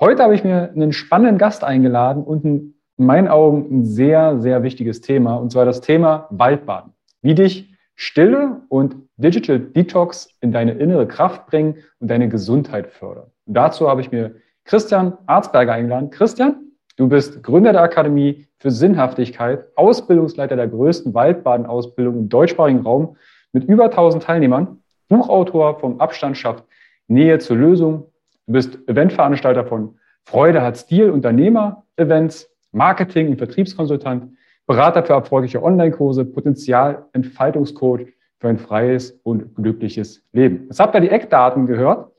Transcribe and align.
Heute 0.00 0.22
habe 0.22 0.34
ich 0.34 0.42
mir 0.42 0.70
einen 0.74 0.92
spannenden 0.92 1.38
Gast 1.38 1.62
eingeladen 1.62 2.24
und 2.24 2.44
ein, 2.44 2.74
in 2.96 3.06
meinen 3.06 3.28
Augen 3.28 3.66
ein 3.70 3.84
sehr, 3.84 4.40
sehr 4.40 4.62
wichtiges 4.62 5.00
Thema, 5.00 5.36
und 5.36 5.52
zwar 5.52 5.64
das 5.64 5.80
Thema 5.80 6.26
Waldbaden. 6.30 6.92
Wie 7.22 7.34
dich 7.34 7.74
Stille 7.94 8.62
und 8.68 8.96
Digital 9.18 9.60
Detox 9.60 10.30
in 10.40 10.52
deine 10.52 10.72
innere 10.72 11.06
Kraft 11.06 11.46
bringen 11.46 11.76
und 11.98 12.10
deine 12.10 12.28
Gesundheit 12.28 12.88
fördern. 12.88 13.30
Und 13.46 13.54
dazu 13.54 13.88
habe 13.88 14.00
ich 14.00 14.10
mir 14.10 14.36
Christian 14.64 15.18
Arzberger 15.26 15.74
eingeladen. 15.74 16.10
Christian, 16.10 16.70
Du 17.00 17.08
bist 17.08 17.42
Gründer 17.42 17.72
der 17.72 17.80
Akademie 17.80 18.46
für 18.58 18.70
Sinnhaftigkeit, 18.70 19.64
Ausbildungsleiter 19.74 20.54
der 20.54 20.68
größten 20.68 21.14
Waldbadenausbildung 21.14 22.18
im 22.18 22.28
deutschsprachigen 22.28 22.80
Raum 22.80 23.16
mit 23.54 23.64
über 23.64 23.84
1000 23.86 24.22
Teilnehmern, 24.22 24.82
Buchautor 25.08 25.78
vom 25.78 25.98
Abstand 25.98 26.36
schafft 26.36 26.64
Nähe 27.08 27.38
zur 27.38 27.56
Lösung. 27.56 28.09
Du 28.50 28.54
bist 28.54 28.80
Eventveranstalter 28.88 29.64
von 29.64 29.96
Freude 30.24 30.60
hat 30.60 30.76
Stil, 30.76 31.10
Unternehmer-Events, 31.10 32.50
Marketing- 32.72 33.28
und 33.28 33.36
Vertriebskonsultant, 33.36 34.36
Berater 34.66 35.04
für 35.04 35.12
erfolgreiche 35.12 35.62
Online-Kurse, 35.62 36.24
Potenzialentfaltungscoach 36.24 38.08
für 38.40 38.48
ein 38.48 38.58
freies 38.58 39.12
und 39.22 39.54
glückliches 39.54 40.24
Leben. 40.32 40.64
Jetzt 40.64 40.80
habt 40.80 40.96
ihr 40.96 41.00
die 41.00 41.10
Eckdaten 41.10 41.68
gehört. 41.68 42.10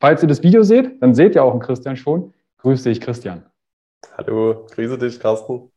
Falls 0.00 0.20
ihr 0.20 0.28
das 0.28 0.42
Video 0.42 0.64
seht, 0.64 1.00
dann 1.00 1.14
seht 1.14 1.34
ihr 1.34 1.42
auch 1.42 1.52
einen 1.52 1.62
Christian 1.62 1.96
schon. 1.96 2.34
Grüß 2.58 2.82
dich, 2.82 3.00
Christian. 3.00 3.46
Hallo, 4.18 4.66
grüße 4.74 4.98
dich, 4.98 5.18
Carsten. 5.18 5.70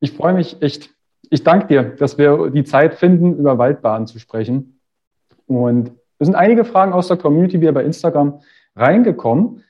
Ich 0.00 0.10
freue 0.10 0.32
mich 0.32 0.60
echt. 0.60 0.90
Ich 1.30 1.44
danke 1.44 1.68
dir, 1.68 1.84
dass 1.84 2.18
wir 2.18 2.50
die 2.50 2.64
Zeit 2.64 2.94
finden, 2.94 3.36
über 3.36 3.58
Waldbaden 3.58 4.08
zu 4.08 4.18
sprechen. 4.18 4.80
Und 5.46 5.92
es 6.18 6.26
sind 6.26 6.34
einige 6.34 6.64
Fragen 6.64 6.92
aus 6.92 7.06
der 7.06 7.16
Community 7.16 7.60
wieder 7.60 7.70
bei 7.70 7.84
Instagram 7.84 8.40
reingekommen. 8.76 9.64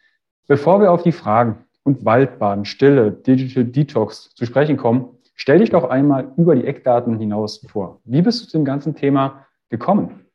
Bevor 0.47 0.81
wir 0.81 0.91
auf 0.91 1.03
die 1.03 1.13
Fragen 1.13 1.65
und 1.85 2.05
Waldbaden, 2.05 2.65
Stille, 2.65 3.13
Digital 3.13 3.65
Detox 3.65 4.35
zu 4.35 4.47
sprechen 4.47 4.77
kommen, 4.77 5.19
stell 5.35 5.59
dich 5.59 5.71
doch 5.71 5.89
einmal 5.89 6.33
über 6.37 6.55
die 6.55 6.67
Eckdaten 6.67 7.19
hinaus 7.19 7.65
vor. 7.71 8.01
Wie 8.05 8.23
bist 8.23 8.43
du 8.43 8.47
zu 8.47 8.59
dem 8.59 8.65
ganzen 8.65 8.95
Thema 8.95 9.47
gekommen? 9.69 10.27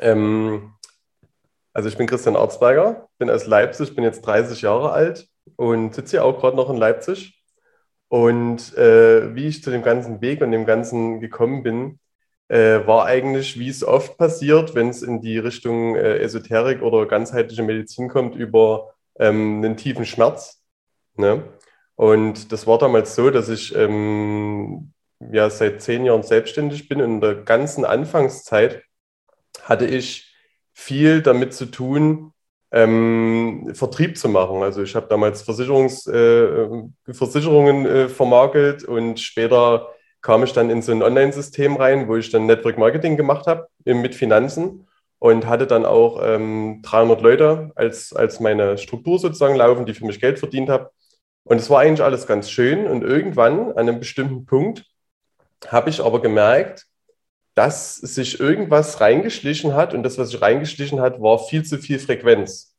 Ähm, 0.00 0.72
also 1.72 1.88
ich 1.88 1.96
bin 1.96 2.06
Christian 2.06 2.36
Arzberger, 2.36 3.08
bin 3.18 3.28
aus 3.28 3.46
Leipzig, 3.46 3.94
bin 3.94 4.04
jetzt 4.04 4.22
30 4.22 4.62
Jahre 4.62 4.92
alt 4.92 5.28
und 5.56 5.94
sitze 5.94 6.12
hier 6.12 6.24
auch 6.24 6.38
gerade 6.38 6.56
noch 6.56 6.70
in 6.70 6.76
Leipzig. 6.76 7.42
Und 8.08 8.76
äh, 8.78 9.34
wie 9.34 9.48
ich 9.48 9.62
zu 9.62 9.70
dem 9.70 9.82
ganzen 9.82 10.20
Weg 10.20 10.40
und 10.40 10.52
dem 10.52 10.66
Ganzen 10.66 11.20
gekommen 11.20 11.64
bin, 11.64 11.98
äh, 12.48 12.86
war 12.86 13.06
eigentlich, 13.06 13.58
wie 13.58 13.68
es 13.68 13.84
oft 13.84 14.18
passiert, 14.18 14.74
wenn 14.74 14.88
es 14.88 15.02
in 15.02 15.20
die 15.20 15.38
Richtung 15.38 15.96
äh, 15.96 16.18
Esoterik 16.18 16.82
oder 16.82 17.06
ganzheitliche 17.06 17.62
Medizin 17.62 18.08
kommt, 18.08 18.36
über 18.36 18.94
ähm, 19.18 19.62
einen 19.64 19.76
tiefen 19.76 20.04
Schmerz. 20.04 20.62
Ne? 21.16 21.42
Und 21.96 22.52
das 22.52 22.66
war 22.66 22.78
damals 22.78 23.14
so, 23.14 23.30
dass 23.30 23.48
ich 23.48 23.74
ähm, 23.74 24.92
ja 25.32 25.48
seit 25.48 25.80
zehn 25.82 26.04
Jahren 26.04 26.22
selbstständig 26.22 26.88
bin 26.88 27.00
und 27.00 27.14
in 27.14 27.20
der 27.20 27.34
ganzen 27.36 27.84
Anfangszeit 27.84 28.82
hatte 29.62 29.86
ich 29.86 30.34
viel 30.72 31.22
damit 31.22 31.54
zu 31.54 31.66
tun, 31.66 32.32
ähm, 32.72 33.70
Vertrieb 33.74 34.18
zu 34.18 34.28
machen. 34.28 34.62
Also 34.62 34.82
ich 34.82 34.96
habe 34.96 35.06
damals 35.08 35.42
Versicherungs, 35.42 36.06
äh, 36.08 36.66
Versicherungen 37.12 37.86
äh, 37.86 38.08
vermakelt 38.08 38.84
und 38.84 39.20
später 39.20 39.93
kam 40.24 40.42
ich 40.42 40.54
dann 40.54 40.70
in 40.70 40.80
so 40.80 40.90
ein 40.90 41.02
Online-System 41.02 41.76
rein, 41.76 42.08
wo 42.08 42.16
ich 42.16 42.30
dann 42.30 42.46
Network 42.46 42.78
Marketing 42.78 43.18
gemacht 43.18 43.46
habe 43.46 43.68
mit 43.84 44.14
Finanzen 44.14 44.88
und 45.18 45.46
hatte 45.46 45.66
dann 45.66 45.84
auch 45.84 46.18
ähm, 46.24 46.80
300 46.82 47.20
Leute 47.20 47.72
als, 47.74 48.14
als 48.14 48.40
meine 48.40 48.78
Struktur 48.78 49.18
sozusagen 49.18 49.54
laufen, 49.54 49.84
die 49.84 49.92
für 49.92 50.06
mich 50.06 50.22
Geld 50.22 50.38
verdient 50.38 50.70
haben. 50.70 50.86
Und 51.44 51.58
es 51.58 51.68
war 51.68 51.80
eigentlich 51.80 52.02
alles 52.02 52.26
ganz 52.26 52.50
schön. 52.50 52.86
Und 52.86 53.02
irgendwann, 53.04 53.72
an 53.72 53.86
einem 53.86 53.98
bestimmten 53.98 54.46
Punkt, 54.46 54.86
habe 55.68 55.90
ich 55.90 56.02
aber 56.02 56.22
gemerkt, 56.22 56.86
dass 57.54 57.96
sich 57.96 58.40
irgendwas 58.40 59.02
reingeschlichen 59.02 59.74
hat 59.74 59.92
und 59.92 60.04
das, 60.04 60.16
was 60.16 60.30
sich 60.30 60.40
reingeschlichen 60.40 61.02
hat, 61.02 61.20
war 61.20 61.38
viel 61.38 61.64
zu 61.64 61.76
viel 61.76 61.98
Frequenz. 61.98 62.74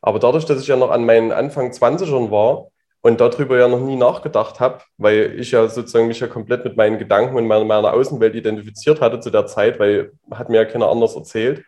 Aber 0.00 0.18
dadurch, 0.18 0.46
dass 0.46 0.62
ich 0.62 0.68
ja 0.68 0.76
noch 0.76 0.90
an 0.90 1.04
meinen 1.04 1.30
Anfang 1.30 1.72
20ern 1.72 2.30
war 2.30 2.69
und 3.02 3.20
darüber 3.20 3.58
ja 3.58 3.68
noch 3.68 3.80
nie 3.80 3.96
nachgedacht 3.96 4.60
habe, 4.60 4.80
weil 4.98 5.38
ich 5.38 5.52
ja 5.52 5.66
sozusagen 5.68 6.06
mich 6.06 6.20
ja 6.20 6.26
komplett 6.26 6.64
mit 6.64 6.76
meinen 6.76 6.98
Gedanken 6.98 7.36
und 7.36 7.46
meiner, 7.46 7.64
meiner 7.64 7.92
Außenwelt 7.92 8.34
identifiziert 8.34 9.00
hatte 9.00 9.20
zu 9.20 9.30
der 9.30 9.46
Zeit, 9.46 9.78
weil 9.78 10.12
hat 10.30 10.48
mir 10.50 10.58
ja 10.58 10.64
keiner 10.66 10.88
anders 10.88 11.16
erzählt, 11.16 11.64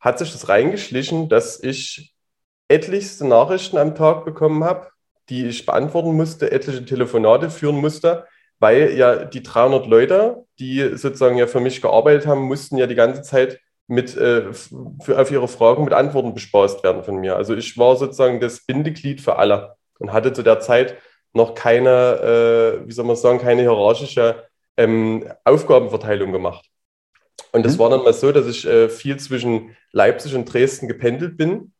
hat 0.00 0.18
sich 0.18 0.32
das 0.32 0.48
reingeschlichen, 0.48 1.28
dass 1.28 1.62
ich 1.62 2.14
etlichste 2.68 3.26
Nachrichten 3.26 3.78
am 3.78 3.94
Tag 3.94 4.24
bekommen 4.24 4.64
habe, 4.64 4.88
die 5.28 5.46
ich 5.46 5.66
beantworten 5.66 6.14
musste, 6.14 6.50
etliche 6.52 6.84
Telefonate 6.84 7.50
führen 7.50 7.76
musste, 7.76 8.26
weil 8.58 8.96
ja 8.96 9.24
die 9.24 9.42
300 9.42 9.86
Leute, 9.86 10.44
die 10.58 10.96
sozusagen 10.96 11.38
ja 11.38 11.46
für 11.46 11.60
mich 11.60 11.80
gearbeitet 11.80 12.26
haben, 12.26 12.42
mussten 12.42 12.76
ja 12.76 12.86
die 12.86 12.94
ganze 12.94 13.22
Zeit 13.22 13.60
mit, 13.88 14.16
äh, 14.16 14.52
für, 14.52 15.20
auf 15.20 15.30
ihre 15.30 15.48
Fragen 15.48 15.84
mit 15.84 15.92
Antworten 15.92 16.34
bespaßt 16.34 16.82
werden 16.82 17.02
von 17.02 17.16
mir. 17.16 17.36
Also 17.36 17.54
ich 17.54 17.78
war 17.78 17.96
sozusagen 17.96 18.40
das 18.40 18.64
Bindeglied 18.66 19.20
für 19.20 19.36
alle 19.36 19.76
und 19.98 20.12
hatte 20.12 20.32
zu 20.32 20.42
der 20.42 20.60
Zeit 20.60 20.96
noch 21.32 21.54
keine, 21.54 22.80
äh, 22.82 22.88
wie 22.88 22.92
soll 22.92 23.04
man 23.04 23.16
sagen, 23.16 23.38
keine 23.38 23.62
hierarchische 23.62 24.44
ähm, 24.76 25.28
Aufgabenverteilung 25.44 26.32
gemacht. 26.32 26.66
Und 27.52 27.64
das 27.64 27.74
mhm. 27.74 27.78
war 27.80 27.90
dann 27.90 28.02
mal 28.02 28.12
so, 28.12 28.32
dass 28.32 28.46
ich 28.46 28.66
äh, 28.66 28.88
viel 28.88 29.18
zwischen 29.18 29.76
Leipzig 29.92 30.34
und 30.34 30.52
Dresden 30.52 30.88
gependelt 30.88 31.36
bin. 31.36 31.72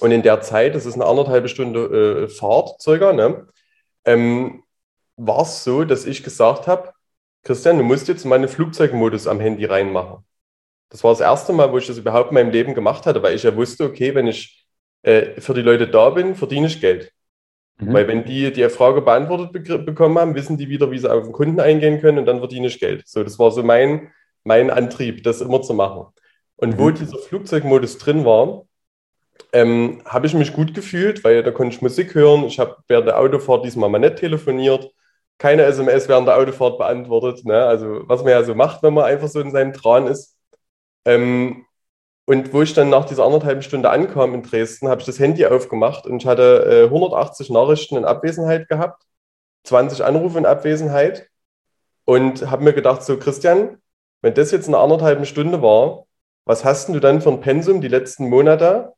Und 0.00 0.10
in 0.10 0.22
der 0.22 0.40
Zeit, 0.40 0.74
das 0.74 0.86
ist 0.86 0.94
eine 0.94 1.06
anderthalbe 1.06 1.48
Stunde 1.48 2.24
äh, 2.24 2.28
Fahrt 2.28 2.80
circa, 2.80 3.12
ne, 3.12 3.46
ähm, 4.04 4.62
war 5.16 5.42
es 5.42 5.64
so, 5.64 5.84
dass 5.84 6.06
ich 6.06 6.24
gesagt 6.24 6.66
habe, 6.66 6.92
Christian, 7.42 7.78
du 7.78 7.84
musst 7.84 8.08
jetzt 8.08 8.24
mal 8.24 8.36
einen 8.36 8.48
Flugzeugmodus 8.48 9.26
am 9.26 9.40
Handy 9.40 9.64
reinmachen. 9.66 10.24
Das 10.88 11.04
war 11.04 11.12
das 11.12 11.20
erste 11.20 11.52
Mal, 11.52 11.72
wo 11.72 11.78
ich 11.78 11.86
das 11.86 11.98
überhaupt 11.98 12.30
in 12.30 12.34
meinem 12.34 12.50
Leben 12.50 12.74
gemacht 12.74 13.06
hatte, 13.06 13.22
weil 13.22 13.34
ich 13.34 13.42
ja 13.42 13.54
wusste, 13.54 13.84
okay, 13.84 14.14
wenn 14.14 14.26
ich 14.26 14.66
äh, 15.02 15.40
für 15.40 15.54
die 15.54 15.62
Leute 15.62 15.88
da 15.88 16.10
bin, 16.10 16.34
verdiene 16.34 16.66
ich 16.66 16.80
Geld. 16.80 17.12
Mhm. 17.78 17.92
Weil 17.92 18.08
wenn 18.08 18.24
die 18.24 18.52
die 18.52 18.68
Frage 18.68 19.02
beantwortet 19.02 19.52
be 19.52 19.78
bekommen 19.78 20.18
haben, 20.18 20.34
wissen 20.34 20.56
die 20.56 20.68
wieder, 20.68 20.90
wie 20.90 20.98
sie 20.98 21.10
auf 21.10 21.24
den 21.24 21.32
Kunden 21.32 21.60
eingehen 21.60 22.00
können 22.00 22.18
und 22.18 22.26
dann 22.26 22.38
verdiene 22.38 22.68
ich 22.68 22.80
Geld. 22.80 23.06
So, 23.06 23.24
das 23.24 23.38
war 23.38 23.50
so 23.50 23.62
mein, 23.62 24.12
mein 24.44 24.70
Antrieb, 24.70 25.24
das 25.24 25.40
immer 25.40 25.62
zu 25.62 25.74
machen. 25.74 26.06
Und 26.56 26.74
mhm. 26.74 26.78
wo 26.78 26.90
dieser 26.90 27.18
Flugzeugmodus 27.18 27.98
drin 27.98 28.24
war, 28.24 28.66
ähm, 29.52 30.02
habe 30.04 30.26
ich 30.26 30.34
mich 30.34 30.52
gut 30.52 30.74
gefühlt, 30.74 31.24
weil 31.24 31.42
da 31.42 31.50
konnte 31.50 31.74
ich 31.74 31.82
Musik 31.82 32.14
hören. 32.14 32.44
Ich 32.44 32.58
habe 32.58 32.76
während 32.88 33.08
der 33.08 33.18
Autofahrt 33.18 33.64
diesmal 33.64 33.90
mal 33.90 33.98
nicht 33.98 34.16
telefoniert, 34.16 34.90
keine 35.38 35.62
SMS 35.64 36.08
während 36.08 36.28
der 36.28 36.36
Autofahrt 36.36 36.78
beantwortet. 36.78 37.44
Ne? 37.44 37.64
Also 37.64 38.02
was 38.06 38.22
man 38.22 38.30
ja 38.30 38.44
so 38.44 38.54
macht, 38.54 38.82
wenn 38.82 38.94
man 38.94 39.04
einfach 39.04 39.28
so 39.28 39.40
in 39.40 39.50
seinem 39.50 39.72
Tran 39.72 40.06
ist. 40.06 40.36
Ähm, 41.04 41.66
und 42.26 42.52
wo 42.52 42.62
ich 42.62 42.72
dann 42.72 42.88
nach 42.88 43.04
dieser 43.04 43.24
anderthalben 43.24 43.62
Stunde 43.62 43.90
ankam 43.90 44.34
in 44.34 44.42
Dresden, 44.42 44.88
habe 44.88 45.00
ich 45.00 45.06
das 45.06 45.18
Handy 45.18 45.44
aufgemacht 45.46 46.06
und 46.06 46.22
ich 46.22 46.26
hatte 46.26 46.84
äh, 46.84 46.84
180 46.84 47.50
Nachrichten 47.50 47.96
in 47.96 48.04
Abwesenheit 48.04 48.68
gehabt, 48.68 49.04
20 49.64 50.04
Anrufe 50.04 50.38
in 50.38 50.46
Abwesenheit 50.46 51.28
und 52.04 52.50
habe 52.50 52.64
mir 52.64 52.72
gedacht, 52.72 53.02
so 53.02 53.18
Christian, 53.18 53.78
wenn 54.22 54.34
das 54.34 54.52
jetzt 54.52 54.68
eine 54.68 54.78
anderthalbe 54.78 55.26
Stunde 55.26 55.60
war, 55.60 56.06
was 56.46 56.64
hast 56.64 56.88
du 56.88 57.00
dann 57.00 57.20
für 57.20 57.30
ein 57.30 57.40
Pensum 57.40 57.80
die 57.80 57.88
letzten 57.88 58.28
Monate 58.28 58.92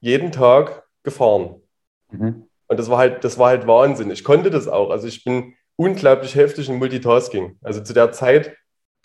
jeden 0.00 0.30
Tag 0.32 0.84
gefahren? 1.02 1.62
Mhm. 2.10 2.48
Und 2.68 2.78
das 2.78 2.90
war 2.90 2.98
halt, 2.98 3.24
das 3.24 3.38
war 3.38 3.48
halt 3.48 3.66
Wahnsinn. 3.66 4.10
Ich 4.10 4.24
konnte 4.24 4.50
das 4.50 4.68
auch. 4.68 4.90
Also 4.90 5.06
ich 5.06 5.24
bin 5.24 5.54
unglaublich 5.76 6.34
heftig 6.34 6.68
in 6.68 6.78
Multitasking. 6.78 7.58
Also 7.62 7.82
zu 7.82 7.92
der 7.92 8.12
Zeit 8.12 8.56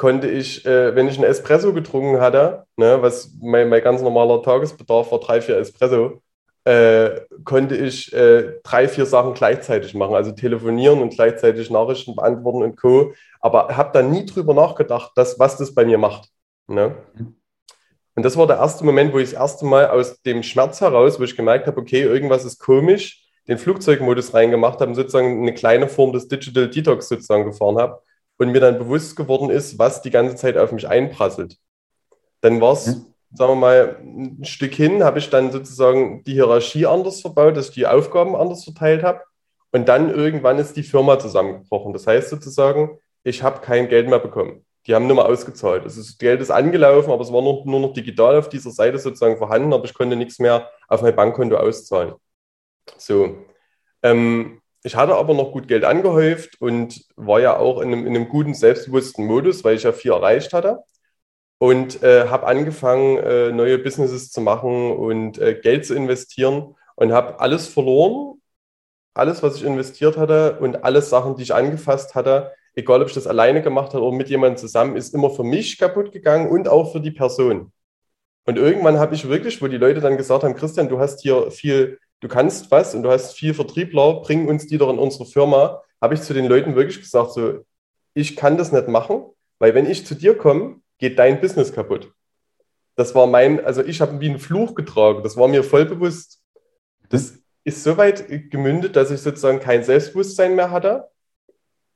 konnte 0.01 0.27
ich, 0.27 0.65
äh, 0.65 0.95
wenn 0.95 1.07
ich 1.07 1.18
einen 1.18 1.30
Espresso 1.30 1.74
getrunken 1.74 2.19
hatte, 2.19 2.65
ne, 2.75 3.03
was 3.03 3.36
mein, 3.39 3.69
mein 3.69 3.83
ganz 3.83 4.01
normaler 4.01 4.42
Tagesbedarf 4.42 5.12
war, 5.12 5.19
drei, 5.19 5.42
vier 5.42 5.57
Espresso, 5.57 6.24
äh, 6.63 7.21
konnte 7.44 7.75
ich 7.75 8.12
äh, 8.12 8.53
drei, 8.63 8.88
vier 8.88 9.06
Sachen 9.06 9.36
gleichzeitig 9.36 9.94
machen. 9.94 10.15
Also 10.15 10.31
telefonieren 10.31 11.03
und 11.03 11.13
gleichzeitig 11.13 11.69
Nachrichten 11.69 12.15
beantworten 12.15 12.63
und 12.63 12.77
Co. 12.77 13.13
Aber 13.42 13.77
habe 13.77 13.92
da 13.94 14.01
nie 14.01 14.25
drüber 14.25 14.56
nachgedacht, 14.56 15.12
dass, 15.13 15.38
was 15.38 15.57
das 15.57 15.75
bei 15.75 15.86
mir 15.86 16.00
macht. 16.00 16.30
Ne? 16.65 16.95
Und 18.15 18.25
das 18.25 18.36
war 18.38 18.48
der 18.48 18.57
erste 18.57 18.83
Moment, 18.83 19.13
wo 19.13 19.19
ich 19.19 19.30
das 19.30 19.39
erste 19.39 19.65
Mal 19.68 19.88
aus 19.88 20.19
dem 20.24 20.42
Schmerz 20.42 20.81
heraus, 20.81 21.19
wo 21.19 21.24
ich 21.25 21.38
gemerkt 21.38 21.68
habe, 21.68 21.80
okay, 21.80 22.01
irgendwas 22.01 22.44
ist 22.44 22.57
komisch, 22.57 23.24
den 23.48 23.59
Flugzeugmodus 23.59 24.33
reingemacht 24.33 24.80
habe 24.80 24.89
und 24.89 24.95
sozusagen 24.95 25.44
eine 25.44 25.53
kleine 25.53 25.88
Form 25.88 26.12
des 26.12 26.27
Digital 26.27 26.71
Detox 26.71 27.07
sozusagen 27.07 27.45
gefahren 27.45 27.77
habe 27.77 28.01
und 28.41 28.51
mir 28.51 28.59
dann 28.59 28.79
bewusst 28.79 29.15
geworden 29.15 29.51
ist, 29.51 29.77
was 29.77 30.01
die 30.01 30.09
ganze 30.09 30.35
Zeit 30.35 30.57
auf 30.57 30.71
mich 30.71 30.88
einprasselt. 30.88 31.57
Dann 32.41 32.59
war 32.59 32.73
es, 32.73 32.88
mhm. 32.88 33.05
sagen 33.31 33.51
wir 33.51 33.55
mal, 33.55 33.97
ein 34.01 34.45
Stück 34.45 34.73
hin, 34.73 35.03
habe 35.03 35.19
ich 35.19 35.29
dann 35.29 35.51
sozusagen 35.51 36.23
die 36.23 36.33
Hierarchie 36.33 36.88
anders 36.88 37.21
verbaut, 37.21 37.55
dass 37.55 37.69
ich 37.69 37.75
die 37.75 37.85
Aufgaben 37.85 38.35
anders 38.35 38.63
verteilt 38.63 39.03
habe. 39.03 39.21
Und 39.71 39.88
dann 39.88 40.09
irgendwann 40.09 40.57
ist 40.57 40.75
die 40.75 40.81
Firma 40.81 41.19
zusammengebrochen. 41.19 41.93
Das 41.93 42.07
heißt 42.07 42.31
sozusagen, 42.31 42.97
ich 43.23 43.43
habe 43.43 43.61
kein 43.61 43.89
Geld 43.89 44.09
mehr 44.09 44.17
bekommen. 44.17 44.65
Die 44.88 44.95
haben 44.95 45.05
nur 45.05 45.17
mal 45.17 45.31
ausgezahlt. 45.31 45.83
Also 45.83 46.01
das 46.01 46.17
Geld 46.17 46.41
ist 46.41 46.49
angelaufen, 46.49 47.11
aber 47.11 47.21
es 47.21 47.31
war 47.31 47.43
nur, 47.43 47.63
nur 47.67 47.79
noch 47.79 47.93
digital 47.93 48.38
auf 48.38 48.49
dieser 48.49 48.71
Seite 48.71 48.97
sozusagen 48.97 49.38
vorhanden, 49.38 49.71
aber 49.71 49.85
ich 49.85 49.93
konnte 49.93 50.15
nichts 50.15 50.39
mehr 50.39 50.67
auf 50.88 51.03
mein 51.03 51.15
Bankkonto 51.15 51.57
auszahlen. 51.57 52.15
So. 52.97 53.38
Ähm, 54.01 54.60
ich 54.83 54.95
hatte 54.95 55.15
aber 55.15 55.33
noch 55.33 55.51
gut 55.51 55.67
Geld 55.67 55.83
angehäuft 55.85 56.59
und 56.59 57.05
war 57.15 57.39
ja 57.39 57.57
auch 57.57 57.81
in 57.81 57.89
einem, 57.89 58.07
in 58.07 58.15
einem 58.15 58.29
guten, 58.29 58.53
selbstbewussten 58.53 59.25
Modus, 59.25 59.63
weil 59.63 59.75
ich 59.75 59.83
ja 59.83 59.91
viel 59.91 60.11
erreicht 60.11 60.53
hatte. 60.53 60.79
Und 61.59 62.01
äh, 62.01 62.27
habe 62.27 62.47
angefangen, 62.47 63.17
äh, 63.17 63.51
neue 63.51 63.77
Businesses 63.77 64.31
zu 64.31 64.41
machen 64.41 64.91
und 64.93 65.37
äh, 65.37 65.53
Geld 65.61 65.85
zu 65.85 65.93
investieren 65.93 66.75
und 66.95 67.11
habe 67.11 67.39
alles 67.39 67.67
verloren, 67.67 68.41
alles, 69.13 69.43
was 69.43 69.57
ich 69.57 69.63
investiert 69.63 70.17
hatte 70.17 70.57
und 70.59 70.83
alle 70.83 71.01
Sachen, 71.01 71.35
die 71.35 71.43
ich 71.43 71.53
angefasst 71.53 72.15
hatte, 72.15 72.53
egal 72.75 73.01
ob 73.01 73.09
ich 73.09 73.13
das 73.13 73.27
alleine 73.27 73.61
gemacht 73.61 73.93
habe 73.93 74.03
oder 74.03 74.15
mit 74.15 74.29
jemandem 74.29 74.57
zusammen, 74.57 74.95
ist 74.95 75.13
immer 75.13 75.29
für 75.29 75.43
mich 75.43 75.77
kaputt 75.77 76.11
gegangen 76.11 76.49
und 76.49 76.67
auch 76.67 76.91
für 76.91 77.01
die 77.01 77.11
Person. 77.11 77.71
Und 78.45 78.57
irgendwann 78.57 78.97
habe 78.99 79.15
ich 79.15 79.27
wirklich, 79.27 79.61
wo 79.61 79.67
die 79.67 79.77
Leute 79.77 80.01
dann 80.01 80.17
gesagt 80.17 80.43
haben, 80.43 80.55
Christian, 80.55 80.89
du 80.89 80.99
hast 80.99 81.21
hier 81.21 81.51
viel, 81.51 81.99
du 82.21 82.27
kannst 82.27 82.71
was 82.71 82.95
und 82.95 83.03
du 83.03 83.12
hast 83.12 83.33
viel 83.33 83.53
Vertriebler, 83.53 84.21
bring 84.21 84.47
uns 84.47 84.68
die 84.68 84.77
doch 84.77 84.89
in 84.89 85.00
unsere 85.00 85.25
Firma, 85.25 85.81
habe 86.00 86.13
ich 86.13 86.21
zu 86.21 86.33
den 86.33 86.45
Leuten 86.45 86.75
wirklich 86.75 87.00
gesagt, 87.00 87.33
so, 87.33 87.65
ich 88.13 88.35
kann 88.35 88.57
das 88.57 88.71
nicht 88.71 88.88
machen, 88.88 89.25
weil 89.59 89.75
wenn 89.75 89.89
ich 89.89 90.06
zu 90.06 90.15
dir 90.15 90.38
komme, 90.38 90.79
geht 90.97 91.19
dein 91.19 91.41
Business 91.41 91.73
kaputt. 91.73 92.12
Das 92.95 93.15
war 93.15 93.27
mein, 93.27 93.63
also 93.63 93.83
ich 93.83 94.01
habe 94.01 94.19
wie 94.19 94.29
einen 94.29 94.39
Fluch 94.39 94.75
getragen, 94.75 95.23
das 95.23 95.38
war 95.38 95.47
mir 95.47 95.63
voll 95.63 95.85
bewusst. 95.85 96.41
Das 97.09 97.33
ist 97.63 97.83
so 97.83 97.97
weit 97.97 98.27
gemündet, 98.50 98.95
dass 98.95 99.12
ich 99.12 99.21
sozusagen 99.21 99.59
kein 99.59 99.83
Selbstbewusstsein 99.83 100.56
mehr 100.56 100.71
hatte, 100.71 101.09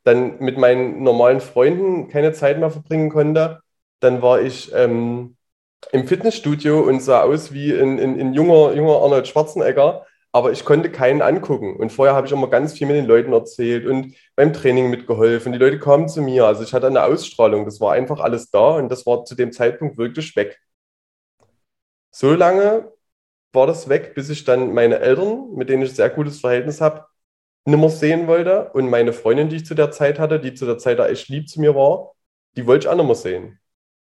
dann 0.04 0.39
mit 0.39 0.57
meinen 0.57 1.04
normalen 1.04 1.42
Freunden 1.42 2.10
keine 2.10 2.33
Zeit 2.33 2.60
mehr 2.60 2.69
verbringen 2.69 3.10
konnte. 3.10 3.62
Dann 4.00 4.21
war 4.21 4.42
ich 4.42 4.71
ähm, 4.74 5.36
im 5.92 6.07
Fitnessstudio 6.07 6.81
und 6.81 7.01
sah 7.01 7.21
aus 7.21 7.51
wie 7.54 7.74
ein, 7.74 8.00
ein, 8.00 8.19
ein 8.19 8.33
junger, 8.33 8.74
junger 8.74 9.01
Arnold 9.01 9.28
Schwarzenegger, 9.28 10.06
aber 10.35 10.51
ich 10.51 10.65
konnte 10.65 10.91
keinen 10.91 11.21
angucken. 11.21 11.77
Und 11.77 11.93
vorher 11.93 12.13
habe 12.13 12.27
ich 12.27 12.33
immer 12.33 12.49
ganz 12.49 12.73
viel 12.73 12.87
mit 12.87 12.97
den 12.97 13.05
Leuten 13.05 13.31
erzählt 13.31 13.85
und 13.85 14.15
beim 14.35 14.51
Training 14.51 14.89
mitgeholfen. 14.89 15.53
Die 15.53 15.57
Leute 15.57 15.79
kamen 15.79 16.09
zu 16.09 16.21
mir. 16.21 16.45
Also 16.45 16.61
ich 16.61 16.73
hatte 16.73 16.87
eine 16.87 17.05
Ausstrahlung. 17.05 17.63
Das 17.63 17.79
war 17.79 17.93
einfach 17.93 18.19
alles 18.19 18.49
da 18.51 18.71
und 18.75 18.89
das 18.89 19.05
war 19.05 19.23
zu 19.23 19.33
dem 19.35 19.53
Zeitpunkt 19.53 19.97
wirklich 19.97 20.35
weg. 20.35 20.59
So 22.11 22.33
lange 22.33 22.91
war 23.53 23.65
das 23.65 23.87
weg, 23.87 24.13
bis 24.13 24.29
ich 24.29 24.43
dann 24.43 24.73
meine 24.73 24.99
Eltern, 24.99 25.53
mit 25.53 25.69
denen 25.69 25.83
ich 25.83 25.91
ein 25.91 25.95
sehr 25.95 26.09
gutes 26.09 26.41
Verhältnis 26.41 26.81
habe, 26.81 27.05
nimmer 27.63 27.89
sehen 27.89 28.27
wollte. 28.27 28.71
Und 28.73 28.89
meine 28.89 29.13
Freundin, 29.13 29.47
die 29.47 29.57
ich 29.57 29.65
zu 29.65 29.73
der 29.73 29.91
Zeit 29.91 30.19
hatte, 30.19 30.41
die 30.41 30.53
zu 30.53 30.65
der 30.65 30.77
Zeit 30.77 30.99
da 30.99 31.07
echt 31.07 31.29
lieb 31.29 31.47
zu 31.47 31.61
mir 31.61 31.75
war, 31.75 32.11
die 32.57 32.67
wollte 32.67 32.87
ich 32.87 32.91
auch 32.91 32.97
nicht 32.97 33.05
mehr 33.05 33.15
sehen. 33.15 33.59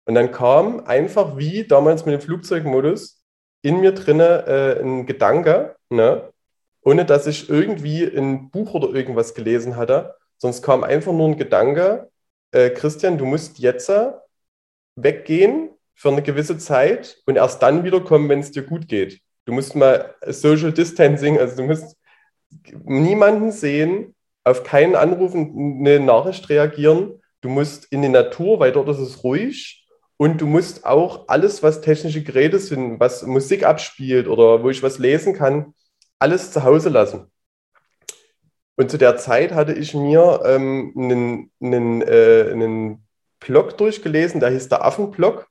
Und 0.04 0.16
dann 0.16 0.34
kam 0.34 0.82
einfach 0.82 1.38
wie 1.38 1.66
damals 1.66 2.06
mit 2.06 2.16
dem 2.16 2.22
Flugzeugmodus 2.22 3.17
in 3.62 3.80
mir 3.80 3.92
drinne 3.92 4.46
äh, 4.48 4.82
ein 4.82 5.06
Gedanke, 5.06 5.76
ne? 5.90 6.32
ohne 6.82 7.06
dass 7.06 7.28
ich 7.28 7.50
irgendwie 7.50 8.06
ein 8.06 8.50
Buch 8.50 8.74
oder 8.74 8.94
irgendwas 8.94 9.34
gelesen 9.34 9.76
hatte, 9.76 10.16
sonst 10.38 10.62
kam 10.62 10.84
einfach 10.84 11.12
nur 11.12 11.28
ein 11.28 11.38
Gedanke, 11.38 12.10
äh, 12.52 12.70
Christian, 12.70 13.18
du 13.18 13.26
musst 13.26 13.60
jetzt 13.60 13.92
weggehen 14.96 15.70
für 15.96 16.10
eine 16.10 16.22
gewisse 16.22 16.58
Zeit 16.58 17.18
und 17.26 17.36
erst 17.36 17.62
dann 17.62 17.84
wiederkommen, 17.84 18.30
wenn 18.30 18.40
es 18.40 18.52
dir 18.52 18.64
gut 18.64 18.88
geht. 18.88 19.20
Du 19.46 19.54
musst 19.54 19.76
mal 19.76 20.16
Social 20.28 20.72
Distancing, 20.72 21.40
also 21.40 21.58
du 21.58 21.64
musst 21.64 21.98
niemanden 22.84 23.52
sehen, 23.52 24.16
auf 24.44 24.64
keinen 24.64 24.96
Anruf 24.96 25.34
eine 25.34 26.00
Nachricht 26.00 26.50
reagieren. 26.50 27.22
Du 27.42 27.50
musst 27.50 27.86
in 27.92 28.02
die 28.02 28.10
Natur, 28.10 28.60
weil 28.60 28.72
dort 28.72 28.90
ist 28.90 29.00
es 29.00 29.24
ruhig. 29.24 29.87
Und 30.18 30.42
du 30.42 30.48
musst 30.48 30.86
auch 30.86 31.28
alles, 31.28 31.62
was 31.62 31.82
technische 31.82 32.24
Geräte 32.24 32.60
sind, 32.60 33.00
was 33.00 33.24
Musik 33.24 33.64
abspielt 33.64 34.28
oder 34.28 34.64
wo 34.64 34.70
ich 34.70 34.82
was 34.82 34.98
lesen 34.98 35.34
kann, 35.34 35.76
alles 36.18 36.52
zu 36.52 36.64
Hause 36.64 36.90
lassen. 36.90 37.32
Und 38.76 38.92
zu 38.92 38.98
der 38.98 39.18
Zeit 39.18 39.54
hatte 39.54 39.74
ich 39.74 39.94
mir 39.94 40.42
ähm, 40.46 40.94
einen, 40.96 41.52
einen, 41.62 42.02
äh, 42.02 42.50
einen 42.52 43.08
Blog 43.40 43.78
durchgelesen, 43.78 44.40
der 44.40 44.50
hieß 44.50 44.70
der 44.70 44.84
Affenblog. 44.84 45.48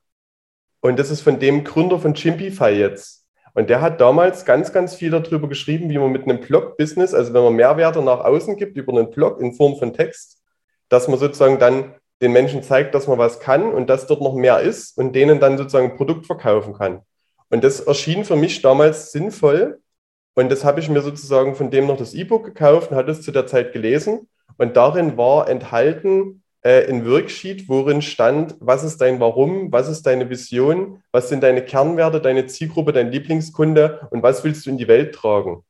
Und 0.81 0.99
das 0.99 1.11
ist 1.11 1.21
von 1.21 1.39
dem 1.39 1.63
Gründer 1.63 1.99
von 1.99 2.13
Chimpify 2.13 2.69
jetzt. 2.69 3.25
Und 3.53 3.69
der 3.69 3.81
hat 3.81 3.99
damals 3.99 4.45
ganz, 4.45 4.71
ganz 4.71 4.95
viel 4.95 5.09
darüber 5.09 5.49
geschrieben, 5.49 5.89
wie 5.89 5.97
man 5.97 6.11
mit 6.11 6.23
einem 6.23 6.39
Blog-Business, 6.39 7.13
also 7.13 7.33
wenn 7.33 7.43
man 7.43 7.55
Mehrwerte 7.55 8.01
nach 8.01 8.19
außen 8.19 8.55
gibt 8.55 8.77
über 8.77 8.93
einen 8.93 9.09
Blog 9.09 9.41
in 9.41 9.53
Form 9.53 9.77
von 9.77 9.93
Text, 9.93 10.41
dass 10.89 11.07
man 11.07 11.17
sozusagen 11.17 11.57
dann 11.57 11.95
den 12.21 12.31
Menschen 12.31 12.63
zeigt, 12.63 12.95
dass 12.95 13.07
man 13.07 13.17
was 13.17 13.39
kann 13.39 13.71
und 13.71 13.89
dass 13.89 14.07
dort 14.07 14.21
noch 14.21 14.35
mehr 14.35 14.59
ist 14.59 14.97
und 14.97 15.13
denen 15.13 15.39
dann 15.39 15.57
sozusagen 15.57 15.91
ein 15.91 15.97
Produkt 15.97 16.25
verkaufen 16.25 16.73
kann. 16.73 17.01
Und 17.49 17.63
das 17.63 17.79
erschien 17.79 18.25
für 18.25 18.35
mich 18.35 18.61
damals 18.61 19.11
sinnvoll. 19.11 19.79
Und 20.33 20.51
das 20.51 20.63
habe 20.63 20.79
ich 20.79 20.89
mir 20.89 21.01
sozusagen 21.01 21.55
von 21.55 21.71
dem 21.71 21.87
noch 21.87 21.97
das 21.97 22.13
E-Book 22.13 22.45
gekauft 22.45 22.91
und 22.91 22.97
hatte 22.97 23.11
es 23.11 23.21
zu 23.21 23.31
der 23.31 23.47
Zeit 23.47 23.73
gelesen. 23.73 24.27
Und 24.57 24.77
darin 24.77 25.17
war 25.17 25.49
enthalten, 25.49 26.43
äh, 26.61 26.89
ein 26.89 27.05
Worksheet, 27.05 27.69
worin 27.69 28.01
stand, 28.01 28.55
was 28.59 28.83
ist 28.83 28.99
dein 28.99 29.19
Warum, 29.19 29.71
was 29.71 29.87
ist 29.87 30.05
deine 30.05 30.29
Vision, 30.29 31.01
was 31.11 31.29
sind 31.29 31.41
deine 31.41 31.63
Kernwerte, 31.63 32.19
deine 32.19 32.47
Zielgruppe, 32.47 32.93
dein 32.93 33.11
Lieblingskunde 33.11 34.07
und 34.11 34.23
was 34.23 34.43
willst 34.43 34.65
du 34.65 34.71
in 34.71 34.77
die 34.77 34.87
Welt 34.87 35.15
tragen. 35.15 35.63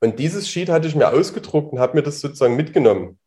Und 0.00 0.18
dieses 0.18 0.48
Sheet 0.48 0.68
hatte 0.68 0.88
ich 0.88 0.94
mir 0.94 1.12
ausgedruckt 1.12 1.72
und 1.72 1.80
habe 1.80 1.96
mir 1.96 2.02
das 2.02 2.20
sozusagen 2.20 2.56
mitgenommen. 2.56 3.18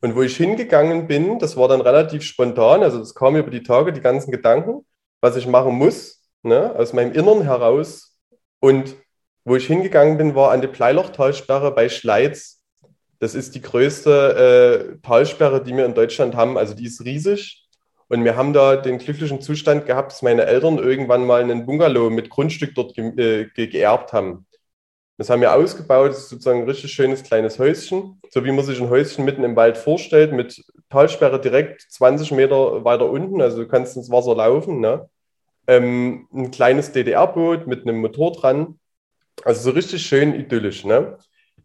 Und 0.00 0.14
wo 0.14 0.22
ich 0.22 0.36
hingegangen 0.36 1.06
bin, 1.06 1.38
das 1.38 1.56
war 1.56 1.68
dann 1.68 1.80
relativ 1.80 2.22
spontan, 2.22 2.82
also 2.82 2.98
das 2.98 3.14
kam 3.14 3.36
über 3.36 3.50
die 3.50 3.62
Tage, 3.62 3.92
die 3.92 4.00
ganzen 4.00 4.30
Gedanken, 4.30 4.84
was 5.20 5.36
ich 5.36 5.46
machen 5.46 5.74
muss, 5.74 6.22
ne, 6.42 6.74
aus 6.76 6.92
meinem 6.92 7.12
Innern 7.12 7.42
heraus. 7.42 8.18
Und 8.60 8.94
wo 9.44 9.56
ich 9.56 9.66
hingegangen 9.66 10.18
bin, 10.18 10.34
war 10.34 10.50
an 10.50 10.60
die 10.60 10.66
Bleilochtalsperre 10.66 11.72
bei 11.74 11.88
Schleiz 11.88 12.56
das 13.18 13.34
ist 13.34 13.54
die 13.54 13.62
größte 13.62 14.98
äh, 15.00 15.06
Talsperre, 15.06 15.62
die 15.62 15.74
wir 15.74 15.86
in 15.86 15.94
Deutschland 15.94 16.34
haben. 16.34 16.58
Also 16.58 16.74
die 16.74 16.86
ist 16.86 17.04
riesig. 17.04 17.66
Und 18.08 18.24
wir 18.24 18.36
haben 18.36 18.52
da 18.52 18.76
den 18.76 18.98
glücklichen 18.98 19.40
Zustand 19.40 19.86
gehabt, 19.86 20.12
dass 20.12 20.22
meine 20.22 20.44
Eltern 20.44 20.78
irgendwann 20.78 21.26
mal 21.26 21.42
einen 21.42 21.66
Bungalow 21.66 22.10
mit 22.10 22.30
Grundstück 22.30 22.74
dort 22.74 22.96
äh, 22.98 23.46
ge 23.46 23.66
geerbt 23.66 24.12
haben. 24.12 24.45
Das 25.18 25.30
haben 25.30 25.40
wir 25.40 25.54
ausgebaut. 25.54 26.10
Das 26.10 26.18
ist 26.18 26.28
sozusagen 26.28 26.60
ein 26.62 26.68
richtig 26.68 26.92
schönes 26.92 27.22
kleines 27.22 27.58
Häuschen. 27.58 28.20
So 28.30 28.44
wie 28.44 28.52
man 28.52 28.64
sich 28.64 28.80
ein 28.80 28.90
Häuschen 28.90 29.24
mitten 29.24 29.44
im 29.44 29.56
Wald 29.56 29.78
vorstellt, 29.78 30.32
mit 30.32 30.62
Talsperre 30.90 31.40
direkt 31.40 31.82
20 31.90 32.32
Meter 32.32 32.84
weiter 32.84 33.08
unten. 33.08 33.40
Also 33.40 33.58
du 33.58 33.68
kannst 33.68 33.96
ins 33.96 34.10
Wasser 34.10 34.34
laufen. 34.34 34.80
Ne? 34.80 35.08
ähm, 35.66 36.28
ein 36.32 36.50
kleines 36.50 36.92
DDR-Boot 36.92 37.66
mit 37.66 37.82
einem 37.82 38.00
Motor 38.00 38.32
dran. 38.32 38.78
Also 39.44 39.62
so 39.62 39.70
richtig 39.70 40.06
schön 40.06 40.34
idyllisch. 40.34 40.84
Ne? 40.84 41.18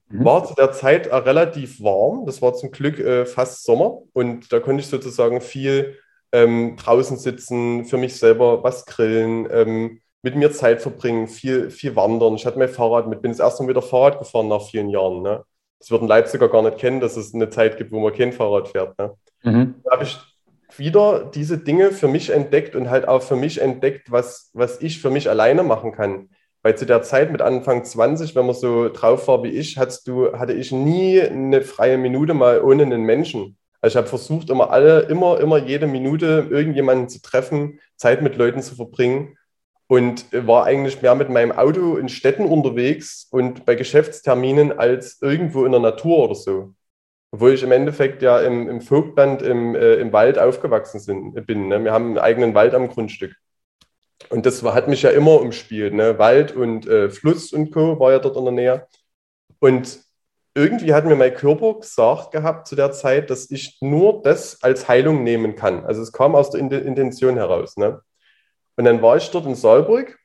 Mhm. 0.09 0.25
War 0.25 0.45
zu 0.45 0.53
der 0.55 0.71
Zeit 0.71 1.11
relativ 1.11 1.81
warm. 1.81 2.25
Das 2.25 2.41
war 2.41 2.53
zum 2.53 2.71
Glück 2.71 2.99
äh, 2.99 3.25
fast 3.25 3.63
Sommer 3.63 3.99
und 4.13 4.51
da 4.51 4.59
konnte 4.59 4.81
ich 4.81 4.87
sozusagen 4.87 5.41
viel 5.41 5.97
ähm, 6.31 6.77
draußen 6.77 7.17
sitzen, 7.17 7.85
für 7.85 7.97
mich 7.97 8.15
selber 8.15 8.63
was 8.63 8.85
grillen, 8.85 9.47
ähm, 9.51 10.01
mit 10.23 10.35
mir 10.35 10.51
Zeit 10.51 10.81
verbringen, 10.81 11.27
viel, 11.27 11.69
viel 11.69 11.95
wandern. 11.95 12.35
Ich 12.35 12.45
hatte 12.45 12.59
mein 12.59 12.69
Fahrrad 12.69 13.07
mit, 13.07 13.21
bin 13.21 13.31
das 13.31 13.39
erste 13.39 13.63
Mal 13.63 13.69
wieder 13.69 13.81
Fahrrad 13.81 14.19
gefahren 14.19 14.47
nach 14.47 14.67
vielen 14.67 14.89
Jahren. 14.89 15.21
Ne? 15.21 15.43
Das 15.79 15.89
würden 15.89 16.07
Leipziger 16.07 16.47
gar 16.47 16.61
nicht 16.61 16.77
kennen, 16.77 16.99
dass 16.99 17.17
es 17.17 17.33
eine 17.33 17.49
Zeit 17.49 17.77
gibt, 17.77 17.91
wo 17.91 17.99
man 17.99 18.13
kein 18.13 18.33
Fahrrad 18.33 18.69
fährt. 18.69 18.97
Ne? 18.99 19.13
Mhm. 19.43 19.75
Da 19.83 19.91
habe 19.91 20.03
ich 20.03 20.19
wieder 20.77 21.25
diese 21.33 21.57
Dinge 21.57 21.91
für 21.91 22.07
mich 22.07 22.29
entdeckt 22.29 22.75
und 22.75 22.89
halt 22.89 23.07
auch 23.07 23.21
für 23.21 23.35
mich 23.35 23.59
entdeckt, 23.59 24.11
was, 24.11 24.51
was 24.53 24.81
ich 24.81 25.01
für 25.01 25.09
mich 25.09 25.29
alleine 25.29 25.63
machen 25.63 25.91
kann. 25.91 26.29
Weil 26.63 26.77
zu 26.77 26.85
der 26.85 27.01
Zeit 27.01 27.31
mit 27.31 27.41
Anfang 27.41 27.83
20, 27.83 28.35
wenn 28.35 28.45
man 28.45 28.53
so 28.53 28.89
drauf 28.89 29.27
war 29.27 29.43
wie 29.43 29.49
ich, 29.49 29.79
hattest 29.79 30.07
du, 30.07 30.33
hatte 30.33 30.53
ich 30.53 30.71
nie 30.71 31.19
eine 31.19 31.63
freie 31.63 31.97
Minute 31.97 32.35
mal 32.35 32.61
ohne 32.61 32.83
einen 32.83 33.01
Menschen. 33.01 33.57
Also 33.81 33.93
ich 33.93 33.97
habe 33.97 34.07
versucht, 34.07 34.51
immer 34.51 34.69
alle, 34.69 35.01
immer, 35.01 35.39
immer 35.39 35.57
jede 35.57 35.87
Minute 35.87 36.45
irgendjemanden 36.51 37.09
zu 37.09 37.19
treffen, 37.19 37.79
Zeit 37.95 38.21
mit 38.21 38.37
Leuten 38.37 38.61
zu 38.61 38.75
verbringen 38.75 39.35
und 39.91 40.27
war 40.31 40.63
eigentlich 40.63 41.01
mehr 41.01 41.15
mit 41.15 41.27
meinem 41.27 41.51
Auto 41.51 41.97
in 41.97 42.07
Städten 42.07 42.45
unterwegs 42.45 43.27
und 43.29 43.65
bei 43.65 43.75
Geschäftsterminen 43.75 44.79
als 44.79 45.21
irgendwo 45.21 45.65
in 45.65 45.73
der 45.73 45.81
Natur 45.81 46.19
oder 46.19 46.35
so. 46.35 46.73
Obwohl 47.31 47.51
ich 47.51 47.61
im 47.61 47.73
Endeffekt 47.73 48.21
ja 48.21 48.39
im, 48.39 48.69
im 48.69 48.79
Vogtland 48.79 49.41
im, 49.41 49.75
äh, 49.75 49.95
im 49.95 50.13
Wald 50.13 50.39
aufgewachsen 50.39 51.01
sind, 51.01 51.45
bin. 51.45 51.67
Ne? 51.67 51.83
Wir 51.83 51.91
haben 51.91 52.05
einen 52.05 52.19
eigenen 52.19 52.53
Wald 52.53 52.73
am 52.73 52.87
Grundstück. 52.87 53.35
Und 54.29 54.45
das 54.45 54.63
hat 54.63 54.87
mich 54.87 55.01
ja 55.01 55.09
immer 55.09 55.41
umspielt. 55.41 55.93
Ne? 55.93 56.17
Wald 56.17 56.55
und 56.55 56.87
äh, 56.87 57.09
Fluss 57.09 57.51
und 57.51 57.71
Co. 57.71 57.99
war 57.99 58.13
ja 58.13 58.19
dort 58.19 58.37
in 58.37 58.45
der 58.45 58.53
Nähe. 58.53 58.87
Und 59.59 59.99
irgendwie 60.55 60.93
hat 60.93 61.03
mir 61.03 61.17
mein 61.17 61.33
Körper 61.33 61.81
gesagt 61.81 62.31
gehabt 62.31 62.65
zu 62.65 62.77
der 62.77 62.93
Zeit, 62.93 63.29
dass 63.29 63.51
ich 63.51 63.77
nur 63.81 64.21
das 64.21 64.63
als 64.63 64.87
Heilung 64.87 65.25
nehmen 65.25 65.57
kann. 65.57 65.83
Also 65.83 66.01
es 66.01 66.13
kam 66.13 66.33
aus 66.33 66.49
der 66.49 66.61
Intention 66.61 67.35
heraus. 67.35 67.75
Ne? 67.75 67.99
Und 68.81 68.85
dann 68.85 69.03
war 69.03 69.15
ich 69.15 69.29
dort 69.29 69.45
in 69.45 69.53
Saalburg 69.53 70.17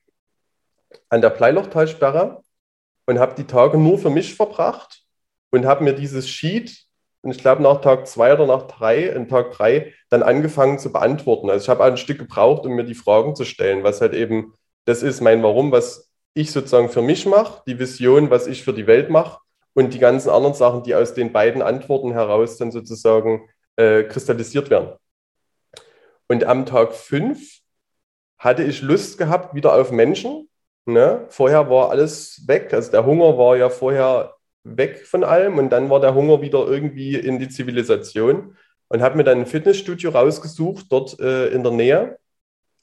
an 1.10 1.20
der 1.20 1.28
Bleilochtalsperre 1.28 2.40
und 3.04 3.18
habe 3.18 3.34
die 3.34 3.44
Tage 3.44 3.76
nur 3.76 3.98
für 3.98 4.08
mich 4.08 4.34
verbracht 4.34 5.02
und 5.50 5.66
habe 5.66 5.84
mir 5.84 5.92
dieses 5.92 6.26
Sheet, 6.26 6.86
und 7.20 7.32
ich 7.32 7.36
glaube 7.36 7.62
nach 7.62 7.82
Tag 7.82 8.06
zwei 8.06 8.32
oder 8.32 8.46
nach 8.46 8.62
drei, 8.62 9.08
in 9.08 9.28
Tag 9.28 9.52
drei, 9.52 9.92
dann 10.08 10.22
angefangen 10.22 10.78
zu 10.78 10.90
beantworten. 10.90 11.50
Also 11.50 11.64
ich 11.64 11.68
habe 11.68 11.84
ein 11.84 11.98
Stück 11.98 12.18
gebraucht, 12.18 12.64
um 12.64 12.72
mir 12.72 12.84
die 12.84 12.94
Fragen 12.94 13.36
zu 13.36 13.44
stellen, 13.44 13.84
was 13.84 14.00
halt 14.00 14.14
eben, 14.14 14.54
das 14.86 15.02
ist 15.02 15.20
mein 15.20 15.42
Warum, 15.42 15.70
was 15.70 16.10
ich 16.32 16.50
sozusagen 16.50 16.88
für 16.88 17.02
mich 17.02 17.26
mache, 17.26 17.62
die 17.66 17.78
Vision, 17.78 18.30
was 18.30 18.46
ich 18.46 18.64
für 18.64 18.72
die 18.72 18.86
Welt 18.86 19.10
mache 19.10 19.38
und 19.75 19.92
die 19.92 19.98
ganzen 19.98 20.30
anderen 20.30 20.54
Sachen, 20.54 20.82
die 20.82 20.94
aus 20.94 21.12
den 21.12 21.30
beiden 21.30 21.60
Antworten 21.60 22.12
heraus 22.12 22.56
dann 22.56 22.70
sozusagen 22.70 23.50
äh, 23.76 24.04
kristallisiert 24.04 24.70
werden. 24.70 24.94
Und 26.26 26.44
am 26.44 26.64
Tag 26.64 26.94
fünf 26.94 27.65
hatte 28.38 28.62
ich 28.62 28.83
Lust 28.83 29.19
gehabt 29.19 29.55
wieder 29.55 29.75
auf 29.75 29.90
Menschen. 29.90 30.49
Ne? 30.85 31.26
Vorher 31.28 31.69
war 31.71 31.90
alles 31.90 32.47
weg, 32.47 32.73
also 32.73 32.90
der 32.90 33.05
Hunger 33.05 33.37
war 33.38 33.57
ja 33.57 33.71
vorher 33.71 34.35
weg 34.64 35.07
von 35.07 35.25
allem 35.25 35.59
und 35.59 35.71
dann 35.71 35.90
war 35.90 36.00
der 36.00 36.14
Hunger 36.14 36.43
wieder 36.43 36.66
irgendwie 36.66 37.16
in 37.16 37.38
die 37.38 37.49
Zivilisation 37.49 38.57
und 38.88 39.02
habe 39.02 39.16
mir 39.16 39.25
dann 39.25 39.40
ein 39.40 39.47
Fitnessstudio 39.47 40.11
rausgesucht, 40.11 40.87
dort 40.90 41.19
äh, 41.21 41.49
in 41.49 41.62
der 41.62 41.73
Nähe. 41.73 42.19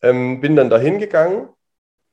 Ähm, 0.02 0.42
bin 0.42 0.56
dann 0.56 0.70
dahin 0.70 1.00
gegangen 1.00 1.48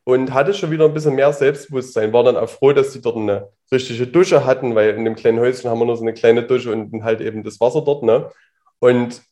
und 0.04 0.32
hatte 0.32 0.54
schon 0.54 0.70
wieder 0.70 0.84
ein 0.84 0.94
bisschen 0.94 1.14
mehr 1.14 1.32
Selbstbewusstsein. 1.32 2.12
War 2.12 2.24
dann 2.24 2.36
auch 2.36 2.48
froh, 2.48 2.72
dass 2.72 2.92
sie 2.92 3.00
dort 3.00 3.16
eine 3.16 3.48
richtige 3.72 4.06
Dusche 4.06 4.44
hatten, 4.44 4.74
weil 4.74 4.90
in 4.90 5.04
dem 5.04 5.16
kleinen 5.16 5.40
Häuschen 5.40 5.70
haben 5.70 5.80
wir 5.80 5.86
nur 5.86 5.96
so 5.96 6.02
eine 6.02 6.14
kleine 6.14 6.44
Dusche 6.44 6.72
und 6.72 7.02
halt 7.02 7.20
eben 7.20 7.42
das 7.42 7.60
Wasser 7.60 7.82
dort. 7.82 8.02
Ne? 8.04 8.30
Und 8.78 9.22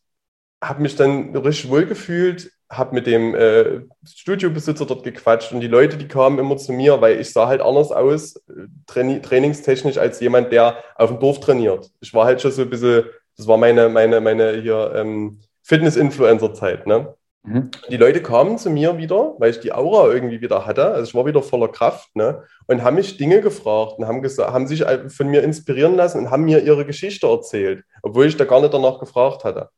habe 0.62 0.82
mich 0.82 0.96
dann 0.96 1.36
richtig 1.36 1.70
wohl 1.70 1.86
gefühlt, 1.86 2.50
habe 2.70 2.94
mit 2.94 3.06
dem 3.06 3.34
äh, 3.34 3.80
Studiobesitzer 4.04 4.84
dort 4.84 5.02
gequatscht 5.02 5.52
und 5.52 5.60
die 5.60 5.68
Leute, 5.68 5.96
die 5.96 6.08
kamen 6.08 6.38
immer 6.38 6.56
zu 6.56 6.72
mir, 6.72 7.00
weil 7.00 7.20
ich 7.20 7.32
sah 7.32 7.48
halt 7.48 7.62
anders 7.62 7.90
aus, 7.92 8.42
traini 8.86 9.22
trainingstechnisch, 9.22 9.96
als 9.96 10.20
jemand, 10.20 10.52
der 10.52 10.76
auf 10.96 11.10
dem 11.10 11.18
Dorf 11.18 11.40
trainiert. 11.40 11.90
Ich 12.00 12.12
war 12.12 12.26
halt 12.26 12.42
schon 12.42 12.52
so 12.52 12.62
ein 12.62 12.70
bisschen, 12.70 13.04
das 13.36 13.46
war 13.46 13.56
meine, 13.56 13.88
meine, 13.88 14.20
meine 14.20 14.60
hier 14.60 14.92
ähm, 14.94 15.40
Fitness-Influencer-Zeit, 15.62 16.86
ne? 16.86 17.14
Mhm. 17.44 17.70
Die 17.88 17.96
Leute 17.96 18.20
kamen 18.20 18.58
zu 18.58 18.68
mir 18.68 18.98
wieder, 18.98 19.34
weil 19.38 19.50
ich 19.50 19.60
die 19.60 19.72
Aura 19.72 20.12
irgendwie 20.12 20.40
wieder 20.40 20.66
hatte. 20.66 20.86
Also 20.86 21.08
ich 21.08 21.14
war 21.14 21.24
wieder 21.24 21.42
voller 21.42 21.68
Kraft, 21.68 22.14
ne? 22.14 22.42
Und 22.66 22.82
haben 22.82 22.96
mich 22.96 23.16
Dinge 23.16 23.40
gefragt 23.40 23.94
und 23.98 24.06
haben, 24.06 24.20
gesagt, 24.20 24.52
haben 24.52 24.66
sich 24.66 24.84
von 25.08 25.28
mir 25.28 25.42
inspirieren 25.42 25.94
lassen 25.94 26.18
und 26.18 26.30
haben 26.30 26.44
mir 26.44 26.62
ihre 26.62 26.84
Geschichte 26.84 27.26
erzählt, 27.26 27.84
obwohl 28.02 28.26
ich 28.26 28.36
da 28.36 28.44
gar 28.44 28.60
nicht 28.60 28.74
danach 28.74 28.98
gefragt 28.98 29.44
hatte. 29.44 29.70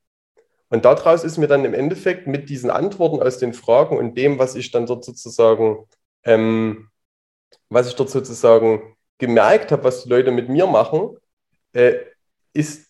Und 0.70 0.84
daraus 0.84 1.24
ist 1.24 1.36
mir 1.36 1.48
dann 1.48 1.64
im 1.64 1.74
Endeffekt 1.74 2.26
mit 2.26 2.48
diesen 2.48 2.70
Antworten 2.70 3.20
aus 3.20 3.38
den 3.38 3.52
Fragen 3.52 3.98
und 3.98 4.16
dem, 4.16 4.38
was 4.38 4.54
ich 4.54 4.70
dann 4.70 4.86
dort 4.86 5.04
sozusagen, 5.04 5.84
ähm, 6.24 6.88
was 7.68 7.88
ich 7.88 7.96
dort 7.96 8.10
sozusagen 8.10 8.96
gemerkt 9.18 9.72
habe, 9.72 9.84
was 9.84 10.04
die 10.04 10.08
Leute 10.08 10.30
mit 10.30 10.48
mir 10.48 10.66
machen, 10.66 11.16
äh, 11.72 11.94
ist 12.52 12.88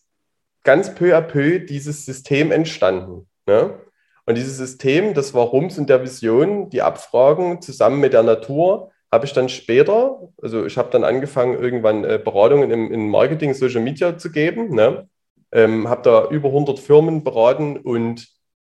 ganz 0.62 0.94
peu 0.94 1.16
à 1.16 1.22
peu 1.22 1.58
dieses 1.58 2.04
System 2.04 2.52
entstanden. 2.52 3.26
Ne? 3.46 3.80
Und 4.26 4.36
dieses 4.36 4.58
System 4.58 5.14
des 5.14 5.32
Warums 5.32 5.78
und 5.78 5.88
der 5.88 6.02
Vision, 6.02 6.68
die 6.68 6.82
Abfragen 6.82 7.62
zusammen 7.62 7.98
mit 7.98 8.12
der 8.12 8.22
Natur, 8.22 8.92
habe 9.10 9.24
ich 9.24 9.32
dann 9.32 9.48
später, 9.48 10.28
also 10.40 10.66
ich 10.66 10.76
habe 10.76 10.90
dann 10.90 11.02
angefangen, 11.02 11.58
irgendwann 11.58 12.04
äh, 12.04 12.20
Beratungen 12.22 12.70
im, 12.70 12.92
im 12.92 13.08
Marketing, 13.08 13.54
Social 13.54 13.80
Media 13.80 14.18
zu 14.18 14.30
geben. 14.30 14.74
Ne? 14.74 15.08
Ähm, 15.52 15.88
habe 15.88 16.02
da 16.02 16.28
über 16.28 16.48
100 16.48 16.78
Firmen 16.78 17.24
beraten 17.24 17.76
und 17.76 18.28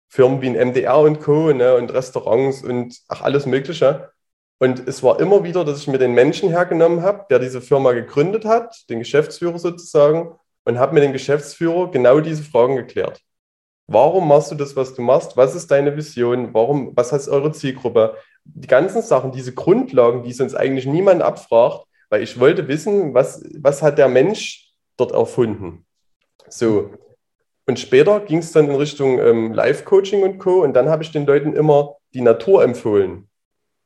Firmen 0.09 0.41
wie 0.41 0.47
ein 0.47 0.69
MDR 0.69 0.99
und 0.99 1.21
Co. 1.21 1.53
Ne, 1.53 1.75
und 1.75 1.93
Restaurants 1.93 2.63
und 2.63 2.99
ach, 3.07 3.21
alles 3.21 3.45
Mögliche. 3.45 4.11
Und 4.59 4.87
es 4.87 5.01
war 5.01 5.19
immer 5.19 5.43
wieder, 5.43 5.65
dass 5.65 5.79
ich 5.79 5.87
mir 5.87 5.97
den 5.97 6.13
Menschen 6.13 6.49
hergenommen 6.49 7.01
habe, 7.01 7.25
der 7.29 7.39
diese 7.39 7.61
Firma 7.61 7.93
gegründet 7.93 8.45
hat, 8.45 8.89
den 8.89 8.99
Geschäftsführer 8.99 9.57
sozusagen, 9.57 10.35
und 10.65 10.77
habe 10.77 10.93
mit 10.93 11.03
dem 11.03 11.13
Geschäftsführer 11.13 11.89
genau 11.89 12.19
diese 12.19 12.43
Fragen 12.43 12.75
geklärt. 12.75 13.21
Warum 13.87 14.27
machst 14.27 14.51
du 14.51 14.55
das, 14.55 14.75
was 14.75 14.93
du 14.93 15.01
machst? 15.01 15.35
Was 15.35 15.55
ist 15.55 15.71
deine 15.71 15.97
Vision? 15.97 16.53
Warum, 16.53 16.95
was 16.95 17.11
heißt 17.11 17.27
eure 17.29 17.51
Zielgruppe? 17.51 18.15
Die 18.43 18.67
ganzen 18.67 19.01
Sachen, 19.01 19.31
diese 19.31 19.53
Grundlagen, 19.53 20.23
die 20.23 20.33
sonst 20.33 20.55
eigentlich 20.55 20.85
niemand 20.85 21.21
abfragt, 21.21 21.85
weil 22.09 22.21
ich 22.21 22.39
wollte 22.39 22.67
wissen, 22.67 23.13
was, 23.13 23.43
was 23.57 23.81
hat 23.81 23.97
der 23.97 24.07
Mensch 24.07 24.73
dort 24.95 25.11
erfunden? 25.11 25.85
So. 26.51 26.91
Und 27.65 27.79
später 27.79 28.19
ging 28.19 28.39
es 28.39 28.51
dann 28.51 28.69
in 28.69 28.75
Richtung 28.75 29.19
ähm, 29.19 29.53
Live-Coaching 29.53 30.23
und 30.23 30.39
Co. 30.39 30.63
Und 30.63 30.73
dann 30.73 30.89
habe 30.89 31.03
ich 31.03 31.11
den 31.11 31.25
Leuten 31.25 31.53
immer 31.53 31.95
die 32.13 32.21
Natur 32.21 32.63
empfohlen. 32.63 33.29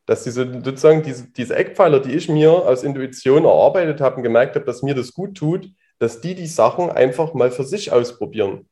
Dass 0.06 0.24
diese 0.24 0.62
sozusagen 0.64 1.04
diese, 1.04 1.32
diese 1.32 1.56
Eckpfeiler, 1.56 2.00
die 2.00 2.14
ich 2.14 2.30
mir 2.30 2.52
aus 2.52 2.84
Intuition 2.84 3.46
erarbeitet 3.46 4.02
habe 4.02 4.18
und 4.18 4.24
gemerkt 4.24 4.56
habe, 4.56 4.66
dass 4.66 4.84
mir 4.84 4.96
das 4.96 5.14
gut 5.14 5.36
tut, 5.36 5.70
dass 6.00 6.22
die 6.22 6.36
die 6.36 6.48
Sachen 6.48 6.90
einfach 6.90 7.34
mal 7.34 7.52
für 7.52 7.64
sich 7.64 7.92
ausprobieren. 7.92 8.68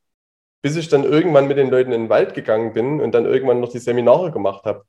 Bis 0.62 0.76
ich 0.76 0.88
dann 0.88 1.04
irgendwann 1.04 1.48
mit 1.48 1.58
den 1.58 1.70
Leuten 1.70 1.92
in 1.92 2.02
den 2.02 2.10
Wald 2.10 2.34
gegangen 2.34 2.72
bin 2.72 3.00
und 3.00 3.12
dann 3.12 3.26
irgendwann 3.26 3.60
noch 3.60 3.70
die 3.70 3.78
Seminare 3.78 4.32
gemacht 4.32 4.64
habe. 4.64 4.84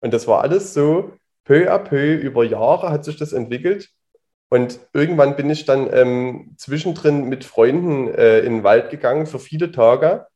Und 0.00 0.12
das 0.12 0.26
war 0.26 0.42
alles 0.42 0.74
so 0.74 1.12
peu 1.44 1.70
à 1.70 1.78
peu, 1.78 2.14
über 2.14 2.44
Jahre 2.44 2.90
hat 2.90 3.04
sich 3.04 3.16
das 3.16 3.32
entwickelt. 3.32 3.90
Und 4.52 4.80
irgendwann 4.92 5.34
bin 5.34 5.48
ich 5.48 5.64
dann 5.64 5.88
ähm, 5.94 6.52
zwischendrin 6.58 7.24
mit 7.24 7.42
Freunden 7.42 8.12
äh, 8.12 8.40
in 8.40 8.56
den 8.56 8.64
Wald 8.64 8.90
gegangen 8.90 9.24
für 9.24 9.38
viele 9.38 9.72
Tage 9.72 10.26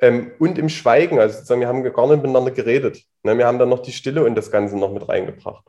ähm, 0.00 0.32
und 0.38 0.58
im 0.58 0.68
Schweigen. 0.68 1.18
Also 1.18 1.36
sozusagen, 1.36 1.62
wir 1.62 1.68
haben 1.68 1.82
gar 1.82 2.06
nicht 2.08 2.20
miteinander 2.20 2.50
geredet. 2.50 3.04
Ne? 3.22 3.38
Wir 3.38 3.46
haben 3.46 3.58
dann 3.58 3.70
noch 3.70 3.78
die 3.78 3.92
Stille 3.92 4.22
und 4.22 4.34
das 4.34 4.50
Ganze 4.50 4.76
noch 4.76 4.92
mit 4.92 5.08
reingebracht. 5.08 5.64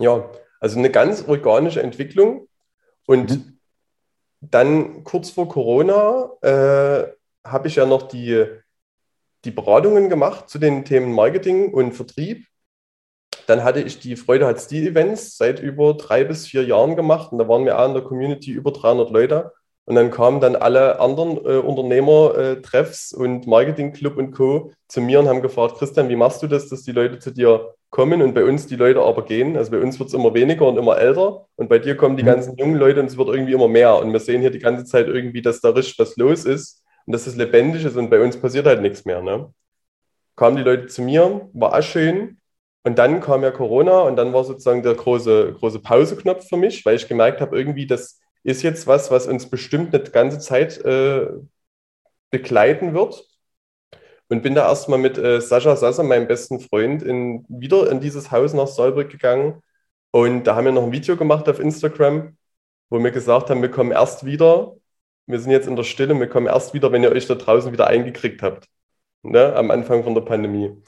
Ja, 0.00 0.28
also 0.58 0.76
eine 0.76 0.90
ganz 0.90 1.28
organische 1.28 1.80
Entwicklung. 1.80 2.48
Und 3.06 3.30
mhm. 3.30 3.60
dann 4.40 5.04
kurz 5.04 5.30
vor 5.30 5.48
Corona 5.48 6.32
äh, 6.42 7.12
habe 7.44 7.68
ich 7.68 7.76
ja 7.76 7.86
noch 7.86 8.08
die, 8.08 8.44
die 9.44 9.52
Beratungen 9.52 10.08
gemacht 10.08 10.48
zu 10.48 10.58
den 10.58 10.84
Themen 10.84 11.12
Marketing 11.12 11.72
und 11.72 11.92
Vertrieb. 11.92 12.48
Dann 13.46 13.64
hatte 13.64 13.80
ich 13.80 13.98
die 14.00 14.16
Freude 14.16 14.46
hat 14.46 14.60
Stil-Events 14.60 15.36
seit 15.36 15.60
über 15.60 15.94
drei 15.94 16.24
bis 16.24 16.46
vier 16.46 16.64
Jahren 16.64 16.96
gemacht 16.96 17.32
und 17.32 17.38
da 17.38 17.48
waren 17.48 17.64
wir 17.64 17.78
auch 17.78 17.86
in 17.86 17.94
der 17.94 18.02
Community 18.02 18.50
über 18.50 18.72
300 18.72 19.10
Leute. 19.10 19.52
Und 19.86 19.96
dann 19.96 20.10
kamen 20.10 20.40
dann 20.40 20.56
alle 20.56 20.98
anderen 20.98 21.36
äh, 21.44 21.58
Unternehmer-Treffs 21.58 23.12
äh, 23.12 23.16
und 23.16 23.46
Marketing-Club 23.46 24.16
und 24.16 24.32
Co. 24.32 24.72
zu 24.88 25.02
mir 25.02 25.20
und 25.20 25.28
haben 25.28 25.42
gefragt, 25.42 25.76
Christian, 25.78 26.08
wie 26.08 26.16
machst 26.16 26.42
du 26.42 26.46
das, 26.46 26.68
dass 26.70 26.84
die 26.84 26.92
Leute 26.92 27.18
zu 27.18 27.30
dir 27.32 27.74
kommen 27.90 28.22
und 28.22 28.34
bei 28.34 28.44
uns 28.44 28.66
die 28.66 28.76
Leute 28.76 29.02
aber 29.02 29.26
gehen? 29.26 29.58
Also 29.58 29.72
bei 29.72 29.78
uns 29.78 29.98
wird 29.98 30.08
es 30.08 30.14
immer 30.14 30.32
weniger 30.32 30.66
und 30.66 30.78
immer 30.78 30.96
älter 30.96 31.46
und 31.56 31.68
bei 31.68 31.78
dir 31.78 31.98
kommen 31.98 32.16
die 32.16 32.22
mhm. 32.22 32.28
ganzen 32.28 32.56
jungen 32.56 32.76
Leute 32.76 33.00
und 33.00 33.06
es 33.06 33.18
wird 33.18 33.28
irgendwie 33.28 33.52
immer 33.52 33.68
mehr. 33.68 33.98
Und 33.98 34.10
wir 34.10 34.20
sehen 34.20 34.40
hier 34.40 34.50
die 34.50 34.58
ganze 34.58 34.86
Zeit 34.86 35.06
irgendwie, 35.06 35.42
dass 35.42 35.60
da 35.60 35.70
richtig 35.70 35.98
was 35.98 36.16
los 36.16 36.46
ist 36.46 36.82
und 37.04 37.12
dass 37.12 37.26
es 37.26 37.36
lebendig 37.36 37.84
ist 37.84 37.96
und 37.96 38.08
bei 38.08 38.20
uns 38.20 38.38
passiert 38.38 38.64
halt 38.64 38.80
nichts 38.80 39.04
mehr. 39.04 39.20
Ne? 39.20 39.52
Kamen 40.34 40.56
die 40.56 40.62
Leute 40.62 40.86
zu 40.86 41.02
mir, 41.02 41.50
war 41.52 41.74
auch 41.74 41.82
schön 41.82 42.38
Und 42.84 42.98
dann 42.98 43.20
kam 43.20 43.42
ja 43.42 43.50
Corona 43.50 44.02
und 44.02 44.16
dann 44.16 44.32
war 44.34 44.44
sozusagen 44.44 44.82
der 44.82 44.94
große, 44.94 45.54
große 45.58 45.80
Pauseknopf 45.80 46.48
für 46.48 46.58
mich, 46.58 46.84
weil 46.84 46.96
ich 46.96 47.08
gemerkt 47.08 47.40
habe, 47.40 47.56
irgendwie, 47.58 47.86
das 47.86 48.20
ist 48.42 48.62
jetzt 48.62 48.86
was, 48.86 49.10
was 49.10 49.26
uns 49.26 49.48
bestimmt 49.48 49.94
eine 49.94 50.04
ganze 50.04 50.38
Zeit 50.38 50.78
äh, 50.84 51.28
begleiten 52.30 52.94
wird. 52.94 53.26
Und 54.28 54.42
bin 54.42 54.54
da 54.54 54.68
erstmal 54.68 54.98
mit 54.98 55.18
äh, 55.18 55.40
Sascha 55.40 55.76
Sasser, 55.76 56.02
meinem 56.02 56.26
besten 56.28 56.60
Freund, 56.60 57.02
in, 57.02 57.44
wieder 57.48 57.90
in 57.90 58.00
dieses 58.00 58.30
Haus 58.30 58.54
nach 58.54 58.66
Saalbrück 58.66 59.10
gegangen. 59.10 59.62
Und 60.10 60.44
da 60.44 60.56
haben 60.56 60.64
wir 60.66 60.72
noch 60.72 60.84
ein 60.84 60.92
Video 60.92 61.16
gemacht 61.16 61.48
auf 61.48 61.60
Instagram, 61.60 62.36
wo 62.90 62.98
wir 63.02 63.10
gesagt 63.10 63.50
haben, 63.50 63.62
wir 63.62 63.70
kommen 63.70 63.92
erst 63.92 64.24
wieder, 64.24 64.76
wir 65.26 65.40
sind 65.40 65.52
jetzt 65.52 65.68
in 65.68 65.76
der 65.76 65.84
Stille, 65.84 66.18
wir 66.18 66.28
kommen 66.28 66.46
erst 66.46 66.74
wieder, 66.74 66.92
wenn 66.92 67.02
ihr 67.02 67.12
euch 67.12 67.26
da 67.26 67.34
draußen 67.34 67.72
wieder 67.72 67.86
eingekriegt 67.88 68.42
habt. 68.42 68.66
Ne, 69.22 69.54
am 69.56 69.70
Anfang 69.70 70.04
von 70.04 70.14
der 70.14 70.22
Pandemie. 70.22 70.82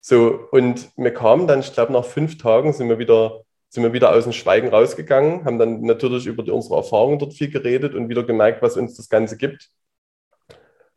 So, 0.00 0.48
und 0.50 0.90
wir 0.96 1.12
kamen 1.12 1.46
dann, 1.46 1.60
ich 1.60 1.72
glaube, 1.72 1.92
nach 1.92 2.04
fünf 2.04 2.38
Tagen 2.38 2.72
sind 2.72 2.88
wir 2.88 2.98
wieder, 2.98 3.42
sind 3.68 3.82
wir 3.82 3.92
wieder 3.92 4.12
aus 4.12 4.24
dem 4.24 4.32
Schweigen 4.32 4.68
rausgegangen, 4.68 5.44
haben 5.44 5.58
dann 5.58 5.82
natürlich 5.82 6.26
über 6.26 6.42
die, 6.42 6.50
unsere 6.50 6.76
Erfahrungen 6.76 7.18
dort 7.18 7.34
viel 7.34 7.50
geredet 7.50 7.94
und 7.94 8.08
wieder 8.08 8.22
gemerkt, 8.22 8.62
was 8.62 8.76
uns 8.76 8.96
das 8.96 9.08
Ganze 9.08 9.36
gibt. 9.36 9.70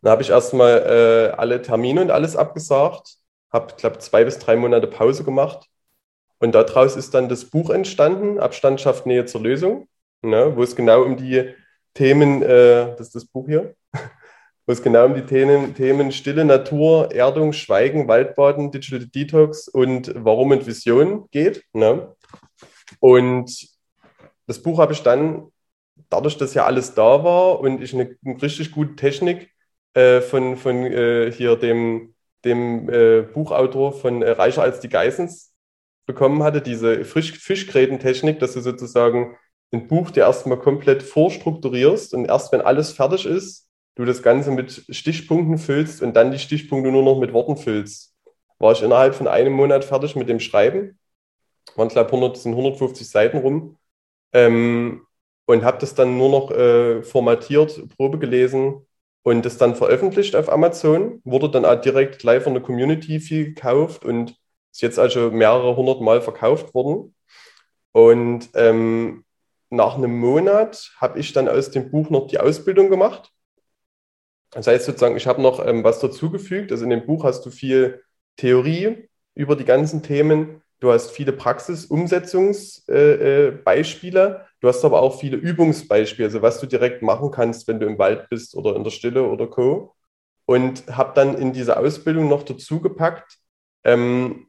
Dann 0.02 0.12
habe 0.12 0.22
ich 0.22 0.30
erstmal 0.30 1.32
äh, 1.34 1.36
alle 1.38 1.62
Termine 1.62 2.02
und 2.02 2.12
alles 2.12 2.36
abgesagt, 2.36 3.16
habe, 3.52 3.74
glaube 3.78 4.00
zwei 4.00 4.24
bis 4.24 4.40
drei 4.40 4.56
Monate 4.56 4.88
Pause 4.88 5.24
gemacht. 5.24 5.68
Und 6.40 6.54
daraus 6.56 6.96
ist 6.96 7.14
dann 7.14 7.30
das 7.30 7.46
Buch 7.46 7.70
entstanden, 7.70 8.40
Abstand 8.40 8.82
schafft 8.82 9.06
Nähe 9.06 9.26
zur 9.26 9.42
Lösung, 9.42 9.88
ne, 10.22 10.54
wo 10.56 10.64
es 10.64 10.76
genau 10.76 11.04
um 11.04 11.18
die 11.18 11.54
Themen, 11.94 12.42
äh, 12.42 12.96
das 12.98 13.08
ist 13.08 13.16
das 13.16 13.26
Buch 13.26 13.48
hier, 13.48 13.76
wo 14.66 14.72
es 14.72 14.82
genau 14.82 15.06
um 15.06 15.16
die 15.16 15.26
Themen, 15.26 15.76
Themen 15.76 16.12
Stille 16.12 16.46
Natur, 16.46 17.12
Erdung, 17.12 17.54
Schweigen, 17.54 18.08
Waldbaden, 18.08 18.72
Digital 18.72 19.08
Detox 19.08 19.68
und 19.68 20.14
Warum 20.16 20.52
und 20.52 20.66
Vision 20.66 21.28
geht. 21.32 21.64
Ne? 21.74 22.16
Und 23.00 23.68
das 24.48 24.62
Buch 24.62 24.80
habe 24.80 24.94
ich 24.94 25.04
dann, 25.04 25.48
dadurch, 26.10 26.38
dass 26.38 26.54
ja 26.54 26.66
alles 26.66 26.94
da 26.94 27.24
war 27.24 27.60
und 27.60 27.82
ich 27.82 27.94
eine, 27.94 28.16
eine 28.26 28.42
richtig 28.42 28.72
gute 28.72 28.96
Technik 28.96 29.52
äh, 29.94 30.22
von, 30.22 30.58
von 30.58 30.86
äh, 30.86 31.32
hier 31.32 31.56
dem, 31.56 32.14
dem 32.46 32.90
äh, 32.90 33.22
Buchautor 33.22 33.94
von 33.94 34.22
äh, 34.22 34.32
Reicher 34.32 34.62
als 34.62 34.80
die 34.80 34.90
Geissens 34.90 35.54
bekommen 36.06 36.44
hatte, 36.44 36.62
diese 36.62 37.06
Fisch 37.06 37.34
Fischgrätentechnik, 37.40 38.40
dass 38.40 38.54
du 38.54 38.62
sozusagen 38.62 39.38
ein 39.72 39.88
Buch 39.88 40.12
dir 40.12 40.22
erstmal 40.22 40.60
komplett 40.60 41.04
vorstrukturierst 41.04 42.14
und 42.14 42.26
erst 42.26 42.52
wenn 42.52 42.62
alles 42.62 42.92
fertig 42.92 43.26
ist, 43.26 43.70
du 43.96 44.06
das 44.06 44.24
Ganze 44.24 44.52
mit 44.52 44.86
Stichpunkten 44.90 45.58
füllst 45.58 46.02
und 46.02 46.16
dann 46.16 46.32
die 46.32 46.40
Stichpunkte 46.40 46.92
nur 46.92 47.04
noch 47.04 47.20
mit 47.20 47.34
Worten 47.34 47.58
füllst. 47.58 48.14
War 48.60 48.72
ich 48.72 48.82
innerhalb 48.82 49.16
von 49.16 49.28
einem 49.28 49.54
Monat 49.54 49.86
fertig 49.86 50.16
mit 50.16 50.30
dem 50.30 50.40
Schreiben. 50.40 50.98
Waren, 51.76 51.90
glaube 51.90 52.10
ich, 52.10 52.14
100, 52.14 52.38
sind 52.38 52.54
150 52.54 53.08
Seiten 53.08 53.38
rum. 53.38 53.78
Ähm, 54.34 55.06
und 55.46 55.64
habe 55.64 55.78
das 55.80 55.94
dann 55.96 56.18
nur 56.18 56.30
noch 56.30 56.52
äh, 56.52 57.04
formatiert, 57.04 57.82
Probe 57.98 58.18
gelesen 58.18 58.88
und 59.24 59.46
das 59.46 59.58
dann 59.58 59.76
veröffentlicht 59.76 60.36
auf 60.36 60.50
Amazon. 60.50 61.22
Wurde 61.26 61.50
dann 61.50 61.66
auch 61.66 61.80
direkt 61.80 62.20
gleich 62.20 62.44
von 62.44 62.54
der 62.54 62.64
Community 62.64 63.20
viel 63.20 63.48
gekauft 63.54 64.06
und 64.06 64.36
ist 64.72 64.82
jetzt 64.82 65.00
also 65.00 65.32
mehrere 65.32 65.76
hundert 65.76 66.02
Mal 66.02 66.22
verkauft 66.22 66.74
worden. 66.74 67.14
Und 67.92 68.50
ähm, 68.56 69.26
nach 69.70 69.96
einem 69.98 70.18
Monat 70.18 70.94
habe 70.98 71.20
ich 71.20 71.34
dann 71.34 71.50
aus 71.50 71.72
dem 71.72 71.92
Buch 71.92 72.10
noch 72.10 72.28
die 72.28 72.40
Ausbildung 72.40 72.90
gemacht 72.90 73.33
das 74.54 74.68
heißt 74.68 74.86
sozusagen, 74.86 75.18
ich 75.18 75.28
habe 75.28 75.42
noch 75.42 75.66
ähm, 75.66 75.84
was 75.84 76.00
dazugefügt. 76.00 76.72
Also 76.72 76.84
in 76.84 76.92
dem 76.92 77.06
Buch 77.06 77.24
hast 77.24 77.46
du 77.46 77.50
viel 77.50 78.04
Theorie 78.38 79.10
über 79.36 79.56
die 79.56 79.66
ganzen 79.66 80.04
Themen. 80.04 80.62
Du 80.80 80.92
hast 80.92 81.12
viele 81.12 81.34
Praxis-Umsetzungsbeispiele. 81.34 84.20
Äh, 84.20 84.32
äh 84.32 84.40
du 84.60 84.68
hast 84.68 84.86
aber 84.86 85.02
auch 85.02 85.20
viele 85.20 85.38
Übungsbeispiele, 85.38 86.28
also 86.28 86.42
was 86.42 86.60
du 86.60 86.68
direkt 86.68 87.02
machen 87.02 87.32
kannst, 87.32 87.68
wenn 87.68 87.80
du 87.80 87.88
im 87.88 87.98
Wald 87.98 88.30
bist 88.30 88.56
oder 88.56 88.76
in 88.76 88.84
der 88.84 88.92
Stille 88.92 89.24
oder 89.24 89.48
Co. 89.48 89.96
Und 90.46 90.86
habe 90.88 91.14
dann 91.16 91.38
in 91.38 91.54
diese 91.54 91.78
Ausbildung 91.78 92.28
noch 92.28 92.44
dazugepackt 92.44 93.38
ähm, 93.86 94.48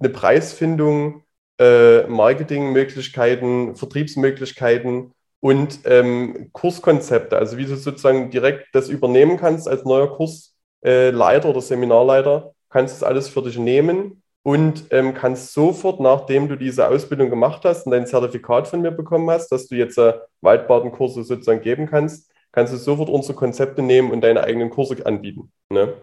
eine 0.00 0.10
Preisfindung, 0.10 1.24
äh, 1.58 2.06
Marketingmöglichkeiten, 2.06 3.74
Vertriebsmöglichkeiten 3.74 5.14
und 5.40 5.80
ähm, 5.84 6.50
Kurskonzepte, 6.52 7.36
also 7.36 7.56
wie 7.58 7.66
du 7.66 7.76
sozusagen 7.76 8.30
direkt 8.30 8.68
das 8.72 8.88
übernehmen 8.88 9.36
kannst 9.36 9.68
als 9.68 9.84
neuer 9.84 10.14
Kursleiter 10.16 11.48
äh, 11.48 11.50
oder 11.50 11.60
Seminarleiter, 11.60 12.54
kannst 12.70 12.96
du 12.96 13.00
das 13.00 13.08
alles 13.08 13.28
für 13.28 13.42
dich 13.42 13.58
nehmen 13.58 14.22
und 14.42 14.86
ähm, 14.90 15.14
kannst 15.14 15.52
sofort, 15.52 16.00
nachdem 16.00 16.48
du 16.48 16.56
diese 16.56 16.88
Ausbildung 16.88 17.30
gemacht 17.30 17.64
hast 17.64 17.86
und 17.86 17.92
dein 17.92 18.06
Zertifikat 18.06 18.66
von 18.66 18.80
mir 18.80 18.90
bekommen 18.90 19.30
hast, 19.30 19.48
dass 19.52 19.68
du 19.68 19.76
jetzt 19.76 19.98
äh, 19.98 20.14
Waldbadenkurse 20.40 21.22
sozusagen 21.22 21.60
geben 21.60 21.86
kannst, 21.86 22.30
kannst 22.50 22.72
du 22.72 22.76
sofort 22.76 23.08
unsere 23.08 23.34
Konzepte 23.34 23.82
nehmen 23.82 24.10
und 24.10 24.22
deine 24.22 24.42
eigenen 24.42 24.70
Kurse 24.70 25.04
anbieten. 25.04 25.52
Ne? 25.68 25.94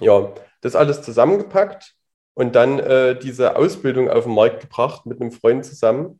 Ja, 0.00 0.30
das 0.60 0.76
alles 0.76 1.02
zusammengepackt 1.02 1.94
und 2.34 2.54
dann 2.54 2.78
äh, 2.78 3.18
diese 3.18 3.56
Ausbildung 3.56 4.08
auf 4.10 4.24
den 4.24 4.34
Markt 4.34 4.60
gebracht 4.60 5.06
mit 5.06 5.20
einem 5.20 5.32
Freund 5.32 5.64
zusammen. 5.64 6.19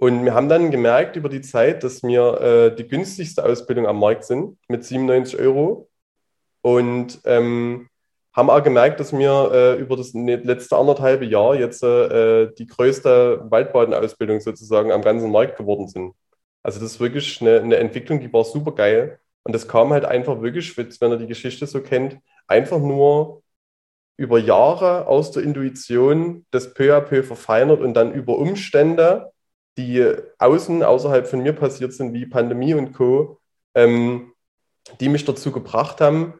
Und 0.00 0.24
wir 0.24 0.32
haben 0.32 0.48
dann 0.48 0.70
gemerkt 0.70 1.16
über 1.16 1.28
die 1.28 1.42
Zeit, 1.42 1.84
dass 1.84 2.02
wir 2.02 2.40
äh, 2.40 2.74
die 2.74 2.88
günstigste 2.88 3.44
Ausbildung 3.44 3.86
am 3.86 4.00
Markt 4.00 4.24
sind 4.24 4.56
mit 4.66 4.82
97 4.82 5.38
Euro. 5.38 5.90
Und 6.62 7.20
ähm, 7.26 7.86
haben 8.32 8.48
auch 8.48 8.62
gemerkt, 8.62 8.98
dass 8.98 9.12
wir 9.12 9.50
äh, 9.52 9.78
über 9.78 9.98
das 9.98 10.14
ne, 10.14 10.36
letzte 10.36 10.78
anderthalbe 10.78 11.26
Jahr 11.26 11.54
jetzt 11.54 11.82
äh, 11.82 12.50
die 12.58 12.66
größte 12.66 13.44
Waldbadenausbildung 13.50 14.40
sozusagen 14.40 14.90
am 14.90 15.02
ganzen 15.02 15.30
Markt 15.30 15.58
geworden 15.58 15.86
sind. 15.86 16.14
Also 16.62 16.80
das 16.80 16.92
ist 16.92 17.00
wirklich 17.00 17.38
eine, 17.42 17.60
eine 17.60 17.76
Entwicklung, 17.76 18.20
die 18.20 18.32
war 18.32 18.44
super 18.44 18.72
geil. 18.72 19.20
Und 19.42 19.54
das 19.54 19.68
kam 19.68 19.90
halt 19.92 20.06
einfach 20.06 20.40
wirklich, 20.40 20.78
wenn 20.78 21.12
ihr 21.12 21.18
die 21.18 21.26
Geschichte 21.26 21.66
so 21.66 21.82
kennt, 21.82 22.18
einfach 22.46 22.78
nur 22.78 23.42
über 24.16 24.38
Jahre 24.38 25.08
aus 25.08 25.30
der 25.30 25.42
Intuition 25.42 26.46
das 26.50 26.72
peu 26.72 26.96
à 26.96 27.02
peu 27.02 27.22
verfeinert 27.22 27.80
und 27.80 27.92
dann 27.92 28.14
über 28.14 28.38
Umstände 28.38 29.30
die 29.86 30.14
außen, 30.38 30.82
außerhalb 30.82 31.26
von 31.26 31.42
mir 31.42 31.52
passiert 31.52 31.92
sind, 31.92 32.12
wie 32.12 32.26
Pandemie 32.26 32.74
und 32.74 32.92
Co., 32.92 33.38
ähm, 33.74 34.32
die 35.00 35.08
mich 35.08 35.24
dazu 35.24 35.52
gebracht 35.52 36.00
haben, 36.00 36.34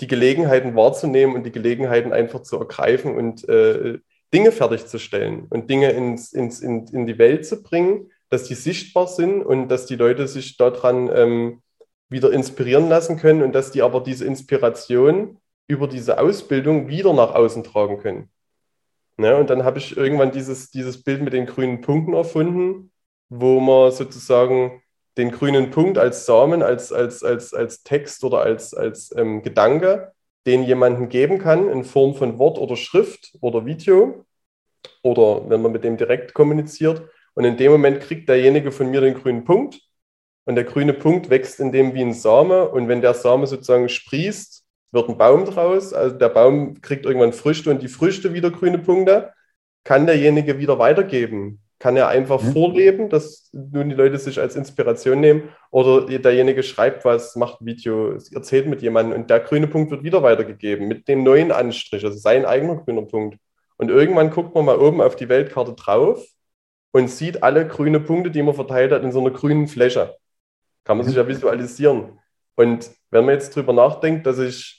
die 0.00 0.06
Gelegenheiten 0.06 0.76
wahrzunehmen 0.76 1.34
und 1.34 1.44
die 1.44 1.52
Gelegenheiten 1.52 2.12
einfach 2.12 2.42
zu 2.42 2.58
ergreifen 2.58 3.16
und 3.16 3.48
äh, 3.48 3.98
Dinge 4.32 4.52
fertigzustellen 4.52 5.46
und 5.48 5.70
Dinge 5.70 5.90
ins, 5.90 6.32
ins, 6.32 6.60
in, 6.60 6.86
in 6.88 7.06
die 7.06 7.18
Welt 7.18 7.46
zu 7.46 7.62
bringen, 7.62 8.10
dass 8.28 8.44
die 8.44 8.54
sichtbar 8.54 9.06
sind 9.06 9.42
und 9.42 9.68
dass 9.68 9.86
die 9.86 9.96
Leute 9.96 10.28
sich 10.28 10.56
daran 10.56 11.10
ähm, 11.12 11.62
wieder 12.08 12.32
inspirieren 12.32 12.88
lassen 12.88 13.16
können 13.16 13.42
und 13.42 13.54
dass 13.54 13.70
die 13.70 13.82
aber 13.82 14.00
diese 14.00 14.24
Inspiration 14.24 15.38
über 15.66 15.88
diese 15.88 16.18
Ausbildung 16.18 16.88
wieder 16.88 17.12
nach 17.12 17.34
außen 17.34 17.64
tragen 17.64 17.98
können. 17.98 18.30
Ne? 19.18 19.36
Und 19.36 19.50
dann 19.50 19.64
habe 19.64 19.78
ich 19.78 19.96
irgendwann 19.96 20.30
dieses, 20.30 20.70
dieses 20.70 21.02
Bild 21.02 21.22
mit 21.22 21.32
den 21.32 21.46
grünen 21.46 21.80
Punkten 21.80 22.14
erfunden, 22.14 22.92
wo 23.28 23.60
man 23.60 23.90
sozusagen 23.90 24.80
den 25.18 25.32
grünen 25.32 25.70
Punkt 25.70 25.98
als 25.98 26.24
Samen, 26.24 26.62
als, 26.62 26.92
als, 26.92 27.24
als, 27.24 27.52
als 27.52 27.82
Text 27.82 28.22
oder 28.22 28.40
als, 28.40 28.72
als 28.72 29.14
ähm, 29.16 29.42
Gedanke, 29.42 30.12
den 30.46 30.62
jemandem 30.62 31.08
geben 31.08 31.38
kann 31.38 31.68
in 31.68 31.84
Form 31.84 32.14
von 32.14 32.38
Wort 32.38 32.58
oder 32.58 32.76
Schrift 32.76 33.36
oder 33.40 33.66
Video 33.66 34.24
oder 35.02 35.50
wenn 35.50 35.60
man 35.62 35.72
mit 35.72 35.82
dem 35.82 35.96
direkt 35.96 36.32
kommuniziert. 36.32 37.02
Und 37.34 37.44
in 37.44 37.56
dem 37.56 37.72
Moment 37.72 38.00
kriegt 38.00 38.28
derjenige 38.28 38.70
von 38.70 38.90
mir 38.90 39.00
den 39.00 39.14
grünen 39.14 39.44
Punkt 39.44 39.80
und 40.44 40.54
der 40.54 40.64
grüne 40.64 40.94
Punkt 40.94 41.28
wächst 41.28 41.58
in 41.58 41.72
dem 41.72 41.92
wie 41.94 42.02
ein 42.02 42.14
Same 42.14 42.68
und 42.68 42.86
wenn 42.86 43.00
der 43.00 43.14
Same 43.14 43.48
sozusagen 43.48 43.88
sprießt, 43.88 44.64
wird 44.90 45.08
ein 45.08 45.18
Baum 45.18 45.44
draus, 45.44 45.92
also 45.92 46.16
der 46.16 46.28
Baum 46.28 46.80
kriegt 46.80 47.04
irgendwann 47.04 47.32
Früchte 47.32 47.70
und 47.70 47.82
die 47.82 47.88
Früchte 47.88 48.32
wieder 48.32 48.50
grüne 48.50 48.78
Punkte, 48.78 49.32
kann 49.84 50.06
derjenige 50.06 50.58
wieder 50.58 50.78
weitergeben. 50.78 51.60
Kann 51.78 51.96
er 51.96 52.08
einfach 52.08 52.42
mhm. 52.42 52.52
vorleben, 52.52 53.08
dass 53.08 53.50
nun 53.52 53.88
die 53.88 53.94
Leute 53.94 54.18
sich 54.18 54.40
als 54.40 54.56
Inspiration 54.56 55.20
nehmen 55.20 55.50
oder 55.70 56.06
derjenige 56.06 56.64
schreibt 56.64 57.04
was, 57.04 57.36
macht 57.36 57.60
ein 57.60 57.66
Video, 57.66 58.14
erzählt 58.32 58.66
mit 58.66 58.82
jemandem 58.82 59.20
und 59.20 59.30
der 59.30 59.40
grüne 59.40 59.68
Punkt 59.68 59.92
wird 59.92 60.02
wieder 60.02 60.22
weitergegeben 60.24 60.88
mit 60.88 61.06
dem 61.06 61.22
neuen 61.22 61.52
Anstrich, 61.52 62.04
also 62.04 62.18
sein 62.18 62.44
eigener 62.44 62.76
grüner 62.76 63.02
Punkt. 63.02 63.38
Und 63.76 63.90
irgendwann 63.90 64.30
guckt 64.30 64.54
man 64.56 64.64
mal 64.64 64.78
oben 64.78 65.00
auf 65.00 65.14
die 65.14 65.28
Weltkarte 65.28 65.74
drauf 65.74 66.26
und 66.90 67.08
sieht 67.08 67.44
alle 67.44 67.66
grüne 67.68 68.00
Punkte, 68.00 68.32
die 68.32 68.42
man 68.42 68.54
verteilt 68.54 68.90
hat, 68.90 69.04
in 69.04 69.12
so 69.12 69.20
einer 69.20 69.30
grünen 69.30 69.68
Fläche. 69.68 70.16
Kann 70.82 70.96
man 70.96 71.06
sich 71.06 71.14
mhm. 71.14 71.22
ja 71.22 71.28
visualisieren. 71.28 72.18
Und 72.56 72.90
wenn 73.10 73.24
man 73.24 73.34
jetzt 73.34 73.54
drüber 73.54 73.72
nachdenkt, 73.72 74.26
dass 74.26 74.40
ich 74.40 74.77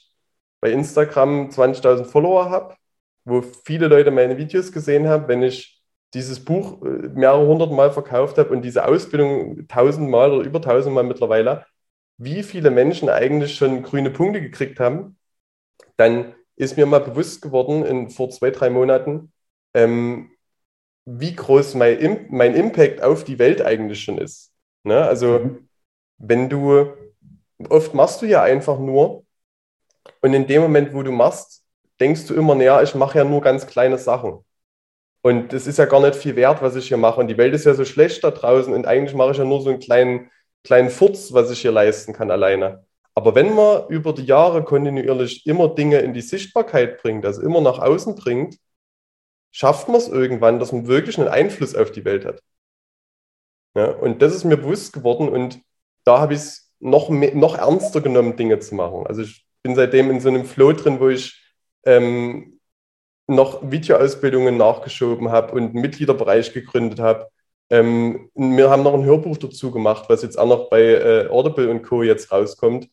bei 0.60 0.70
Instagram 0.72 1.50
20.000 1.50 2.04
Follower 2.04 2.50
habe, 2.50 2.76
wo 3.24 3.42
viele 3.42 3.88
Leute 3.88 4.10
meine 4.10 4.38
Videos 4.38 4.72
gesehen 4.72 5.08
haben, 5.08 5.28
wenn 5.28 5.42
ich 5.42 5.82
dieses 6.14 6.44
Buch 6.44 6.82
äh, 6.82 7.08
mehrere 7.14 7.46
hundert 7.46 7.72
Mal 7.72 7.92
verkauft 7.92 8.38
habe 8.38 8.50
und 8.50 8.62
diese 8.62 8.86
Ausbildung 8.86 9.66
tausendmal 9.68 10.32
oder 10.32 10.44
über 10.44 10.60
tausendmal 10.60 11.04
mittlerweile, 11.04 11.66
wie 12.18 12.42
viele 12.42 12.70
Menschen 12.70 13.08
eigentlich 13.08 13.54
schon 13.54 13.82
grüne 13.82 14.10
Punkte 14.10 14.40
gekriegt 14.40 14.80
haben, 14.80 15.16
dann 15.96 16.34
ist 16.56 16.76
mir 16.76 16.86
mal 16.86 17.00
bewusst 17.00 17.40
geworden 17.42 17.84
in, 17.84 18.10
vor 18.10 18.30
zwei, 18.30 18.50
drei 18.50 18.68
Monaten, 18.70 19.32
ähm, 19.74 20.30
wie 21.06 21.34
groß 21.34 21.74
mein, 21.74 22.26
mein 22.30 22.54
Impact 22.54 23.02
auf 23.02 23.24
die 23.24 23.38
Welt 23.38 23.62
eigentlich 23.62 24.02
schon 24.02 24.18
ist. 24.18 24.52
Ne? 24.84 25.02
Also, 25.02 25.38
mhm. 25.38 25.68
wenn 26.18 26.48
du, 26.50 26.92
oft 27.68 27.94
machst 27.94 28.20
du 28.22 28.26
ja 28.26 28.42
einfach 28.42 28.78
nur 28.78 29.19
und 30.22 30.34
in 30.34 30.46
dem 30.46 30.62
Moment, 30.62 30.94
wo 30.94 31.02
du 31.02 31.12
machst, 31.12 31.64
denkst 32.00 32.26
du 32.26 32.34
immer, 32.34 32.54
naja, 32.54 32.82
ich 32.82 32.94
mache 32.94 33.18
ja 33.18 33.24
nur 33.24 33.40
ganz 33.40 33.66
kleine 33.66 33.98
Sachen. 33.98 34.44
Und 35.22 35.52
das 35.52 35.66
ist 35.66 35.78
ja 35.78 35.84
gar 35.84 36.00
nicht 36.00 36.16
viel 36.16 36.36
wert, 36.36 36.62
was 36.62 36.76
ich 36.76 36.88
hier 36.88 36.96
mache. 36.96 37.20
Und 37.20 37.28
die 37.28 37.36
Welt 37.36 37.54
ist 37.54 37.66
ja 37.66 37.74
so 37.74 37.84
schlecht 37.84 38.24
da 38.24 38.30
draußen 38.30 38.72
und 38.72 38.86
eigentlich 38.86 39.14
mache 39.14 39.32
ich 39.32 39.38
ja 39.38 39.44
nur 39.44 39.60
so 39.60 39.70
einen 39.70 39.80
kleinen, 39.80 40.30
kleinen 40.64 40.90
Furz, 40.90 41.32
was 41.32 41.50
ich 41.50 41.60
hier 41.60 41.72
leisten 41.72 42.12
kann 42.12 42.30
alleine. 42.30 42.86
Aber 43.14 43.34
wenn 43.34 43.54
man 43.54 43.86
über 43.88 44.14
die 44.14 44.24
Jahre 44.24 44.64
kontinuierlich 44.64 45.46
immer 45.46 45.68
Dinge 45.68 45.98
in 45.98 46.14
die 46.14 46.22
Sichtbarkeit 46.22 47.02
bringt, 47.02 47.26
also 47.26 47.42
immer 47.42 47.60
nach 47.60 47.78
außen 47.78 48.14
bringt, 48.14 48.56
schafft 49.52 49.88
man 49.88 49.96
es 49.98 50.08
irgendwann, 50.08 50.58
dass 50.58 50.72
man 50.72 50.86
wirklich 50.86 51.18
einen 51.18 51.28
Einfluss 51.28 51.74
auf 51.74 51.92
die 51.92 52.04
Welt 52.04 52.24
hat. 52.24 52.42
Ja, 53.74 53.90
und 53.90 54.22
das 54.22 54.34
ist 54.34 54.44
mir 54.44 54.56
bewusst 54.56 54.92
geworden 54.92 55.28
und 55.28 55.60
da 56.04 56.18
habe 56.18 56.34
ich 56.34 56.40
es 56.40 56.72
noch, 56.80 57.10
noch 57.10 57.58
ernster 57.58 58.00
genommen, 58.00 58.36
Dinge 58.36 58.58
zu 58.58 58.74
machen. 58.74 59.06
Also 59.06 59.22
ich 59.22 59.44
bin 59.62 59.74
seitdem 59.74 60.10
in 60.10 60.20
so 60.20 60.28
einem 60.28 60.44
Flow 60.44 60.72
drin, 60.72 61.00
wo 61.00 61.08
ich 61.08 61.40
ähm, 61.84 62.60
noch 63.26 63.70
Videoausbildungen 63.70 64.56
nachgeschoben 64.56 65.30
habe 65.30 65.52
und 65.52 65.70
einen 65.70 65.80
Mitgliederbereich 65.80 66.52
gegründet 66.52 67.00
habe. 67.00 67.28
Ähm, 67.70 68.30
wir 68.34 68.70
haben 68.70 68.82
noch 68.82 68.94
ein 68.94 69.04
Hörbuch 69.04 69.36
dazu 69.36 69.70
gemacht, 69.70 70.06
was 70.08 70.22
jetzt 70.22 70.38
auch 70.38 70.48
noch 70.48 70.68
bei 70.68 70.82
äh, 70.82 71.28
Audible 71.28 71.70
und 71.70 71.82
Co. 71.82 72.02
jetzt 72.02 72.32
rauskommt. 72.32 72.88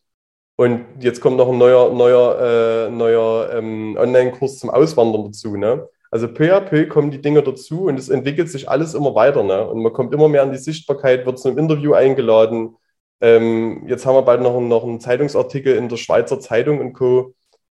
Und 0.56 0.86
jetzt 1.00 1.20
kommt 1.20 1.36
noch 1.36 1.48
ein 1.48 1.58
neuer, 1.58 1.92
neuer, 1.92 2.88
äh, 2.88 2.90
neuer 2.90 3.50
ähm, 3.52 3.96
Online-Kurs 3.98 4.58
zum 4.58 4.70
Auswandern 4.70 5.26
dazu. 5.26 5.56
Ne? 5.56 5.88
Also 6.10 6.26
peu 6.28 6.54
à 6.54 6.60
peu 6.60 6.86
kommen 6.88 7.10
die 7.10 7.20
Dinge 7.20 7.42
dazu 7.42 7.84
und 7.84 7.98
es 7.98 8.08
entwickelt 8.08 8.50
sich 8.50 8.68
alles 8.68 8.94
immer 8.94 9.14
weiter. 9.14 9.42
Ne? 9.42 9.68
Und 9.68 9.82
man 9.82 9.92
kommt 9.92 10.14
immer 10.14 10.28
mehr 10.28 10.42
an 10.42 10.52
die 10.52 10.58
Sichtbarkeit, 10.58 11.26
wird 11.26 11.38
zu 11.38 11.48
einem 11.48 11.58
Interview 11.58 11.94
eingeladen. 11.94 12.76
Ähm, 13.20 13.84
jetzt 13.86 14.06
haben 14.06 14.14
wir 14.14 14.22
bald 14.22 14.42
noch, 14.42 14.60
noch 14.60 14.84
einen 14.84 15.00
Zeitungsartikel 15.00 15.74
in 15.76 15.88
der 15.88 15.96
Schweizer 15.96 16.40
Zeitung 16.40 16.80
und 16.80 16.92
Co. 16.92 17.34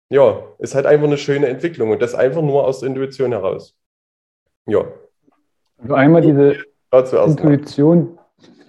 Ja, 0.09 0.43
ist 0.59 0.75
halt 0.75 0.87
einfach 0.87 1.07
eine 1.07 1.17
schöne 1.17 1.49
Entwicklung 1.49 1.91
und 1.91 2.03
das 2.03 2.15
einfach 2.15 2.43
nur 2.43 2.65
aus 2.65 2.81
der 2.81 2.89
Intuition 2.91 3.33
heraus. 3.33 3.75
Ja. 4.67 4.85
Also 5.79 5.95
einmal 5.95 6.23
diese 6.23 6.57
Intuition, 6.93 8.19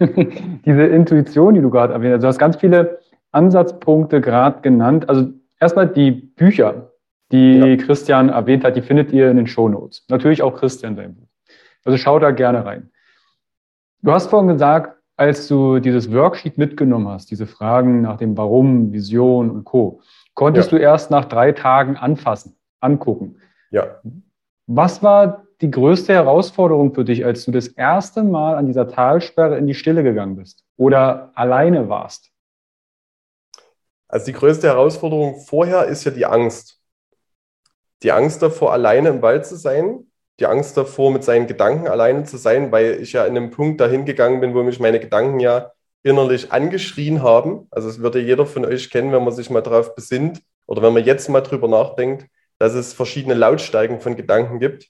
diese 0.00 0.82
Intuition, 0.86 1.54
die 1.54 1.60
du 1.60 1.70
gerade 1.70 1.92
erwähnt 1.92 2.14
hast. 2.14 2.22
Du 2.22 2.28
hast 2.28 2.38
ganz 2.38 2.56
viele 2.56 2.98
Ansatzpunkte 3.30 4.20
gerade 4.20 4.62
genannt. 4.62 5.08
Also 5.08 5.28
erstmal 5.60 5.88
die 5.88 6.10
Bücher, 6.10 6.92
die 7.30 7.58
ja. 7.58 7.76
Christian 7.76 8.30
erwähnt 8.30 8.64
hat, 8.64 8.76
die 8.76 8.82
findet 8.82 9.12
ihr 9.12 9.30
in 9.30 9.36
den 9.36 9.46
Shownotes. 9.46 10.06
Natürlich 10.08 10.42
auch 10.42 10.54
Christian 10.54 10.96
sein 10.96 11.14
Buch. 11.14 11.28
Also 11.84 11.98
schaut 11.98 12.22
da 12.22 12.30
gerne 12.30 12.64
rein. 12.64 12.90
Du 14.02 14.12
hast 14.12 14.28
vorhin 14.28 14.48
gesagt, 14.48 14.93
als 15.16 15.46
du 15.48 15.78
dieses 15.78 16.12
Worksheet 16.12 16.58
mitgenommen 16.58 17.08
hast, 17.08 17.30
diese 17.30 17.46
Fragen 17.46 18.02
nach 18.02 18.16
dem 18.16 18.36
Warum, 18.36 18.92
Vision 18.92 19.50
und 19.50 19.64
Co., 19.64 20.00
konntest 20.34 20.72
ja. 20.72 20.78
du 20.78 20.82
erst 20.82 21.10
nach 21.10 21.26
drei 21.26 21.52
Tagen 21.52 21.96
anfassen, 21.96 22.56
angucken. 22.80 23.36
Ja. 23.70 24.00
Was 24.66 25.02
war 25.02 25.44
die 25.60 25.70
größte 25.70 26.12
Herausforderung 26.12 26.94
für 26.94 27.04
dich, 27.04 27.24
als 27.24 27.44
du 27.44 27.52
das 27.52 27.68
erste 27.68 28.24
Mal 28.24 28.56
an 28.56 28.66
dieser 28.66 28.88
Talsperre 28.88 29.56
in 29.56 29.66
die 29.66 29.74
Stille 29.74 30.02
gegangen 30.02 30.36
bist 30.36 30.64
oder 30.76 31.30
alleine 31.34 31.88
warst? 31.88 32.30
Also 34.08 34.26
die 34.26 34.32
größte 34.32 34.66
Herausforderung 34.66 35.40
vorher 35.40 35.84
ist 35.86 36.04
ja 36.04 36.10
die 36.10 36.26
Angst. 36.26 36.80
Die 38.02 38.12
Angst 38.12 38.42
davor, 38.42 38.72
alleine 38.72 39.08
im 39.08 39.22
Wald 39.22 39.46
zu 39.46 39.56
sein, 39.56 40.06
die 40.40 40.46
Angst 40.46 40.76
davor, 40.76 41.12
mit 41.12 41.24
seinen 41.24 41.46
Gedanken 41.46 41.86
alleine 41.86 42.24
zu 42.24 42.36
sein, 42.36 42.72
weil 42.72 43.00
ich 43.00 43.12
ja 43.12 43.24
in 43.24 43.36
einem 43.36 43.50
Punkt 43.50 43.80
dahin 43.80 44.04
gegangen 44.04 44.40
bin, 44.40 44.54
wo 44.54 44.62
mich 44.62 44.80
meine 44.80 45.00
Gedanken 45.00 45.40
ja 45.40 45.72
innerlich 46.02 46.52
angeschrien 46.52 47.22
haben. 47.22 47.66
Also 47.70 47.88
es 47.88 48.00
würde 48.00 48.20
jeder 48.20 48.46
von 48.46 48.64
euch 48.64 48.90
kennen, 48.90 49.12
wenn 49.12 49.24
man 49.24 49.32
sich 49.32 49.50
mal 49.50 49.62
darauf 49.62 49.94
besinnt 49.94 50.42
oder 50.66 50.82
wenn 50.82 50.92
man 50.92 51.04
jetzt 51.04 51.28
mal 51.28 51.40
drüber 51.40 51.68
nachdenkt, 51.68 52.26
dass 52.58 52.74
es 52.74 52.92
verschiedene 52.92 53.34
Lautstärken 53.34 54.00
von 54.00 54.16
Gedanken 54.16 54.60
gibt. 54.60 54.88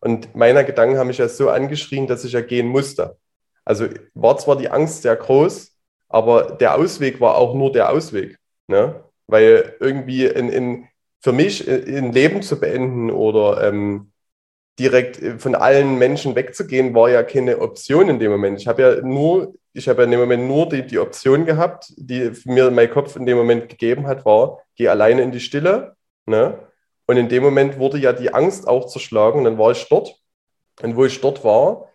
Und 0.00 0.34
meine 0.34 0.64
Gedanken 0.64 0.98
haben 0.98 1.08
mich 1.08 1.18
ja 1.18 1.28
so 1.28 1.48
angeschrien, 1.48 2.06
dass 2.06 2.24
ich 2.24 2.32
ja 2.32 2.40
gehen 2.40 2.68
musste. 2.68 3.16
Also 3.64 3.86
war 4.14 4.36
zwar 4.38 4.56
die 4.56 4.68
Angst 4.68 5.02
sehr 5.02 5.16
groß, 5.16 5.76
aber 6.08 6.52
der 6.52 6.76
Ausweg 6.76 7.20
war 7.20 7.36
auch 7.36 7.54
nur 7.54 7.72
der 7.72 7.90
Ausweg. 7.90 8.38
Ne? 8.66 9.02
Weil 9.26 9.76
irgendwie 9.80 10.26
in, 10.26 10.48
in, 10.48 10.88
für 11.20 11.32
mich 11.32 11.68
ein 11.68 12.12
Leben 12.12 12.42
zu 12.42 12.58
beenden 12.58 13.10
oder 13.10 13.66
ähm, 13.66 14.11
direkt 14.78 15.20
von 15.40 15.54
allen 15.54 15.98
Menschen 15.98 16.34
wegzugehen, 16.34 16.94
war 16.94 17.10
ja 17.10 17.22
keine 17.22 17.60
Option 17.60 18.08
in 18.08 18.18
dem 18.18 18.30
Moment. 18.30 18.60
Ich 18.60 18.66
habe 18.66 18.82
ja 18.82 19.00
nur, 19.02 19.54
ich 19.72 19.88
habe 19.88 20.02
ja 20.02 20.04
in 20.04 20.10
dem 20.12 20.20
Moment 20.20 20.46
nur 20.48 20.68
die, 20.68 20.86
die 20.86 20.98
Option 20.98 21.44
gehabt, 21.44 21.92
die 21.96 22.32
mir 22.44 22.70
mein 22.70 22.90
Kopf 22.90 23.16
in 23.16 23.26
dem 23.26 23.36
Moment 23.36 23.68
gegeben 23.68 24.06
hat, 24.06 24.24
war, 24.24 24.60
geh 24.76 24.88
alleine 24.88 25.22
in 25.22 25.32
die 25.32 25.40
Stille. 25.40 25.96
Ne? 26.26 26.58
Und 27.06 27.16
in 27.16 27.28
dem 27.28 27.42
Moment 27.42 27.78
wurde 27.78 27.98
ja 27.98 28.12
die 28.12 28.32
Angst 28.32 28.66
auch 28.66 28.86
zerschlagen. 28.86 29.44
dann 29.44 29.58
war 29.58 29.72
ich 29.72 29.86
dort. 29.88 30.16
Und 30.82 30.96
wo 30.96 31.04
ich 31.04 31.20
dort 31.20 31.44
war, 31.44 31.88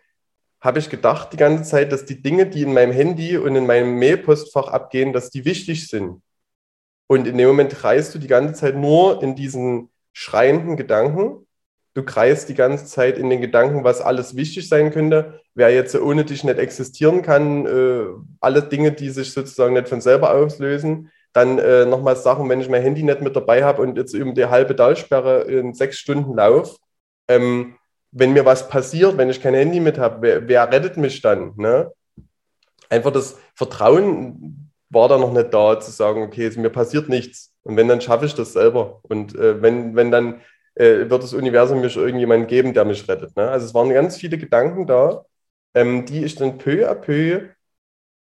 habe 0.60 0.78
ich 0.78 0.90
gedacht 0.90 1.32
die 1.32 1.36
ganze 1.36 1.64
Zeit, 1.64 1.92
dass 1.92 2.04
die 2.04 2.22
Dinge, 2.22 2.46
die 2.46 2.62
in 2.62 2.72
meinem 2.72 2.92
Handy 2.92 3.36
und 3.36 3.56
in 3.56 3.66
meinem 3.66 3.98
Mailpostfach 3.98 4.68
abgehen, 4.68 5.12
dass 5.12 5.30
die 5.30 5.44
wichtig 5.44 5.88
sind. 5.88 6.22
Und 7.08 7.26
in 7.26 7.38
dem 7.38 7.48
Moment 7.48 7.84
reist 7.84 8.14
du 8.14 8.18
die 8.18 8.26
ganze 8.28 8.54
Zeit 8.54 8.76
nur 8.76 9.22
in 9.22 9.34
diesen 9.34 9.90
schreienden 10.12 10.76
Gedanken 10.76 11.47
du 11.98 12.04
kreist 12.04 12.48
die 12.48 12.54
ganze 12.54 12.84
Zeit 12.86 13.18
in 13.18 13.28
den 13.28 13.40
Gedanken, 13.40 13.82
was 13.82 14.00
alles 14.00 14.36
wichtig 14.36 14.68
sein 14.68 14.92
könnte, 14.92 15.40
wer 15.54 15.70
jetzt 15.70 15.96
ohne 15.96 16.24
dich 16.24 16.44
nicht 16.44 16.58
existieren 16.60 17.22
kann, 17.22 17.66
äh, 17.66 18.04
alle 18.40 18.62
Dinge, 18.62 18.92
die 18.92 19.10
sich 19.10 19.32
sozusagen 19.32 19.74
nicht 19.74 19.88
von 19.88 20.00
selber 20.00 20.32
auslösen. 20.32 21.10
Dann 21.32 21.58
äh, 21.58 21.86
nochmal 21.86 22.14
Sachen, 22.14 22.48
wenn 22.48 22.60
ich 22.60 22.68
mein 22.68 22.82
Handy 22.82 23.02
nicht 23.02 23.20
mit 23.20 23.34
dabei 23.34 23.64
habe 23.64 23.82
und 23.82 23.98
jetzt 23.98 24.14
über 24.14 24.32
die 24.32 24.46
halbe 24.46 24.76
Talsperre 24.76 25.42
in 25.42 25.74
sechs 25.74 25.98
Stunden 25.98 26.36
lauf, 26.36 26.76
ähm, 27.26 27.74
wenn 28.12 28.32
mir 28.32 28.44
was 28.44 28.68
passiert, 28.68 29.18
wenn 29.18 29.28
ich 29.28 29.42
kein 29.42 29.54
Handy 29.54 29.80
mit 29.80 29.98
habe, 29.98 30.22
wer, 30.22 30.48
wer, 30.48 30.70
rettet 30.72 30.96
mich 30.98 31.20
dann? 31.20 31.54
Ne? 31.56 31.90
Einfach 32.90 33.10
das 33.10 33.40
Vertrauen 33.56 34.70
war 34.88 35.08
da 35.08 35.18
noch 35.18 35.32
nicht 35.32 35.52
da, 35.52 35.80
zu 35.80 35.90
sagen, 35.90 36.22
okay, 36.22 36.48
mir 36.56 36.70
passiert 36.70 37.08
nichts. 37.08 37.52
Und 37.62 37.76
wenn, 37.76 37.88
dann 37.88 38.00
schaffe 38.00 38.24
ich 38.24 38.36
das 38.36 38.52
selber. 38.52 39.00
Und 39.02 39.34
äh, 39.34 39.60
wenn, 39.60 39.96
wenn 39.96 40.12
dann 40.12 40.40
äh, 40.78 41.10
wird 41.10 41.22
das 41.22 41.34
Universum 41.34 41.80
mir 41.80 41.90
schon 41.90 42.04
irgendjemanden 42.04 42.46
geben, 42.46 42.72
der 42.74 42.84
mich 42.84 43.08
rettet. 43.08 43.36
Ne? 43.36 43.50
Also 43.50 43.66
es 43.66 43.74
waren 43.74 43.90
ganz 43.90 44.16
viele 44.16 44.38
Gedanken 44.38 44.86
da, 44.86 45.24
ähm, 45.74 46.06
die 46.06 46.24
ich 46.24 46.36
dann 46.36 46.58
peu 46.58 46.88
à 46.88 46.94
peu, 46.94 47.48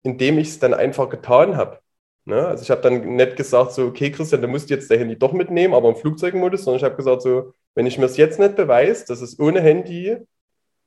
indem 0.03 0.39
ich 0.39 0.49
es 0.49 0.59
dann 0.59 0.73
einfach 0.73 1.09
getan 1.09 1.57
habe. 1.57 1.79
Ne? 2.25 2.47
Also 2.47 2.63
ich 2.63 2.71
habe 2.71 2.81
dann 2.81 3.15
nicht 3.15 3.37
gesagt, 3.37 3.73
so, 3.73 3.85
okay, 3.85 4.11
Christian, 4.11 4.41
du 4.41 4.47
musst 4.47 4.69
jetzt 4.69 4.89
dein 4.91 4.99
Handy 4.99 5.17
doch 5.17 5.33
mitnehmen, 5.33 5.73
aber 5.73 5.89
im 5.89 5.95
Flugzeugmodus, 5.95 6.63
sondern 6.63 6.79
ich 6.79 6.83
habe 6.83 6.95
gesagt, 6.95 7.21
so, 7.21 7.53
wenn 7.75 7.85
ich 7.87 7.97
mir 7.97 8.05
es 8.05 8.17
jetzt 8.17 8.39
nicht 8.39 8.55
beweise, 8.55 9.05
dass 9.07 9.21
es 9.21 9.39
ohne 9.39 9.61
Handy 9.61 10.17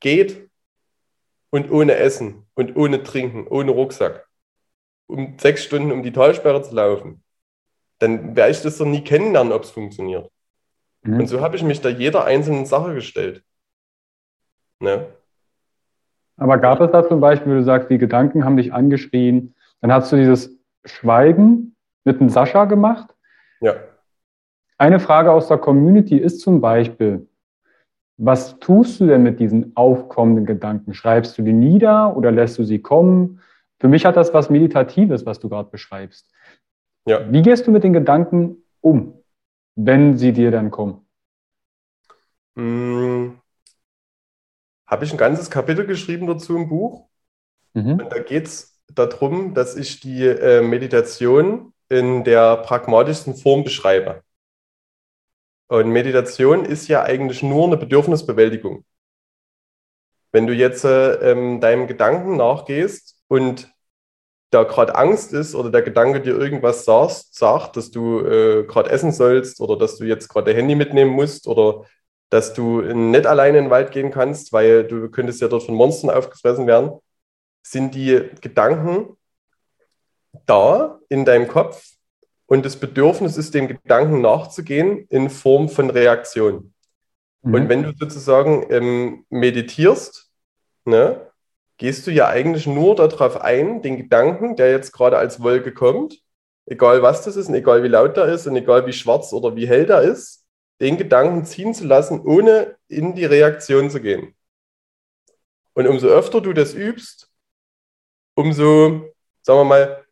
geht 0.00 0.50
und 1.50 1.70
ohne 1.70 1.94
Essen 1.96 2.46
und 2.54 2.76
ohne 2.76 3.02
Trinken, 3.02 3.46
ohne 3.48 3.70
Rucksack, 3.70 4.28
um 5.06 5.38
sechs 5.38 5.64
Stunden 5.64 5.92
um 5.92 6.02
die 6.02 6.12
Talsperre 6.12 6.62
zu 6.62 6.74
laufen, 6.74 7.22
dann 8.00 8.37
werde 8.37 8.52
ich 8.52 8.62
das 8.62 8.78
doch 8.78 8.87
nie 8.87 9.04
kennenlernen, 9.04 9.52
ob 9.52 9.64
es 9.64 9.70
funktioniert. 9.70 10.30
Mhm. 11.03 11.21
Und 11.21 11.27
so 11.27 11.41
habe 11.41 11.57
ich 11.57 11.63
mich 11.63 11.81
da 11.81 11.89
jeder 11.89 12.25
einzelnen 12.25 12.67
Sache 12.67 12.95
gestellt. 12.95 13.43
Ne? 14.81 15.07
Aber 16.37 16.59
gab 16.59 16.81
es 16.81 16.91
da 16.91 17.07
zum 17.07 17.21
Beispiel, 17.21 17.55
du 17.55 17.63
sagst, 17.63 17.91
die 17.91 17.99
Gedanken 17.99 18.45
haben 18.45 18.57
dich 18.57 18.73
angeschrien, 18.73 19.55
dann 19.81 19.93
hast 19.93 20.11
du 20.11 20.17
dieses 20.17 20.59
Schweigen 20.85 21.77
mit 22.05 22.21
dem 22.21 22.31
Sascha 22.31 22.65
gemacht? 22.65 23.15
Ja. 23.61 23.75
Eine 24.79 25.01
Frage 25.01 25.31
aus 25.31 25.49
der 25.49 25.59
Community 25.59 26.17
ist 26.17 26.41
zum 26.41 26.63
Beispiel, 26.63 27.29
was 28.17 28.59
tust 28.59 29.01
du 29.01 29.07
denn 29.07 29.23
mit 29.23 29.41
diesen 29.41 29.77
aufkommenden 29.77 30.47
Gedanken? 30.47 30.95
Schreibst 30.95 31.37
du 31.37 31.43
die 31.43 31.53
nieder 31.53 32.17
oder 32.17 32.31
lässt 32.31 32.59
du 32.59 32.65
sie 32.65 32.81
kommen? 32.81 33.41
Für 33.79 33.89
mich 33.89 34.05
hat 34.05 34.17
das 34.17 34.33
was 34.33 34.51
Meditatives, 34.51 35.25
was 35.27 35.41
du 35.41 35.49
gerade 35.49 35.71
beschreibst. 35.71 36.31
Ja. 37.07 37.21
Wie 37.31 37.43
gehst 37.43 37.67
du 37.67 37.71
mit 37.71 37.85
den 37.85 37.93
Gedanken 37.93 38.63
um? 38.81 39.19
Wenn 39.74 40.18
sie 40.18 40.33
dir 40.33 40.50
dann 40.50 40.70
kommen? 40.70 41.06
Hm, 42.56 43.40
Habe 44.87 45.04
ich 45.04 45.12
ein 45.12 45.18
ganzes 45.18 45.50
Kapitel 45.50 45.87
geschrieben 45.87 46.26
dazu 46.26 46.56
im 46.56 46.68
Buch. 46.68 47.09
Mhm. 47.74 48.00
Und 48.00 48.12
da 48.12 48.18
geht 48.18 48.46
es 48.46 48.80
darum, 48.94 49.54
dass 49.54 49.76
ich 49.76 50.00
die 50.00 50.26
äh, 50.26 50.62
Meditation 50.62 51.72
in 51.88 52.24
der 52.24 52.56
pragmatischsten 52.59 53.35
Form 53.35 53.64
beschreibe. 53.64 54.22
Und 55.68 55.90
Meditation 55.90 56.64
ist 56.64 56.88
ja 56.88 57.04
eigentlich 57.04 57.42
nur 57.42 57.66
eine 57.66 57.76
Bedürfnisbewältigung. 57.76 58.85
Wenn 60.33 60.46
du 60.46 60.52
jetzt 60.52 60.85
äh, 60.85 61.14
ähm, 61.30 61.61
deinem 61.61 61.87
Gedanken 61.87 62.37
nachgehst 62.37 63.22
und 63.28 63.72
da 64.51 64.65
gerade 64.65 64.97
Angst 64.97 65.33
ist 65.33 65.55
oder 65.55 65.71
der 65.71 65.83
Gedanke 65.83 66.21
dir 66.21 66.37
irgendwas 66.37 66.85
sagst, 66.85 67.37
sagt, 67.37 67.77
dass 67.77 67.91
du 67.91 68.21
äh, 68.21 68.65
gerade 68.65 68.91
essen 68.91 69.13
sollst 69.13 69.61
oder 69.61 69.79
dass 69.79 69.97
du 69.97 70.05
jetzt 70.05 70.29
gerade 70.29 70.47
dein 70.47 70.57
Handy 70.57 70.75
mitnehmen 70.75 71.13
musst 71.13 71.47
oder 71.47 71.85
dass 72.31 72.53
du 72.53 72.81
nicht 72.83 73.27
alleine 73.27 73.59
in 73.59 73.65
den 73.65 73.71
Wald 73.71 73.91
gehen 73.93 74.11
kannst, 74.11 74.53
weil 74.53 74.85
du 74.85 75.09
könntest 75.09 75.41
ja 75.41 75.49
dort 75.49 75.65
von 75.65 75.75
Monstern 75.75 76.11
aufgefressen 76.11 76.67
werden, 76.67 76.93
sind 77.63 77.95
die 77.95 78.31
Gedanken 78.41 79.17
da 80.47 80.99
in 81.09 81.25
deinem 81.25 81.49
Kopf 81.49 81.83
und 82.47 82.65
das 82.65 82.77
Bedürfnis 82.77 83.37
ist, 83.37 83.55
dem 83.55 83.69
Gedanken 83.69 84.21
nachzugehen 84.21 85.07
in 85.09 85.31
Form 85.31 85.69
von 85.69 85.91
Reaktion. 85.91 86.73
Mhm. 87.43 87.55
Und 87.55 87.69
wenn 87.69 87.83
du 87.83 87.93
sozusagen 87.97 88.67
ähm, 88.71 89.25
meditierst, 89.29 90.31
ne, 90.85 91.30
gehst 91.81 92.07
du 92.07 92.11
ja 92.11 92.29
eigentlich 92.29 92.66
nur 92.66 92.95
darauf 92.95 93.40
ein, 93.40 93.81
den 93.81 93.97
Gedanken, 93.97 94.55
der 94.55 94.71
jetzt 94.71 94.93
gerade 94.93 95.16
als 95.16 95.43
Wolke 95.43 95.73
kommt, 95.73 96.21
egal 96.66 97.01
was 97.01 97.25
das 97.25 97.37
ist 97.37 97.49
und 97.49 97.55
egal 97.55 97.83
wie 97.83 97.88
laut 97.88 98.19
der 98.19 98.27
ist 98.27 98.47
und 98.47 98.55
egal 98.55 98.87
wie 98.87 98.93
schwarz 98.93 99.33
oder 99.33 99.57
wie 99.57 99.66
hell 99.66 99.87
der 99.87 100.03
ist, 100.03 100.45
den 100.79 100.99
Gedanken 100.99 101.47
ziehen 101.47 101.73
zu 101.73 101.87
lassen, 101.87 102.21
ohne 102.21 102.77
in 102.88 103.14
die 103.14 103.25
Reaktion 103.25 103.88
zu 103.88 104.03
gehen. 104.03 104.35
Und 105.73 105.87
umso 105.87 106.09
öfter 106.09 106.43
du 106.43 106.53
das 106.53 106.75
übst, 106.75 107.31
umso, 108.35 109.14
sagen 109.40 109.61
wir 109.61 109.64
mal, 109.64 110.05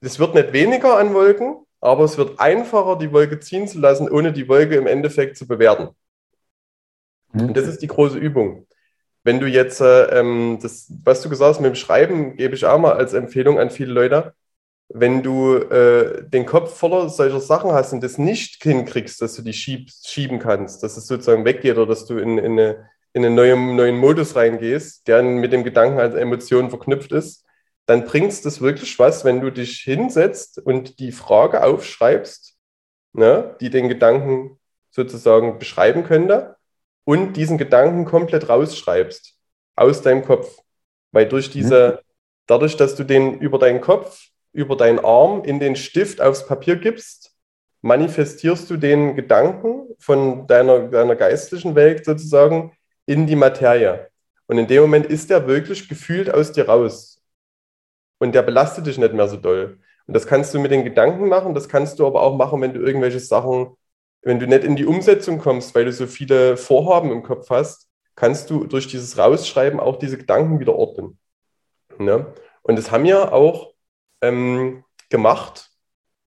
es 0.00 0.18
wird 0.18 0.34
nicht 0.34 0.54
weniger 0.54 0.96
an 0.96 1.12
Wolken, 1.12 1.66
aber 1.82 2.04
es 2.04 2.16
wird 2.16 2.40
einfacher, 2.40 2.96
die 2.96 3.12
Wolke 3.12 3.40
ziehen 3.40 3.68
zu 3.68 3.78
lassen, 3.78 4.10
ohne 4.10 4.32
die 4.32 4.48
Wolke 4.48 4.76
im 4.76 4.86
Endeffekt 4.86 5.36
zu 5.36 5.46
bewerten. 5.46 5.94
Mhm. 7.32 7.48
Und 7.48 7.56
das 7.58 7.66
ist 7.66 7.82
die 7.82 7.88
große 7.88 8.16
Übung. 8.16 8.66
Wenn 9.28 9.40
du 9.40 9.46
jetzt, 9.46 9.82
äh, 9.82 10.04
ähm, 10.18 10.58
das, 10.62 10.90
was 11.04 11.20
du 11.20 11.28
gesagt 11.28 11.50
hast 11.50 11.60
mit 11.60 11.68
dem 11.68 11.74
Schreiben, 11.74 12.36
gebe 12.36 12.54
ich 12.54 12.64
auch 12.64 12.78
mal 12.78 12.94
als 12.94 13.12
Empfehlung 13.12 13.58
an 13.58 13.68
viele 13.68 13.92
Leute, 13.92 14.32
wenn 14.88 15.22
du 15.22 15.56
äh, 15.56 16.26
den 16.26 16.46
Kopf 16.46 16.78
voller 16.78 17.10
solcher 17.10 17.40
Sachen 17.40 17.72
hast 17.72 17.92
und 17.92 18.02
das 18.02 18.16
nicht 18.16 18.62
hinkriegst, 18.62 19.20
dass 19.20 19.34
du 19.34 19.42
die 19.42 19.52
schieb, 19.52 19.90
schieben 19.90 20.38
kannst, 20.38 20.82
dass 20.82 20.96
es 20.96 21.06
sozusagen 21.06 21.44
weggeht 21.44 21.76
oder 21.76 21.84
dass 21.84 22.06
du 22.06 22.16
in, 22.16 22.38
in, 22.38 22.52
eine, 22.52 22.88
in 23.12 23.22
einen 23.22 23.34
neuen, 23.34 23.76
neuen 23.76 23.98
Modus 23.98 24.34
reingehst, 24.34 25.06
der 25.06 25.22
mit 25.22 25.52
dem 25.52 25.62
Gedanken 25.62 25.98
als 25.98 26.14
Emotion 26.14 26.70
verknüpft 26.70 27.12
ist, 27.12 27.44
dann 27.84 28.06
bringt 28.06 28.32
es 28.32 28.40
das 28.40 28.62
wirklich 28.62 28.98
was, 28.98 29.26
wenn 29.26 29.42
du 29.42 29.50
dich 29.50 29.80
hinsetzt 29.80 30.58
und 30.58 31.00
die 31.00 31.12
Frage 31.12 31.64
aufschreibst, 31.64 32.56
ne, 33.12 33.56
die 33.60 33.68
den 33.68 33.90
Gedanken 33.90 34.58
sozusagen 34.88 35.58
beschreiben 35.58 36.04
könnte 36.04 36.56
und 37.08 37.38
diesen 37.38 37.56
Gedanken 37.56 38.04
komplett 38.04 38.50
rausschreibst 38.50 39.34
aus 39.76 40.02
deinem 40.02 40.26
Kopf. 40.26 40.58
Weil 41.10 41.26
durch 41.26 41.48
diese, 41.48 42.02
mhm. 42.02 42.06
dadurch, 42.46 42.76
dass 42.76 42.96
du 42.96 43.02
den 43.02 43.38
über 43.38 43.58
deinen 43.58 43.80
Kopf 43.80 44.26
über 44.52 44.76
deinen 44.76 44.98
Arm 44.98 45.42
in 45.42 45.58
den 45.58 45.74
Stift 45.74 46.20
aufs 46.20 46.46
Papier 46.46 46.76
gibst, 46.76 47.34
manifestierst 47.80 48.68
du 48.68 48.76
den 48.76 49.16
Gedanken 49.16 49.86
von 49.98 50.46
deiner, 50.46 50.80
deiner 50.88 51.16
geistlichen 51.16 51.74
Welt 51.74 52.04
sozusagen 52.04 52.72
in 53.06 53.26
die 53.26 53.36
Materie. 53.36 54.10
Und 54.46 54.58
in 54.58 54.66
dem 54.66 54.82
Moment 54.82 55.06
ist 55.06 55.30
der 55.30 55.46
wirklich 55.46 55.88
gefühlt 55.88 56.28
aus 56.28 56.52
dir 56.52 56.68
raus. 56.68 57.22
Und 58.18 58.34
der 58.34 58.42
belastet 58.42 58.86
dich 58.86 58.98
nicht 58.98 59.14
mehr 59.14 59.28
so 59.28 59.38
doll. 59.38 59.78
Und 60.06 60.12
das 60.14 60.26
kannst 60.26 60.52
du 60.52 60.58
mit 60.58 60.72
den 60.72 60.84
Gedanken 60.84 61.28
machen, 61.28 61.54
das 61.54 61.70
kannst 61.70 62.00
du 62.00 62.06
aber 62.06 62.20
auch 62.20 62.36
machen, 62.36 62.60
wenn 62.60 62.74
du 62.74 62.80
irgendwelche 62.80 63.20
Sachen, 63.20 63.77
wenn 64.22 64.38
du 64.38 64.46
nicht 64.46 64.64
in 64.64 64.76
die 64.76 64.86
Umsetzung 64.86 65.38
kommst, 65.38 65.74
weil 65.74 65.84
du 65.84 65.92
so 65.92 66.06
viele 66.06 66.56
Vorhaben 66.56 67.10
im 67.12 67.22
Kopf 67.22 67.50
hast, 67.50 67.88
kannst 68.14 68.50
du 68.50 68.64
durch 68.64 68.88
dieses 68.88 69.16
Rausschreiben 69.16 69.78
auch 69.78 69.96
diese 69.96 70.18
Gedanken 70.18 70.58
wieder 70.58 70.74
ordnen. 70.74 71.18
Ne? 71.98 72.26
Und 72.62 72.76
das 72.76 72.90
haben 72.90 73.04
ja 73.04 73.32
auch 73.32 73.74
ähm, 74.20 74.84
gemacht, 75.08 75.70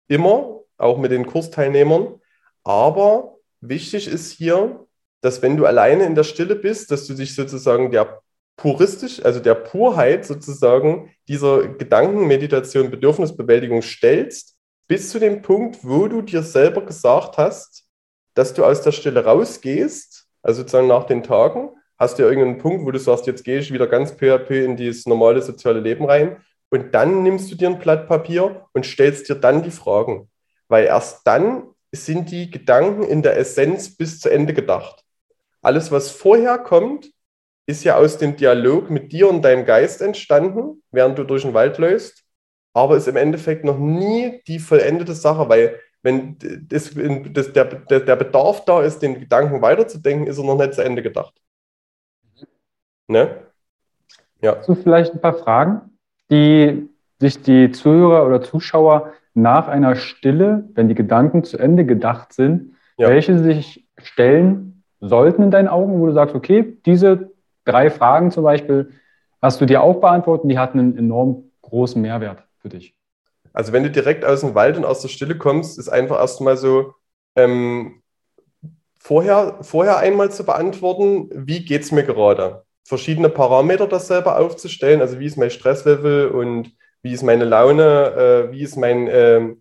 immer, 0.07 0.61
auch 0.77 0.97
mit 0.97 1.11
den 1.11 1.25
Kursteilnehmern. 1.25 2.19
Aber 2.63 3.37
wichtig 3.61 4.07
ist 4.07 4.31
hier, 4.33 4.85
dass 5.21 5.41
wenn 5.41 5.57
du 5.57 5.65
alleine 5.65 6.05
in 6.05 6.15
der 6.15 6.23
Stille 6.23 6.55
bist, 6.55 6.91
dass 6.91 7.07
du 7.07 7.13
dich 7.13 7.35
sozusagen 7.35 7.91
der 7.91 8.21
puristisch, 8.57 9.23
also 9.23 9.39
der 9.39 9.55
Purheit 9.55 10.25
sozusagen 10.25 11.11
dieser 11.27 11.67
Gedankenmeditation, 11.69 12.91
Bedürfnisbewältigung 12.91 13.81
stellst, 13.81 14.56
bis 14.87 15.09
zu 15.09 15.19
dem 15.19 15.41
Punkt, 15.41 15.79
wo 15.83 16.07
du 16.07 16.21
dir 16.21 16.43
selber 16.43 16.85
gesagt 16.85 17.37
hast, 17.37 17.85
dass 18.33 18.53
du 18.53 18.63
aus 18.63 18.81
der 18.81 18.91
Stille 18.91 19.25
rausgehst, 19.25 20.27
also 20.41 20.61
sozusagen 20.61 20.87
nach 20.87 21.05
den 21.05 21.23
Tagen, 21.23 21.69
hast 21.97 22.17
du 22.17 22.23
ja 22.23 22.29
irgendeinen 22.29 22.59
Punkt, 22.59 22.85
wo 22.85 22.91
du 22.91 22.99
sagst, 22.99 23.27
jetzt 23.27 23.43
gehe 23.43 23.59
ich 23.59 23.73
wieder 23.73 23.87
ganz 23.87 24.15
peu 24.15 24.33
à 24.33 24.37
peu 24.37 24.63
in 24.63 24.77
dieses 24.77 25.05
normale 25.05 25.41
soziale 25.41 25.79
Leben 25.79 26.05
rein 26.05 26.37
und 26.69 26.93
dann 26.93 27.23
nimmst 27.23 27.51
du 27.51 27.55
dir 27.55 27.69
ein 27.69 27.79
Blatt 27.79 28.07
Papier 28.07 28.67
und 28.73 28.85
stellst 28.85 29.29
dir 29.29 29.35
dann 29.35 29.63
die 29.63 29.71
Fragen. 29.71 30.29
Weil 30.67 30.85
erst 30.85 31.25
dann 31.25 31.63
sind 31.91 32.31
die 32.31 32.51
Gedanken 32.51 33.03
in 33.03 33.21
der 33.21 33.37
Essenz 33.37 33.95
bis 33.95 34.19
zu 34.19 34.29
Ende 34.29 34.53
gedacht. 34.53 35.03
Alles, 35.61 35.91
was 35.91 36.11
vorher 36.11 36.57
kommt, 36.57 37.09
ist 37.65 37.83
ja 37.83 37.97
aus 37.97 38.17
dem 38.17 38.35
Dialog 38.35 38.89
mit 38.89 39.11
dir 39.11 39.29
und 39.29 39.41
deinem 39.41 39.65
Geist 39.65 40.01
entstanden, 40.01 40.83
während 40.91 41.17
du 41.17 41.23
durch 41.23 41.41
den 41.43 41.53
Wald 41.53 41.77
läufst, 41.77 42.23
aber 42.77 42.95
ist 42.95 43.07
im 43.07 43.15
Endeffekt 43.15 43.65
noch 43.65 43.79
nie 43.79 44.41
die 44.47 44.59
vollendete 44.59 45.13
Sache, 45.13 45.49
weil 45.49 45.79
wenn 46.03 46.37
das, 46.69 46.93
das, 47.31 47.51
der, 47.51 47.65
der 47.65 48.15
Bedarf 48.15 48.63
da 48.65 48.81
ist, 48.81 48.99
den 48.99 49.19
Gedanken 49.19 49.61
weiterzudenken, 49.61 50.27
ist 50.27 50.37
er 50.37 50.45
noch 50.45 50.57
nicht 50.57 50.75
zu 50.75 50.83
Ende 50.83 51.01
gedacht. 51.01 51.33
Ne? 53.07 53.35
Ja. 54.41 54.57
Hast 54.57 54.69
du 54.69 54.75
vielleicht 54.75 55.13
ein 55.13 55.21
paar 55.21 55.33
Fragen? 55.33 55.97
die 56.29 56.89
sich 57.19 57.41
die 57.41 57.71
Zuhörer 57.71 58.25
oder 58.25 58.41
Zuschauer 58.41 59.13
nach 59.33 59.67
einer 59.67 59.95
Stille, 59.95 60.67
wenn 60.73 60.89
die 60.89 60.95
Gedanken 60.95 61.43
zu 61.43 61.57
Ende 61.57 61.85
gedacht 61.85 62.33
sind, 62.33 62.75
ja. 62.97 63.07
welche 63.07 63.39
sich 63.39 63.87
stellen 63.97 64.83
sollten 64.99 65.43
in 65.43 65.51
deinen 65.51 65.67
Augen, 65.67 65.99
wo 65.99 66.07
du 66.07 66.11
sagst, 66.11 66.35
okay, 66.35 66.77
diese 66.85 67.31
drei 67.65 67.89
Fragen 67.89 68.31
zum 68.31 68.43
Beispiel 68.43 68.91
hast 69.41 69.61
du 69.61 69.65
dir 69.65 69.81
auch 69.81 70.01
beantwortet 70.01 70.49
die 70.51 70.59
hatten 70.59 70.79
einen 70.79 70.97
enorm 70.97 71.51
großen 71.61 72.01
Mehrwert 72.01 72.46
für 72.69 72.77
dich. 72.77 72.95
Also 73.53 73.73
wenn 73.73 73.83
du 73.83 73.91
direkt 73.91 74.25
aus 74.25 74.41
dem 74.41 74.55
Wald 74.55 74.77
und 74.77 74.85
aus 74.85 75.01
der 75.01 75.09
Stille 75.09 75.37
kommst, 75.37 75.79
ist 75.79 75.89
einfach 75.89 76.19
erstmal 76.19 76.57
so, 76.57 76.93
ähm, 77.35 78.03
vorher, 78.99 79.59
vorher 79.61 79.97
einmal 79.97 80.31
zu 80.31 80.45
beantworten, 80.45 81.29
wie 81.33 81.65
geht 81.65 81.83
es 81.83 81.91
mir 81.91 82.03
gerade? 82.03 82.63
verschiedene 82.87 83.29
Parameter 83.29 83.87
das 83.87 84.07
selber 84.07 84.39
aufzustellen. 84.39 85.01
Also 85.01 85.19
wie 85.19 85.25
ist 85.25 85.37
mein 85.37 85.51
Stresslevel 85.51 86.29
und 86.29 86.71
wie 87.03 87.11
ist 87.13 87.23
meine 87.23 87.43
Laune, 87.45 88.47
äh, 88.49 88.51
wie 88.51 88.63
ist 88.63 88.77
mein, 88.77 89.07
äh, 89.07 89.55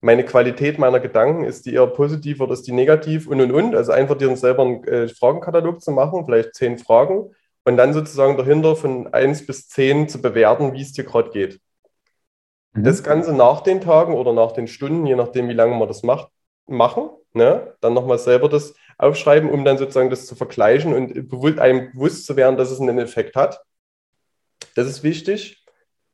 meine 0.00 0.24
Qualität 0.24 0.78
meiner 0.78 1.00
Gedanken, 1.00 1.44
ist 1.44 1.66
die 1.66 1.74
eher 1.74 1.86
positiv 1.88 2.40
oder 2.40 2.52
ist 2.52 2.66
die 2.66 2.72
negativ 2.72 3.26
und 3.26 3.40
und 3.40 3.52
und. 3.52 3.74
Also 3.74 3.92
einfach 3.92 4.16
dir 4.16 4.34
selber 4.36 4.62
einen 4.62 4.84
äh, 4.84 5.08
Fragenkatalog 5.08 5.82
zu 5.82 5.90
machen, 5.90 6.24
vielleicht 6.24 6.54
zehn 6.54 6.78
Fragen 6.78 7.34
und 7.64 7.76
dann 7.76 7.92
sozusagen 7.92 8.36
dahinter 8.36 8.76
von 8.76 9.12
eins 9.12 9.44
bis 9.44 9.68
zehn 9.68 10.08
zu 10.08 10.22
bewerten, 10.22 10.72
wie 10.72 10.82
es 10.82 10.92
dir 10.92 11.04
gerade 11.04 11.30
geht. 11.30 11.60
Mhm. 12.72 12.84
Das 12.84 13.02
Ganze 13.02 13.32
nach 13.32 13.60
den 13.62 13.80
Tagen 13.80 14.14
oder 14.14 14.32
nach 14.32 14.52
den 14.52 14.66
Stunden, 14.66 15.06
je 15.06 15.16
nachdem, 15.16 15.48
wie 15.48 15.54
lange 15.54 15.76
man 15.76 15.88
das 15.88 16.02
macht, 16.02 16.30
machen. 16.66 17.10
Ne? 17.32 17.74
Dann 17.80 17.94
nochmal 17.94 18.18
selber 18.18 18.48
das 18.48 18.74
aufschreiben, 18.98 19.50
um 19.50 19.64
dann 19.64 19.78
sozusagen 19.78 20.10
das 20.10 20.26
zu 20.26 20.34
vergleichen 20.34 20.94
und 20.94 21.58
einem 21.58 21.92
bewusst 21.92 22.26
zu 22.26 22.36
werden, 22.36 22.56
dass 22.56 22.70
es 22.70 22.80
einen 22.80 22.98
Effekt 22.98 23.34
hat. 23.36 23.60
Das 24.74 24.86
ist 24.86 25.02
wichtig. 25.02 25.64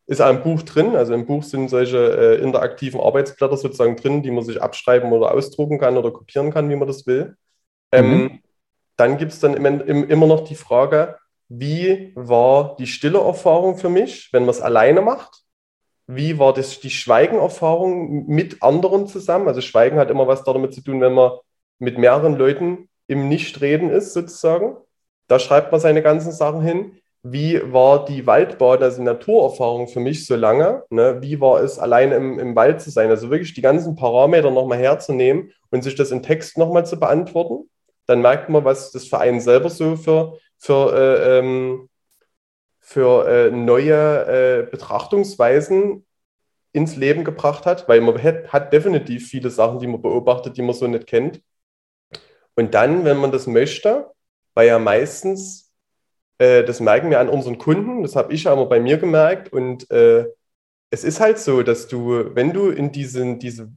Ist 0.06 0.22
auch 0.22 0.30
im 0.30 0.42
Buch 0.42 0.62
drin. 0.62 0.94
Also 0.94 1.14
im 1.14 1.26
Buch 1.26 1.42
sind 1.42 1.68
solche 1.68 1.98
äh, 1.98 2.42
interaktiven 2.42 3.00
Arbeitsblätter 3.00 3.56
sozusagen 3.56 3.96
drin, 3.96 4.22
die 4.22 4.30
man 4.30 4.44
sich 4.44 4.62
abschreiben 4.62 5.12
oder 5.12 5.32
ausdrucken 5.34 5.78
kann 5.78 5.96
oder 5.96 6.12
kopieren 6.12 6.52
kann, 6.52 6.70
wie 6.70 6.76
man 6.76 6.86
das 6.86 7.06
will. 7.06 7.36
Ähm, 7.90 8.10
mhm. 8.10 8.40
Dann 8.96 9.18
gibt 9.18 9.32
es 9.32 9.40
dann 9.40 9.54
im, 9.54 9.64
im, 9.80 10.08
immer 10.08 10.26
noch 10.26 10.44
die 10.44 10.54
Frage, 10.54 11.18
wie 11.48 12.12
war 12.14 12.76
die 12.76 12.86
stille 12.86 13.18
Erfahrung 13.18 13.78
für 13.78 13.88
mich, 13.88 14.32
wenn 14.32 14.42
man 14.42 14.50
es 14.50 14.60
alleine 14.60 15.00
macht? 15.00 15.45
Wie 16.06 16.38
war 16.38 16.52
das 16.52 16.80
die 16.80 16.90
Schweigenerfahrung 16.90 18.26
mit 18.26 18.62
anderen 18.62 19.08
zusammen? 19.08 19.48
Also 19.48 19.60
Schweigen 19.60 19.98
hat 19.98 20.10
immer 20.10 20.28
was 20.28 20.44
damit 20.44 20.72
zu 20.72 20.80
tun, 20.80 21.00
wenn 21.00 21.14
man 21.14 21.32
mit 21.78 21.98
mehreren 21.98 22.36
Leuten 22.36 22.88
im 23.08 23.28
Nichtreden 23.28 23.90
ist, 23.90 24.12
sozusagen. 24.12 24.76
Da 25.28 25.38
schreibt 25.38 25.72
man 25.72 25.80
seine 25.80 26.02
ganzen 26.02 26.32
Sachen 26.32 26.60
hin. 26.60 26.92
Wie 27.22 27.60
war 27.72 28.04
die 28.04 28.24
Waldbahn, 28.26 28.82
also 28.82 29.02
Naturerfahrung 29.02 29.88
für 29.88 29.98
mich 29.98 30.26
so 30.26 30.36
lange? 30.36 30.84
Ne? 30.90 31.18
Wie 31.22 31.40
war 31.40 31.60
es, 31.60 31.78
allein 31.78 32.12
im, 32.12 32.38
im 32.38 32.54
Wald 32.54 32.80
zu 32.80 32.90
sein? 32.90 33.10
Also 33.10 33.30
wirklich 33.30 33.52
die 33.54 33.62
ganzen 33.62 33.96
Parameter 33.96 34.52
nochmal 34.52 34.78
herzunehmen 34.78 35.50
und 35.70 35.82
sich 35.82 35.96
das 35.96 36.12
in 36.12 36.22
Text 36.22 36.56
nochmal 36.56 36.86
zu 36.86 37.00
beantworten. 37.00 37.68
Dann 38.06 38.22
merkt 38.22 38.48
man, 38.48 38.64
was 38.64 38.92
das 38.92 39.08
für 39.08 39.18
einen 39.18 39.40
selber 39.40 39.70
so 39.70 39.96
für, 39.96 40.38
für, 40.58 40.94
äh, 40.94 41.38
ähm, 41.38 41.88
für 42.88 43.26
äh, 43.26 43.50
neue 43.50 44.62
äh, 44.62 44.70
Betrachtungsweisen 44.70 46.06
ins 46.72 46.94
Leben 46.94 47.24
gebracht 47.24 47.66
hat, 47.66 47.88
weil 47.88 48.00
man 48.00 48.22
hat, 48.22 48.52
hat 48.52 48.72
definitiv 48.72 49.26
viele 49.26 49.50
Sachen, 49.50 49.80
die 49.80 49.88
man 49.88 50.00
beobachtet, 50.00 50.56
die 50.56 50.62
man 50.62 50.72
so 50.72 50.86
nicht 50.86 51.08
kennt. 51.08 51.42
Und 52.54 52.74
dann, 52.74 53.04
wenn 53.04 53.16
man 53.16 53.32
das 53.32 53.48
möchte, 53.48 54.12
weil 54.54 54.68
ja 54.68 54.78
meistens, 54.78 55.72
äh, 56.38 56.62
das 56.62 56.78
merken 56.78 57.10
wir 57.10 57.18
an 57.18 57.28
unseren 57.28 57.58
Kunden, 57.58 58.04
das 58.04 58.14
habe 58.14 58.32
ich 58.32 58.44
ja 58.44 58.52
immer 58.52 58.66
bei 58.66 58.78
mir 58.78 58.98
gemerkt 58.98 59.52
und 59.52 59.90
äh, 59.90 60.26
es 60.90 61.02
ist 61.02 61.18
halt 61.18 61.40
so, 61.40 61.64
dass 61.64 61.88
du, 61.88 62.36
wenn 62.36 62.52
du 62.52 62.68
in 62.68 62.92
diesen, 62.92 63.40
diese 63.40 63.68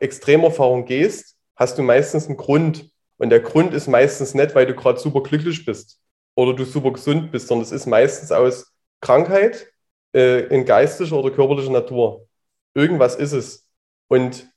Extremerfahrung 0.00 0.84
gehst, 0.84 1.38
hast 1.56 1.78
du 1.78 1.82
meistens 1.82 2.26
einen 2.26 2.36
Grund. 2.36 2.90
Und 3.16 3.30
der 3.30 3.40
Grund 3.40 3.72
ist 3.72 3.88
meistens 3.88 4.34
nicht, 4.34 4.54
weil 4.54 4.66
du 4.66 4.74
gerade 4.74 5.00
super 5.00 5.22
glücklich 5.22 5.64
bist 5.64 6.02
oder 6.38 6.54
du 6.54 6.64
super 6.64 6.92
gesund 6.92 7.32
bist, 7.32 7.48
sondern 7.48 7.64
es 7.64 7.72
ist 7.72 7.86
meistens 7.86 8.30
aus 8.30 8.72
Krankheit 9.00 9.72
äh, 10.14 10.46
in 10.54 10.64
geistischer 10.64 11.16
oder 11.16 11.32
körperlicher 11.32 11.72
Natur. 11.72 12.28
Irgendwas 12.74 13.16
ist 13.16 13.32
es. 13.32 13.66
Und 14.06 14.48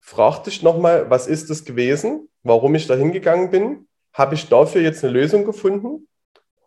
frag 0.00 0.44
dich 0.44 0.62
nochmal, 0.62 1.10
was 1.10 1.26
ist 1.26 1.50
es 1.50 1.66
gewesen? 1.66 2.30
Warum 2.44 2.74
ich 2.74 2.86
da 2.86 2.94
hingegangen 2.94 3.50
bin? 3.50 3.88
Habe 4.14 4.36
ich 4.36 4.48
dafür 4.48 4.80
jetzt 4.80 5.04
eine 5.04 5.12
Lösung 5.12 5.44
gefunden? 5.44 6.08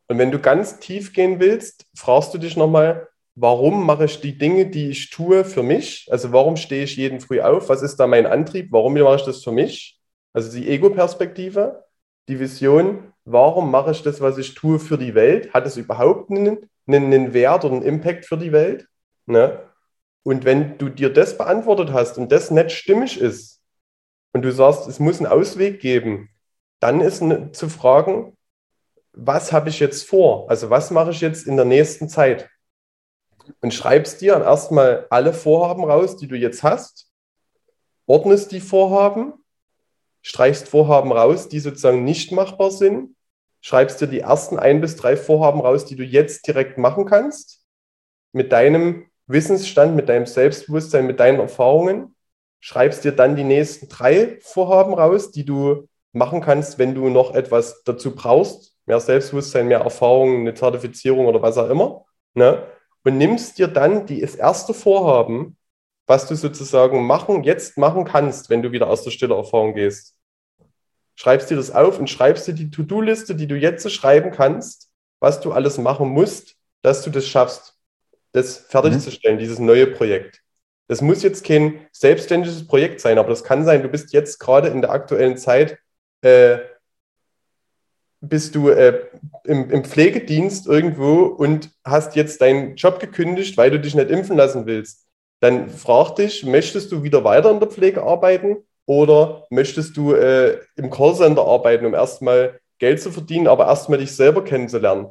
Und 0.08 0.18
wenn 0.20 0.30
du 0.30 0.38
ganz 0.38 0.78
tief 0.78 1.12
gehen 1.12 1.40
willst, 1.40 1.88
fragst 1.96 2.32
du 2.32 2.38
dich 2.38 2.56
nochmal, 2.56 3.08
warum 3.34 3.84
mache 3.84 4.06
ich 4.06 4.22
die 4.22 4.38
Dinge, 4.38 4.68
die 4.68 4.92
ich 4.92 5.10
tue, 5.10 5.44
für 5.44 5.64
mich? 5.64 6.08
Also 6.12 6.34
warum 6.34 6.56
stehe 6.56 6.84
ich 6.84 6.98
jeden 6.98 7.20
früh 7.20 7.42
auf? 7.42 7.68
Was 7.70 7.82
ist 7.82 7.96
da 7.96 8.06
mein 8.06 8.28
Antrieb? 8.28 8.72
Warum 8.72 8.94
mache 8.94 9.16
ich 9.16 9.24
das 9.24 9.44
für 9.44 9.52
mich? 9.52 10.00
Also 10.34 10.56
die 10.56 10.70
Ego-Perspektive, 10.70 11.84
die 12.28 12.40
Vision, 12.40 13.11
warum 13.32 13.72
mache 13.72 13.92
ich 13.92 14.04
das, 14.04 14.22
was 14.22 14.38
ich 14.38 14.54
tue, 14.54 14.80
für 14.80 14.98
die 14.98 15.16
Welt? 15.16 15.54
Hat 15.54 15.66
es 15.66 15.78
überhaupt 15.78 16.30
einen, 16.32 16.70
einen 16.88 17.34
Wert 17.34 17.66
oder 17.66 17.76
einen 17.76 17.84
Impact 17.84 18.26
für 18.26 18.38
die 18.38 18.52
Welt? 18.52 18.88
Ne? 19.26 19.60
Und 20.24 20.46
wenn 20.46 20.78
du 20.78 20.90
dir 20.90 21.12
das 21.12 21.38
beantwortet 21.38 21.92
hast 21.92 22.18
und 22.18 22.32
das 22.32 22.52
nicht 22.52 22.72
stimmig 22.72 23.20
ist 23.20 23.62
und 24.34 24.44
du 24.44 24.52
sagst, 24.52 24.88
es 24.88 25.00
muss 25.00 25.18
einen 25.18 25.32
Ausweg 25.32 25.80
geben, 25.80 26.30
dann 26.80 27.02
ist 27.02 27.24
zu 27.54 27.70
fragen, 27.70 28.38
was 29.14 29.52
habe 29.52 29.70
ich 29.70 29.80
jetzt 29.80 30.08
vor? 30.08 30.50
Also 30.50 30.70
was 30.70 30.92
mache 30.92 31.12
ich 31.12 31.22
jetzt 31.22 31.48
in 31.48 31.56
der 31.56 31.66
nächsten 31.66 32.08
Zeit? 32.08 32.50
Und 33.60 33.74
schreibst 33.74 34.22
dir 34.22 34.34
erstmal 34.42 35.08
alle 35.10 35.34
Vorhaben 35.34 35.84
raus, 35.84 36.18
die 36.18 36.28
du 36.28 36.36
jetzt 36.36 36.64
hast, 36.64 37.12
ordnest 38.06 38.52
die 38.52 38.62
Vorhaben, 38.62 39.34
streichst 40.22 40.68
Vorhaben 40.68 41.12
raus, 41.12 41.50
die 41.50 41.60
sozusagen 41.60 42.04
nicht 42.04 42.32
machbar 42.32 42.72
sind, 42.72 43.16
schreibst 43.62 44.02
dir 44.02 44.08
die 44.08 44.20
ersten 44.20 44.60
ein 44.60 44.82
bis 44.82 44.96
drei 44.96 45.16
Vorhaben 45.16 45.62
raus, 45.62 45.86
die 45.86 45.96
du 45.96 46.04
jetzt 46.04 46.48
direkt 46.48 46.78
machen 46.78 47.06
kannst, 47.06 47.64
mit 48.34 48.52
deinem 48.52 49.08
Wissensstand, 49.28 49.96
mit 49.96 50.10
deinem 50.10 50.26
Selbstbewusstsein, 50.26 51.08
mit 51.08 51.20
deinen 51.20 51.40
Erfahrungen, 51.40 52.16
schreibst 52.60 53.04
dir 53.04 53.12
dann 53.12 53.36
die 53.36 53.44
nächsten 53.44 53.88
drei 53.88 54.40
Vorhaben 54.42 54.94
raus, 54.94 55.32
die 55.32 55.46
du 55.46 55.88
machen 56.12 56.42
kannst, 56.42 56.78
wenn 56.78 56.94
du 56.96 57.10
noch 57.10 57.34
etwas 57.34 57.84
dazu 57.84 58.14
brauchst, 58.14 58.76
mehr 58.86 59.00
Selbstbewusstsein, 59.00 59.68
mehr 59.68 59.80
Erfahrung, 59.80 60.42
eine 60.42 60.54
Zertifizierung 60.54 61.26
oder 61.26 61.42
was 61.42 61.58
auch 61.58 61.70
immer, 61.70 62.06
ne? 62.34 62.68
und 63.04 63.18
nimmst 63.18 63.58
dir 63.58 63.68
dann 63.68 64.06
die, 64.06 64.22
das 64.22 64.36
erste 64.36 64.74
Vorhaben, 64.74 65.58
was 66.08 66.28
du 66.28 66.36
sozusagen 66.36 67.06
machen, 67.06 67.44
jetzt 67.44 67.78
machen 67.78 68.06
kannst, 68.06 68.50
wenn 68.50 68.62
du 68.62 68.72
wieder 68.72 68.90
aus 68.90 69.04
der 69.04 69.12
stille 69.12 69.36
Erfahrung 69.36 69.74
gehst. 69.74 70.16
Schreibst 71.22 71.52
dir 71.52 71.56
das 71.56 71.70
auf 71.70 72.00
und 72.00 72.10
schreibst 72.10 72.48
dir 72.48 72.54
die 72.54 72.72
To-Do-Liste, 72.72 73.36
die 73.36 73.46
du 73.46 73.56
jetzt 73.56 73.88
schreiben 73.92 74.32
kannst, 74.32 74.90
was 75.20 75.40
du 75.40 75.52
alles 75.52 75.78
machen 75.78 76.10
musst, 76.10 76.56
dass 76.82 77.04
du 77.04 77.12
das 77.12 77.28
schaffst 77.28 77.78
das 78.32 78.58
fertigzustellen, 78.58 79.38
mhm. 79.38 79.42
dieses 79.42 79.60
neue 79.60 79.86
Projekt. 79.86 80.42
Das 80.88 81.00
muss 81.00 81.22
jetzt 81.22 81.46
kein 81.46 81.86
selbstständiges 81.92 82.66
Projekt 82.66 83.02
sein, 83.02 83.20
aber 83.20 83.30
das 83.30 83.44
kann 83.44 83.66
sein, 83.66 83.84
du 83.84 83.90
bist 83.90 84.14
jetzt 84.14 84.40
gerade 84.40 84.70
in 84.70 84.82
der 84.82 84.90
aktuellen 84.90 85.38
Zeit, 85.38 85.78
äh, 86.22 86.58
bist 88.20 88.56
du 88.56 88.70
äh, 88.70 89.06
im, 89.44 89.70
im, 89.70 89.84
Pflegedienst 89.84 90.66
irgendwo 90.66 91.26
und 91.26 91.70
hast 91.86 92.16
jetzt 92.16 92.42
deinen 92.42 92.78
Job 92.78 93.00
gekündigt, 93.00 93.58
weil 93.58 93.70
du 93.70 93.80
dich 93.80 93.94
nicht 93.94 94.10
impfen 94.10 94.38
lassen 94.38 94.66
willst. 94.66 95.06
Dann 95.40 95.70
frag 95.70 96.16
dich, 96.16 96.44
möchtest 96.44 96.92
du 96.92 97.04
wieder 97.04 97.24
weiter 97.24 97.52
in 97.52 97.60
der 97.60 97.70
Pflege 97.70 98.02
arbeiten 98.02 98.64
oder 98.86 99.48
möchtest 99.50 99.96
du 99.98 100.14
äh, 100.14 100.60
im 100.76 100.90
Callcenter 100.90 101.46
arbeiten, 101.46 101.86
um 101.86 101.94
erstmal 101.94 102.60
Geld 102.80 103.02
zu 103.02 103.12
verdienen, 103.12 103.48
aber 103.48 103.68
erstmal 103.68 104.00
dich 104.00 104.16
selber 104.16 104.44
kennenzulernen? 104.44 105.08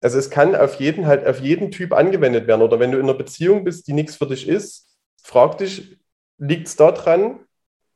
Also 0.00 0.18
es 0.18 0.30
kann 0.30 0.56
auf 0.56 0.80
jeden 0.80 1.06
halt 1.06 1.26
auf 1.26 1.40
jeden 1.40 1.70
Typ 1.70 1.92
angewendet 1.92 2.46
werden. 2.46 2.62
Oder 2.62 2.80
wenn 2.80 2.90
du 2.90 2.98
in 2.98 3.04
einer 3.04 3.14
Beziehung 3.14 3.64
bist, 3.64 3.86
die 3.86 3.92
nichts 3.92 4.16
für 4.16 4.26
dich 4.26 4.48
ist, 4.48 4.88
frag 5.22 5.58
dich, 5.58 5.96
liegt 6.38 6.66
es 6.66 6.76
daran, 6.76 7.38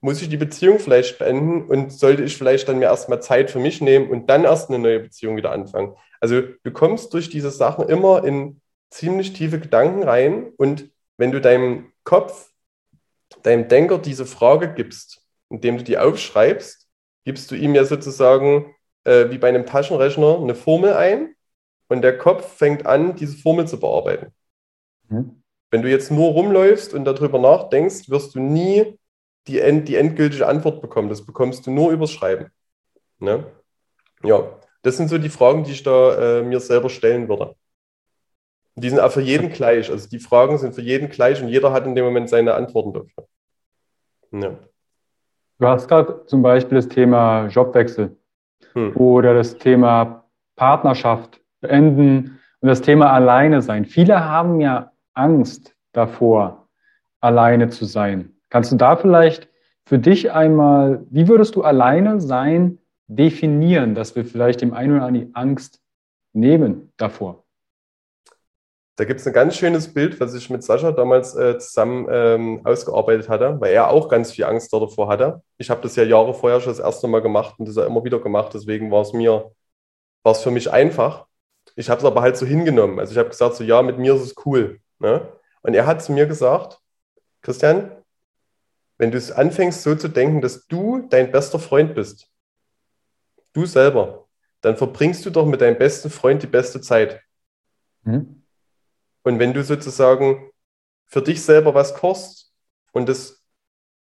muss 0.01 0.23
ich 0.23 0.29
die 0.29 0.37
Beziehung 0.37 0.79
vielleicht 0.79 1.19
beenden 1.19 1.63
und 1.63 1.93
sollte 1.93 2.23
ich 2.23 2.37
vielleicht 2.37 2.69
dann 2.69 2.79
mir 2.79 2.85
erstmal 2.85 3.21
Zeit 3.21 3.51
für 3.51 3.59
mich 3.59 3.81
nehmen 3.81 4.09
und 4.09 4.31
dann 4.31 4.45
erst 4.45 4.69
eine 4.69 4.79
neue 4.79 5.01
Beziehung 5.01 5.37
wieder 5.37 5.51
anfangen. 5.51 5.97
Also 6.21 6.43
du 6.63 6.71
kommst 6.71 7.13
durch 7.13 7.29
diese 7.29 7.51
Sachen 7.51 7.89
immer 7.89 8.25
in 8.25 8.61
ziemlich 8.91 9.33
tiefe 9.33 9.59
Gedanken 9.59 10.05
rein 10.05 10.53
und 10.57 10.91
wenn 11.19 11.33
du 11.33 11.41
deinem 11.41 11.93
Kopf, 12.05 12.51
deinem 13.43 13.69
Denker 13.69 13.99
diese 13.99 14.27
Frage 14.27 14.75
gibst, 14.75 15.23
indem 15.51 15.79
du 15.79 15.85
die 15.85 15.99
aufschreibst, 15.99 16.87
gibst 17.25 17.51
du 17.51 17.55
ihm 17.55 17.75
ja 17.75 17.85
sozusagen 17.85 18.75
äh, 19.05 19.31
wie 19.31 19.39
bei 19.39 19.49
einem 19.49 19.67
Taschenrechner 19.67 20.39
eine 20.39 20.55
Formel 20.55 20.95
ein 20.95 21.35
und 21.89 22.03
der 22.03 22.19
Kopf 22.19 22.57
fängt 22.57 22.87
an, 22.87 23.17
diese 23.17 23.37
Formel 23.37 23.67
zu 23.67 23.79
bearbeiten. 23.79 24.33
Mhm. 25.09 25.43
Wenn 25.71 25.83
du 25.83 25.91
jetzt 25.91 26.11
nur 26.11 26.31
rumläufst 26.31 26.95
und 26.95 27.05
darüber 27.05 27.39
nachdenkst, 27.39 28.09
wirst 28.09 28.35
du 28.35 28.41
nie 28.41 28.99
die, 29.47 29.61
end, 29.61 29.89
die 29.89 29.97
endgültige 29.97 30.47
Antwort 30.47 30.81
bekommen. 30.81 31.09
Das 31.09 31.25
bekommst 31.25 31.67
du 31.67 31.71
nur 31.71 31.91
übers 31.93 32.13
Schreiben. 32.13 32.51
Ne? 33.19 33.47
Ja, 34.23 34.59
das 34.83 34.97
sind 34.97 35.09
so 35.09 35.19
die 35.19 35.29
Fragen, 35.29 35.65
die 35.65 35.73
ich 35.73 35.83
da 35.83 36.39
äh, 36.39 36.43
mir 36.43 36.61
selber 36.61 36.91
stellen 36.91 37.29
würde. 37.29 37.55
Und 38.77 38.85
die 38.85 38.91
sind 38.91 39.01
auch 39.01 39.11
für 39.11 39.23
jeden 39.23 39.51
gleich. 39.51 39.91
Also 39.91 40.09
die 40.09 40.19
Fragen 40.19 40.59
sind 40.59 40.75
für 40.75 40.83
jeden 40.83 41.09
gleich 41.09 41.43
und 41.43 41.49
jeder 41.49 41.73
hat 41.73 41.87
in 41.87 41.95
dem 41.95 42.05
Moment 42.05 42.29
seine 42.29 42.55
Antworten 42.55 42.93
dafür. 42.93 43.27
Ja. 44.33 44.59
Du 45.59 45.67
hast 45.67 45.89
gerade 45.89 46.27
zum 46.27 46.43
Beispiel 46.43 46.77
das 46.77 46.89
Thema 46.89 47.47
Jobwechsel 47.47 48.17
hm. 48.75 48.95
oder 48.97 49.33
das 49.33 49.57
Thema 49.57 50.25
Partnerschaft 50.57 51.41
beenden 51.63 52.39
und 52.61 52.69
das 52.69 52.83
Thema 52.83 53.13
alleine 53.13 53.63
sein. 53.63 53.87
Viele 53.87 54.23
haben 54.23 54.61
ja 54.61 54.93
Angst 55.15 55.75
davor, 55.93 56.69
alleine 57.21 57.71
zu 57.71 57.87
sein. 57.87 58.37
Kannst 58.51 58.73
du 58.73 58.77
da 58.77 58.97
vielleicht 58.97 59.49
für 59.87 59.99
dich 59.99 60.33
einmal, 60.33 61.07
wie 61.09 61.29
würdest 61.29 61.57
du 61.57 61.63
alleine 61.63 62.21
sein 62.21 62.79
definieren, 63.07 63.95
dass 63.95 64.15
wir 64.17 64.27
vielleicht 64.27 64.61
dem 64.61 64.75
einen 64.75 64.97
oder 64.97 65.07
anderen 65.07 65.29
die 65.29 65.35
Angst 65.35 65.81
nehmen 66.35 66.93
davor? 66.99 67.46
Da 68.97 69.05
gibt 69.05 69.21
es 69.21 69.27
ein 69.27 69.35
ganz 69.35 69.57
schönes 69.57 69.93
Bild, 69.93 70.19
was 70.21 70.33
ich 70.33 70.49
mit 70.49 70.65
Sascha 70.65 70.91
damals 70.91 71.35
äh, 71.37 71.59
zusammen 71.59 72.07
ähm, 72.11 72.61
ausgearbeitet 72.65 73.29
hatte, 73.29 73.61
weil 73.61 73.75
er 73.75 73.91
auch 73.91 74.09
ganz 74.09 74.33
viel 74.33 74.45
Angst 74.45 74.73
davor 74.73 75.09
hatte. 75.09 75.43
Ich 75.59 75.69
habe 75.69 75.83
das 75.83 75.97
ja 75.97 76.03
Jahre 76.03 76.33
vorher 76.33 76.61
schon 76.61 76.73
das 76.73 76.79
erste 76.79 77.07
Mal 77.07 77.21
gemacht 77.21 77.57
und 77.59 77.69
das 77.69 77.77
ja 77.77 77.85
immer 77.85 78.03
wieder 78.05 78.19
gemacht. 78.21 78.55
Deswegen 78.55 78.91
war 78.91 79.03
es 79.03 79.13
mir, 79.13 79.53
war 80.23 80.33
es 80.33 80.43
für 80.43 80.51
mich 80.51 80.73
einfach. 80.73 81.27
Ich 81.75 81.91
habe 81.91 81.99
es 81.99 82.07
aber 82.07 82.23
halt 82.23 82.39
so 82.39 82.47
hingenommen. 82.47 82.99
Also 82.99 83.13
ich 83.13 83.19
habe 83.19 83.29
gesagt, 83.29 83.57
so 83.57 83.65
ja, 83.65 83.83
mit 83.83 83.99
mir 83.99 84.15
ist 84.15 84.23
es 84.23 84.35
cool. 84.47 84.81
Ne? 84.99 85.29
Und 85.61 85.75
er 85.75 85.87
hat 85.87 86.03
zu 86.03 86.13
mir 86.13 86.27
gesagt, 86.27 86.81
Christian, 87.43 87.91
wenn 88.97 89.11
du 89.11 89.19
es 89.19 89.31
anfängst 89.31 89.83
so 89.83 89.95
zu 89.95 90.09
denken, 90.09 90.41
dass 90.41 90.67
du 90.69 91.07
dein 91.11 91.31
bester 91.31 91.59
Freund 91.59 91.95
bist, 91.95 92.31
du 93.53 93.67
selber, 93.67 94.27
dann 94.63 94.79
verbringst 94.79 95.27
du 95.27 95.31
doch 95.31 95.45
mit 95.45 95.61
deinem 95.61 95.77
besten 95.77 96.09
Freund 96.09 96.43
die 96.43 96.47
beste 96.47 96.81
Zeit. 96.81 97.21
Mhm. 98.05 98.36
Und 99.27 99.41
wenn 99.41 99.53
du 99.53 99.65
sozusagen 99.65 100.53
für 101.09 101.21
dich 101.21 101.43
selber 101.43 101.75
was 101.75 101.95
kochst 101.95 102.53
und 102.93 103.09
das 103.09 103.43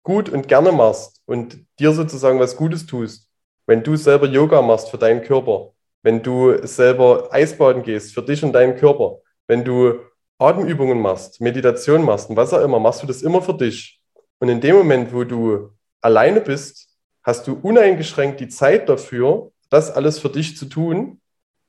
gut 0.02 0.28
und 0.28 0.48
gerne 0.48 0.70
machst 0.70 1.22
und 1.24 1.64
dir 1.78 1.92
sozusagen 1.92 2.38
was 2.40 2.58
Gutes 2.58 2.84
tust, 2.84 3.30
wenn 3.66 3.82
du 3.82 3.96
selber 3.96 4.26
Yoga 4.26 4.60
machst 4.60 4.90
für 4.90 4.98
deinen 4.98 5.22
Körper, 5.22 5.72
wenn 6.02 6.22
du 6.22 6.58
selber 6.66 7.32
Eisbaden 7.32 7.82
gehst 7.82 8.12
für 8.12 8.20
dich 8.20 8.44
und 8.44 8.52
deinen 8.52 8.76
Körper, 8.76 9.16
wenn 9.46 9.64
du 9.64 9.98
Atemübungen 10.36 11.00
machst, 11.00 11.40
Meditation 11.40 12.04
machst 12.04 12.28
und 12.28 12.36
was 12.36 12.52
auch 12.52 12.62
immer, 12.62 12.78
machst 12.78 13.02
du 13.02 13.06
das 13.06 13.22
immer 13.22 13.40
für 13.40 13.54
dich. 13.54 14.02
Und 14.40 14.50
in 14.50 14.60
dem 14.60 14.76
Moment, 14.76 15.14
wo 15.14 15.24
du 15.24 15.70
alleine 16.02 16.42
bist, 16.42 16.90
hast 17.22 17.46
du 17.46 17.58
uneingeschränkt 17.62 18.40
die 18.40 18.48
Zeit 18.48 18.90
dafür, 18.90 19.52
das 19.70 19.90
alles 19.90 20.18
für 20.18 20.28
dich 20.28 20.58
zu 20.58 20.66
tun, 20.66 21.22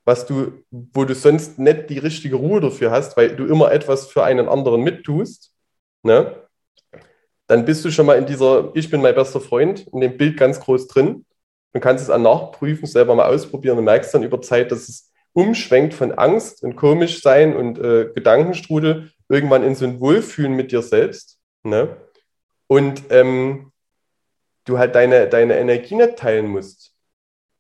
was 0.06 0.26
du, 0.26 0.64
wo 0.72 1.04
du 1.04 1.16
sonst 1.16 1.60
nicht 1.60 1.90
die 1.90 1.98
richtige 1.98 2.36
Ruhe 2.36 2.62
dafür 2.62 2.92
hast, 2.92 3.18
weil 3.18 3.36
du 3.36 3.46
immer 3.46 3.72
etwas 3.72 4.08
für 4.08 4.24
einen 4.24 4.48
anderen 4.48 4.82
mittust, 4.82 5.52
ne? 6.04 6.36
dann 7.48 7.66
bist 7.66 7.84
du 7.86 7.92
schon 7.92 8.06
mal 8.06 8.18
in 8.18 8.26
dieser 8.26 8.72
Ich 8.76 8.90
bin 8.90 9.02
mein 9.02 9.16
bester 9.16 9.42
Freund, 9.42 9.88
in 9.88 10.02
dem 10.02 10.18
Bild 10.18 10.38
ganz 10.38 10.60
groß 10.60 10.88
drin 10.88 11.26
und 11.74 11.82
kannst 11.82 12.04
es 12.04 12.10
auch 12.10 12.18
nachprüfen, 12.18 12.88
selber 12.88 13.16
mal 13.16 13.28
ausprobieren 13.28 13.78
und 13.78 13.84
merkst 13.84 14.14
dann 14.14 14.24
über 14.24 14.42
Zeit, 14.42 14.72
dass 14.72 14.88
es 14.90 15.12
umschwenkt 15.34 15.94
von 15.94 16.14
Angst 16.14 16.64
und 16.64 16.76
komisch 16.76 17.22
sein 17.22 17.56
und 17.56 17.78
äh, 17.78 18.10
Gedankenstrudel 18.16 19.12
irgendwann 19.28 19.64
in 19.64 19.76
so 19.76 19.86
ein 19.86 20.00
Wohlfühlen 20.00 20.54
mit 20.54 20.72
dir 20.72 20.82
selbst. 20.82 21.40
Ne? 21.64 21.98
Und 22.68 23.04
ähm, 23.10 23.72
du 24.64 24.78
halt 24.80 24.96
deine, 24.96 25.28
deine 25.28 25.58
Energie 25.58 25.96
nicht 25.96 26.16
teilen 26.16 26.48
musst. 26.48 26.95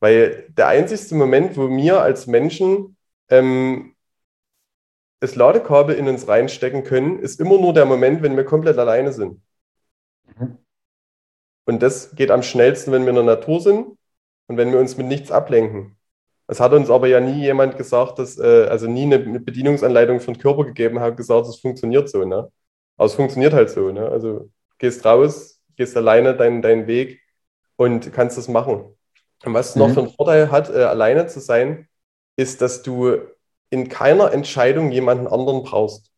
Weil 0.05 0.45
der 0.55 0.67
einzigste 0.67 1.15
Moment, 1.15 1.57
wo 1.57 1.67
wir 1.67 1.99
als 1.99 2.27
Menschen 2.27 2.95
ähm, 3.27 3.95
das 5.19 5.33
Ladekabel 5.33 5.95
in 5.95 6.07
uns 6.07 6.27
reinstecken 6.27 6.83
können, 6.83 7.17
ist 7.17 7.39
immer 7.39 7.57
nur 7.57 7.73
der 7.73 7.85
Moment, 7.85 8.21
wenn 8.21 8.37
wir 8.37 8.45
komplett 8.45 8.77
alleine 8.77 9.11
sind. 9.13 9.41
Mhm. 10.37 10.59
Und 11.65 11.81
das 11.81 12.15
geht 12.15 12.29
am 12.29 12.43
schnellsten, 12.43 12.91
wenn 12.91 13.01
wir 13.01 13.09
in 13.09 13.15
der 13.15 13.23
Natur 13.23 13.59
sind 13.59 13.97
und 14.45 14.57
wenn 14.57 14.71
wir 14.71 14.77
uns 14.77 14.95
mit 14.95 15.07
nichts 15.07 15.31
ablenken. 15.31 15.97
Es 16.45 16.59
hat 16.59 16.73
uns 16.73 16.91
aber 16.91 17.07
ja 17.07 17.19
nie 17.19 17.41
jemand 17.41 17.75
gesagt, 17.75 18.19
dass, 18.19 18.37
äh, 18.37 18.67
also 18.69 18.85
nie 18.85 19.05
eine, 19.05 19.15
eine, 19.15 19.39
Bedienungsanleitung 19.39 20.19
für 20.19 20.33
den 20.33 20.39
Körper 20.39 20.65
gegeben 20.65 20.99
hat, 20.99 21.17
gesagt, 21.17 21.47
es 21.47 21.57
funktioniert 21.57 22.09
so, 22.09 22.25
ne? 22.25 22.51
Aber 22.97 23.07
es 23.07 23.15
funktioniert 23.15 23.53
halt 23.53 23.71
so, 23.71 23.91
ne? 23.91 24.07
Also 24.07 24.51
gehst 24.77 25.03
raus, 25.03 25.59
gehst 25.75 25.97
alleine 25.97 26.37
deinen, 26.37 26.61
deinen 26.61 26.85
Weg 26.85 27.21
und 27.75 28.13
kannst 28.13 28.37
das 28.37 28.47
machen. 28.47 28.94
Und 29.45 29.53
was 29.53 29.75
mhm. 29.75 29.81
noch 29.81 29.93
für 29.93 29.99
einen 30.01 30.09
Vorteil 30.09 30.51
hat, 30.51 30.69
äh, 30.69 30.83
alleine 30.83 31.27
zu 31.27 31.39
sein, 31.39 31.87
ist, 32.35 32.61
dass 32.61 32.83
du 32.83 33.17
in 33.69 33.89
keiner 33.89 34.31
Entscheidung 34.31 34.91
jemanden 34.91 35.27
anderen 35.27 35.63
brauchst. 35.63 36.11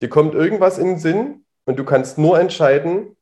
Dir 0.00 0.08
kommt 0.08 0.34
irgendwas 0.34 0.78
in 0.78 0.86
den 0.86 0.98
Sinn 0.98 1.44
und 1.64 1.78
du 1.78 1.84
kannst 1.84 2.18
nur 2.18 2.38
entscheiden, 2.38 3.16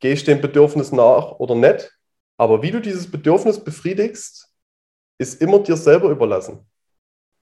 gehe 0.00 0.12
ich 0.12 0.24
dem 0.24 0.40
Bedürfnis 0.40 0.92
nach 0.92 1.32
oder 1.38 1.54
nicht. 1.54 1.98
Aber 2.36 2.62
wie 2.62 2.70
du 2.70 2.80
dieses 2.80 3.10
Bedürfnis 3.10 3.62
befriedigst, 3.64 4.48
ist 5.18 5.40
immer 5.40 5.58
dir 5.58 5.76
selber 5.76 6.10
überlassen. 6.10 6.66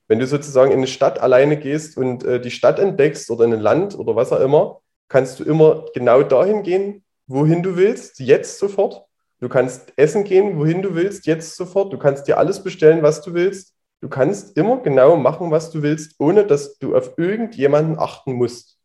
Wenn 0.08 0.20
du 0.20 0.26
sozusagen 0.26 0.70
in 0.70 0.78
eine 0.78 0.86
Stadt 0.86 1.18
alleine 1.18 1.58
gehst 1.58 1.96
und 1.96 2.24
äh, 2.24 2.40
die 2.40 2.50
Stadt 2.50 2.78
entdeckst 2.78 3.30
oder 3.30 3.44
in 3.44 3.52
ein 3.52 3.60
Land 3.60 3.98
oder 3.98 4.16
was 4.16 4.32
auch 4.32 4.40
immer, 4.40 4.80
kannst 5.08 5.40
du 5.40 5.44
immer 5.44 5.86
genau 5.94 6.22
dahin 6.22 6.62
gehen, 6.62 7.04
wohin 7.26 7.62
du 7.62 7.76
willst, 7.76 8.20
jetzt 8.20 8.58
sofort. 8.58 9.05
Du 9.40 9.48
kannst 9.48 9.92
essen 9.96 10.24
gehen, 10.24 10.58
wohin 10.58 10.82
du 10.82 10.94
willst, 10.94 11.26
jetzt 11.26 11.56
sofort. 11.56 11.92
Du 11.92 11.98
kannst 11.98 12.26
dir 12.26 12.38
alles 12.38 12.62
bestellen, 12.62 13.02
was 13.02 13.20
du 13.22 13.34
willst. 13.34 13.74
Du 14.00 14.08
kannst 14.08 14.56
immer 14.56 14.78
genau 14.82 15.16
machen, 15.16 15.50
was 15.50 15.70
du 15.70 15.82
willst, 15.82 16.14
ohne 16.18 16.46
dass 16.46 16.78
du 16.78 16.96
auf 16.96 17.18
irgendjemanden 17.18 17.98
achten 17.98 18.32
musst. 18.32 18.78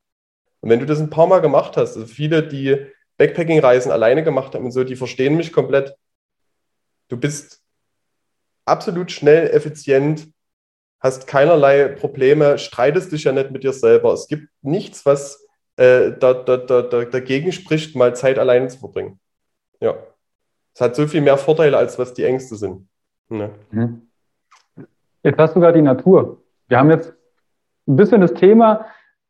Und 0.62 0.70
wenn 0.70 0.80
du 0.80 0.86
das 0.86 1.00
ein 1.00 1.10
paar 1.10 1.28
Mal 1.28 1.40
gemacht 1.40 1.78
hast, 1.78 1.96
also 1.96 2.06
viele, 2.06 2.48
die 2.48 2.86
Backpacking-Reisen 3.18 3.92
alleine 3.92 4.24
gemacht 4.24 4.56
haben 4.56 4.66
und 4.66 4.72
so, 4.72 4.84
die 4.84 4.96
verstehen 4.96 5.36
mich 5.36 5.54
komplett. 5.54 5.96
Du 7.08 7.18
bist 7.18 7.62
absolut 8.66 9.12
schnell, 9.12 9.50
effizient, 9.50 10.28
hast 11.00 11.28
keinerlei 11.28 11.88
Probleme, 11.88 12.58
streitest 12.58 13.12
dich 13.12 13.24
ja 13.24 13.32
nicht 13.32 13.52
mit 13.52 13.64
dir 13.64 13.74
selber. 13.74 14.14
Es 14.14 14.28
gibt 14.28 14.48
nichts, 14.62 15.06
was 15.06 15.46
äh, 15.78 16.12
da, 16.20 16.34
da, 16.34 16.58
da, 16.58 16.82
dagegen 16.82 17.52
spricht, 17.52 17.96
mal 17.96 18.16
Zeit 18.16 18.38
alleine 18.38 18.68
zu 18.68 18.80
verbringen. 18.80 19.20
Ja. 19.80 19.98
Es 20.74 20.82
hat 20.82 20.96
so 20.96 21.08
viel 21.08 21.22
mehr 21.22 21.38
Vorteile, 21.38 21.78
als 21.78 22.00
was 22.00 22.14
die 22.14 22.24
Ängste 22.24 22.56
sind. 22.56 22.88
Ne? 23.30 23.50
Mhm. 23.72 24.08
Jetzt 25.24 25.38
hast 25.38 25.56
du 25.56 25.60
gerade 25.60 25.78
die 25.78 25.84
Natur. 25.84 26.42
Wir 26.68 26.80
haben 26.80 26.90
jetzt 26.90 27.14
ein 27.88 27.96
bisschen 27.96 28.22
das 28.22 28.34
Thema 28.34 28.86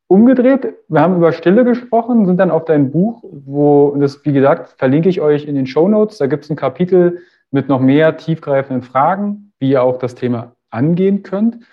umgedreht. 0.08 0.76
Wir 0.88 1.02
haben 1.02 1.16
über 1.16 1.32
Stille 1.32 1.64
gesprochen, 1.64 2.26
sind 2.26 2.38
dann 2.38 2.52
auf 2.52 2.66
dein 2.66 2.92
Buch, 2.92 3.24
wo 3.24 3.96
das, 3.98 4.24
wie 4.26 4.34
gesagt, 4.34 4.76
verlinke 4.78 5.10
ich 5.10 5.22
euch 5.22 5.46
in 5.46 5.56
den 5.56 5.68
Show 5.68 5.88
Notes. 5.88 6.18
Da 6.18 6.28
gibt 6.28 6.44
es 6.44 6.50
ein 6.50 6.56
Kapitel 6.56 7.22
mit 7.50 7.68
noch 7.68 7.80
mehr 7.80 8.18
tiefgreifenden 8.18 8.84
Fragen, 8.84 9.54
wie 9.60 9.72
ihr 9.72 9.84
auch 9.84 9.98
das 10.00 10.16
Thema 10.16 10.56
angehen 10.70 11.24
könnt. 11.24 11.64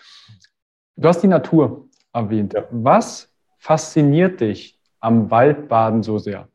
Du 0.96 1.08
hast 1.08 1.22
die 1.22 1.28
Natur 1.28 1.88
erwähnt. 2.12 2.54
Ja. 2.54 2.64
Was 2.70 3.32
fasziniert 3.58 4.40
dich 4.40 4.80
am 5.00 5.30
Waldbaden 5.30 6.02
so 6.02 6.18
sehr? 6.18 6.48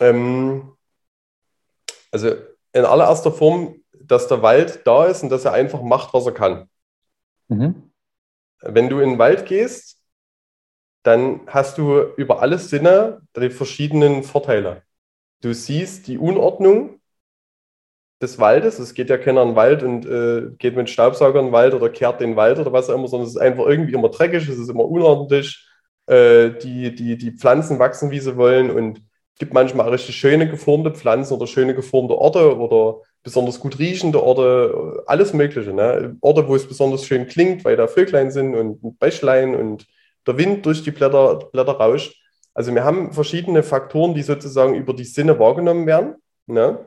Ähm, 0.00 0.72
also 2.10 2.34
in 2.72 2.84
allererster 2.84 3.32
Form, 3.32 3.76
dass 3.92 4.28
der 4.28 4.42
Wald 4.42 4.86
da 4.86 5.06
ist 5.06 5.22
und 5.22 5.28
dass 5.30 5.44
er 5.44 5.52
einfach 5.52 5.82
macht, 5.82 6.12
was 6.14 6.26
er 6.26 6.32
kann. 6.32 6.68
Mhm. 7.48 7.92
Wenn 8.60 8.88
du 8.88 9.00
in 9.00 9.10
den 9.10 9.18
Wald 9.18 9.46
gehst, 9.46 9.98
dann 11.02 11.40
hast 11.46 11.78
du 11.78 12.00
über 12.16 12.42
alle 12.42 12.58
Sinne 12.58 13.22
die 13.36 13.50
verschiedenen 13.50 14.22
Vorteile. 14.22 14.82
Du 15.40 15.54
siehst 15.54 16.06
die 16.08 16.18
Unordnung 16.18 17.00
des 18.20 18.38
Waldes. 18.38 18.78
Es 18.78 18.92
geht 18.92 19.08
ja 19.08 19.16
keiner 19.16 19.42
in 19.42 19.48
den 19.50 19.56
Wald 19.56 19.82
und 19.82 20.04
äh, 20.04 20.50
geht 20.58 20.76
mit 20.76 20.90
Staubsauger 20.90 21.40
in 21.40 21.46
den 21.46 21.52
Wald 21.52 21.72
oder 21.72 21.88
kehrt 21.88 22.20
den 22.20 22.36
Wald 22.36 22.58
oder 22.58 22.72
was 22.72 22.90
auch 22.90 22.94
immer, 22.94 23.08
sondern 23.08 23.26
es 23.26 23.34
ist 23.34 23.40
einfach 23.40 23.64
irgendwie 23.64 23.94
immer 23.94 24.10
dreckig, 24.10 24.46
es 24.46 24.58
ist 24.58 24.68
immer 24.68 24.84
unordentlich. 24.84 25.66
Äh, 26.06 26.50
die, 26.50 26.94
die, 26.94 27.16
die 27.16 27.30
Pflanzen 27.30 27.78
wachsen, 27.78 28.10
wie 28.10 28.20
sie 28.20 28.36
wollen 28.36 28.70
und 28.70 29.02
gibt 29.40 29.54
manchmal 29.54 29.88
richtig 29.88 30.16
schöne 30.16 30.48
geformte 30.48 30.92
Pflanzen 30.92 31.34
oder 31.34 31.46
schöne 31.46 31.74
geformte 31.74 32.14
Orte 32.14 32.58
oder 32.58 33.00
besonders 33.22 33.58
gut 33.58 33.78
riechende 33.78 34.22
Orte, 34.22 35.02
alles 35.06 35.32
Mögliche. 35.32 35.72
Ne? 35.72 36.16
Orte, 36.20 36.46
wo 36.46 36.54
es 36.54 36.68
besonders 36.68 37.06
schön 37.06 37.26
klingt, 37.26 37.64
weil 37.64 37.74
da 37.74 37.88
Vöglein 37.88 38.30
sind 38.30 38.54
und 38.54 38.98
Bächlein 38.98 39.56
und 39.56 39.86
der 40.26 40.36
Wind 40.36 40.66
durch 40.66 40.82
die 40.82 40.90
Blätter, 40.90 41.36
Blätter 41.52 41.72
rauscht. 41.72 42.22
Also 42.52 42.74
wir 42.74 42.84
haben 42.84 43.14
verschiedene 43.14 43.62
Faktoren, 43.62 44.14
die 44.14 44.22
sozusagen 44.22 44.74
über 44.74 44.92
die 44.92 45.04
Sinne 45.04 45.38
wahrgenommen 45.38 45.86
werden, 45.86 46.16
ne? 46.46 46.84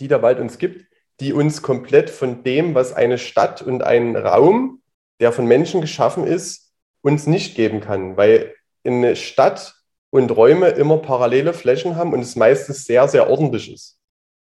die 0.00 0.08
der 0.08 0.22
Wald 0.22 0.40
uns 0.40 0.58
gibt, 0.58 0.86
die 1.20 1.32
uns 1.32 1.62
komplett 1.62 2.10
von 2.10 2.42
dem, 2.42 2.74
was 2.74 2.94
eine 2.94 3.16
Stadt 3.16 3.62
und 3.62 3.84
ein 3.84 4.16
Raum, 4.16 4.82
der 5.20 5.30
von 5.30 5.46
Menschen 5.46 5.80
geschaffen 5.80 6.26
ist, 6.26 6.72
uns 7.02 7.28
nicht 7.28 7.54
geben 7.54 7.80
kann. 7.80 8.16
Weil 8.16 8.54
eine 8.84 9.14
Stadt 9.14 9.75
und 10.10 10.30
Räume 10.30 10.68
immer 10.70 10.98
parallele 10.98 11.52
Flächen 11.52 11.96
haben 11.96 12.12
und 12.12 12.20
es 12.20 12.36
meistens 12.36 12.84
sehr, 12.84 13.08
sehr 13.08 13.28
ordentlich 13.28 13.72
ist. 13.72 13.98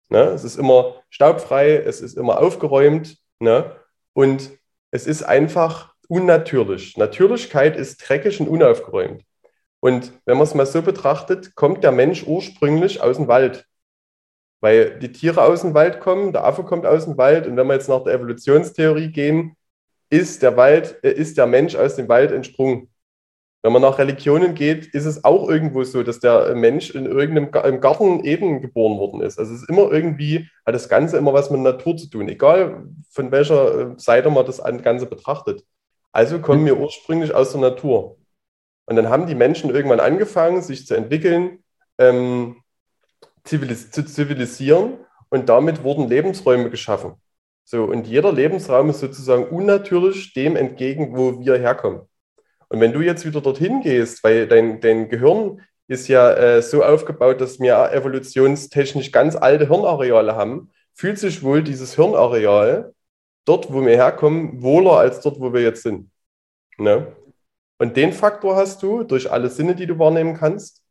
Ne? 0.08 0.20
Es 0.20 0.44
ist 0.44 0.56
immer 0.56 0.96
staubfrei, 1.10 1.76
es 1.76 2.00
ist 2.00 2.16
immer 2.16 2.40
aufgeräumt 2.40 3.18
ne? 3.40 3.76
und 4.12 4.50
es 4.90 5.06
ist 5.06 5.22
einfach 5.22 5.94
unnatürlich. 6.08 6.96
Natürlichkeit 6.96 7.76
ist 7.76 8.08
dreckig 8.08 8.40
und 8.40 8.48
unaufgeräumt. 8.48 9.24
Und 9.80 10.12
wenn 10.24 10.38
man 10.38 10.46
es 10.46 10.54
mal 10.54 10.66
so 10.66 10.82
betrachtet, 10.82 11.54
kommt 11.54 11.84
der 11.84 11.92
Mensch 11.92 12.24
ursprünglich 12.26 13.00
aus 13.00 13.16
dem 13.16 13.28
Wald. 13.28 13.66
Weil 14.60 14.98
die 14.98 15.12
Tiere 15.12 15.42
aus 15.42 15.60
dem 15.60 15.74
Wald 15.74 16.00
kommen, 16.00 16.32
der 16.32 16.44
Affe 16.44 16.64
kommt 16.64 16.84
aus 16.84 17.04
dem 17.04 17.16
Wald 17.16 17.46
und 17.46 17.56
wenn 17.56 17.66
wir 17.68 17.74
jetzt 17.74 17.88
nach 17.88 18.02
der 18.02 18.14
Evolutionstheorie 18.14 19.12
gehen, 19.12 19.56
ist 20.10 20.42
der 20.42 20.56
Wald, 20.56 20.98
äh, 21.04 21.12
ist 21.12 21.38
der 21.38 21.46
Mensch 21.46 21.76
aus 21.76 21.96
dem 21.96 22.08
Wald 22.08 22.32
entsprungen. 22.32 22.88
Wenn 23.62 23.72
man 23.72 23.82
nach 23.82 23.98
Religionen 23.98 24.54
geht, 24.54 24.86
ist 24.94 25.04
es 25.04 25.24
auch 25.24 25.48
irgendwo 25.48 25.82
so, 25.82 26.04
dass 26.04 26.20
der 26.20 26.54
Mensch 26.54 26.90
in 26.90 27.06
irgendeinem 27.06 27.80
Garten 27.80 28.24
Eden 28.24 28.60
geboren 28.60 28.98
worden 28.98 29.20
ist. 29.20 29.38
Also 29.38 29.52
es 29.52 29.62
ist 29.62 29.68
immer 29.68 29.90
irgendwie, 29.90 30.48
hat 30.64 30.74
das 30.76 30.88
Ganze 30.88 31.18
immer 31.18 31.32
was 31.32 31.50
mit 31.50 31.60
Natur 31.60 31.96
zu 31.96 32.08
tun, 32.08 32.28
egal 32.28 32.84
von 33.10 33.32
welcher 33.32 33.80
äh, 33.80 33.94
Seite 33.96 34.30
man 34.30 34.46
das 34.46 34.62
Ganze 34.82 35.06
betrachtet. 35.06 35.64
Also 36.12 36.38
kommen 36.38 36.64
wir 36.66 36.78
ursprünglich 36.78 37.34
aus 37.34 37.50
der 37.52 37.60
Natur. 37.60 38.16
Und 38.86 38.96
dann 38.96 39.08
haben 39.08 39.26
die 39.26 39.34
Menschen 39.34 39.70
irgendwann 39.70 40.00
angefangen, 40.00 40.62
sich 40.62 40.86
zu 40.86 40.94
entwickeln, 40.94 41.62
ähm, 41.98 42.62
zivilis 43.44 43.90
zu 43.90 44.04
zivilisieren 44.04 44.98
und 45.30 45.48
damit 45.48 45.82
wurden 45.82 46.08
Lebensräume 46.08 46.70
geschaffen. 46.70 47.14
So, 47.64 47.84
und 47.84 48.06
jeder 48.06 48.32
Lebensraum 48.32 48.88
ist 48.90 49.00
sozusagen 49.00 49.44
unnatürlich 49.48 50.32
dem 50.32 50.56
entgegen, 50.56 51.16
wo 51.16 51.40
wir 51.40 51.58
herkommen. 51.58 52.02
Und 52.68 52.80
wenn 52.80 52.92
du 52.92 53.00
jetzt 53.00 53.24
wieder 53.24 53.40
dorthin 53.40 53.80
gehst, 53.80 54.22
weil 54.24 54.46
dein, 54.46 54.80
dein 54.80 55.08
Gehirn 55.08 55.62
ist 55.86 56.08
ja 56.08 56.32
äh, 56.34 56.62
so 56.62 56.84
aufgebaut, 56.84 57.40
dass 57.40 57.58
wir 57.58 57.92
evolutionstechnisch 57.92 59.10
ganz 59.10 59.36
alte 59.36 59.68
Hirnareale 59.68 60.36
haben, 60.36 60.70
fühlt 60.94 61.18
sich 61.18 61.42
wohl 61.42 61.62
dieses 61.62 61.94
Hirnareal 61.94 62.92
dort, 63.46 63.72
wo 63.72 63.84
wir 63.84 63.96
herkommen, 63.96 64.62
wohler 64.62 64.98
als 64.98 65.20
dort, 65.20 65.40
wo 65.40 65.52
wir 65.52 65.62
jetzt 65.62 65.82
sind. 65.82 66.10
Ne? 66.76 67.16
Und 67.78 67.96
den 67.96 68.12
Faktor 68.12 68.56
hast 68.56 68.82
du 68.82 69.04
durch 69.04 69.30
alle 69.30 69.48
Sinne, 69.48 69.74
die 69.74 69.86
du 69.86 69.98
wahrnehmen 69.98 70.34
kannst. 70.34 70.82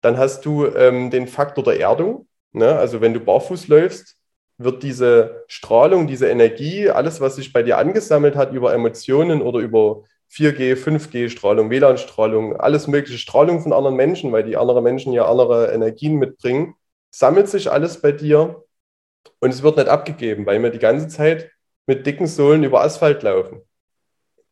Dann 0.00 0.16
hast 0.16 0.44
du 0.46 0.66
ähm, 0.66 1.10
den 1.10 1.28
Faktor 1.28 1.62
der 1.62 1.78
Erdung. 1.78 2.26
Ne? 2.52 2.74
Also 2.74 3.00
wenn 3.00 3.14
du 3.14 3.20
barfuß 3.20 3.68
läufst, 3.68 4.16
wird 4.58 4.82
diese 4.82 5.44
Strahlung, 5.46 6.06
diese 6.06 6.28
Energie, 6.28 6.90
alles, 6.90 7.20
was 7.20 7.36
sich 7.36 7.52
bei 7.52 7.62
dir 7.62 7.78
angesammelt 7.78 8.36
hat 8.36 8.52
über 8.52 8.74
Emotionen 8.74 9.42
oder 9.42 9.60
über 9.60 10.04
4G, 10.30 10.76
5G-Strahlung, 10.76 11.70
WLAN-Strahlung, 11.70 12.56
alles 12.56 12.86
mögliche 12.86 13.18
Strahlung 13.18 13.60
von 13.60 13.72
anderen 13.72 13.96
Menschen, 13.96 14.30
weil 14.30 14.44
die 14.44 14.56
anderen 14.56 14.84
Menschen 14.84 15.12
ja 15.12 15.26
andere 15.26 15.72
Energien 15.72 16.16
mitbringen, 16.16 16.74
sammelt 17.10 17.48
sich 17.48 17.70
alles 17.70 18.00
bei 18.00 18.12
dir 18.12 18.64
und 19.40 19.50
es 19.50 19.62
wird 19.62 19.76
nicht 19.76 19.88
abgegeben, 19.88 20.46
weil 20.46 20.62
wir 20.62 20.70
die 20.70 20.78
ganze 20.78 21.08
Zeit 21.08 21.50
mit 21.86 22.06
dicken 22.06 22.28
Sohlen 22.28 22.62
über 22.62 22.82
Asphalt 22.82 23.22
laufen. 23.24 23.62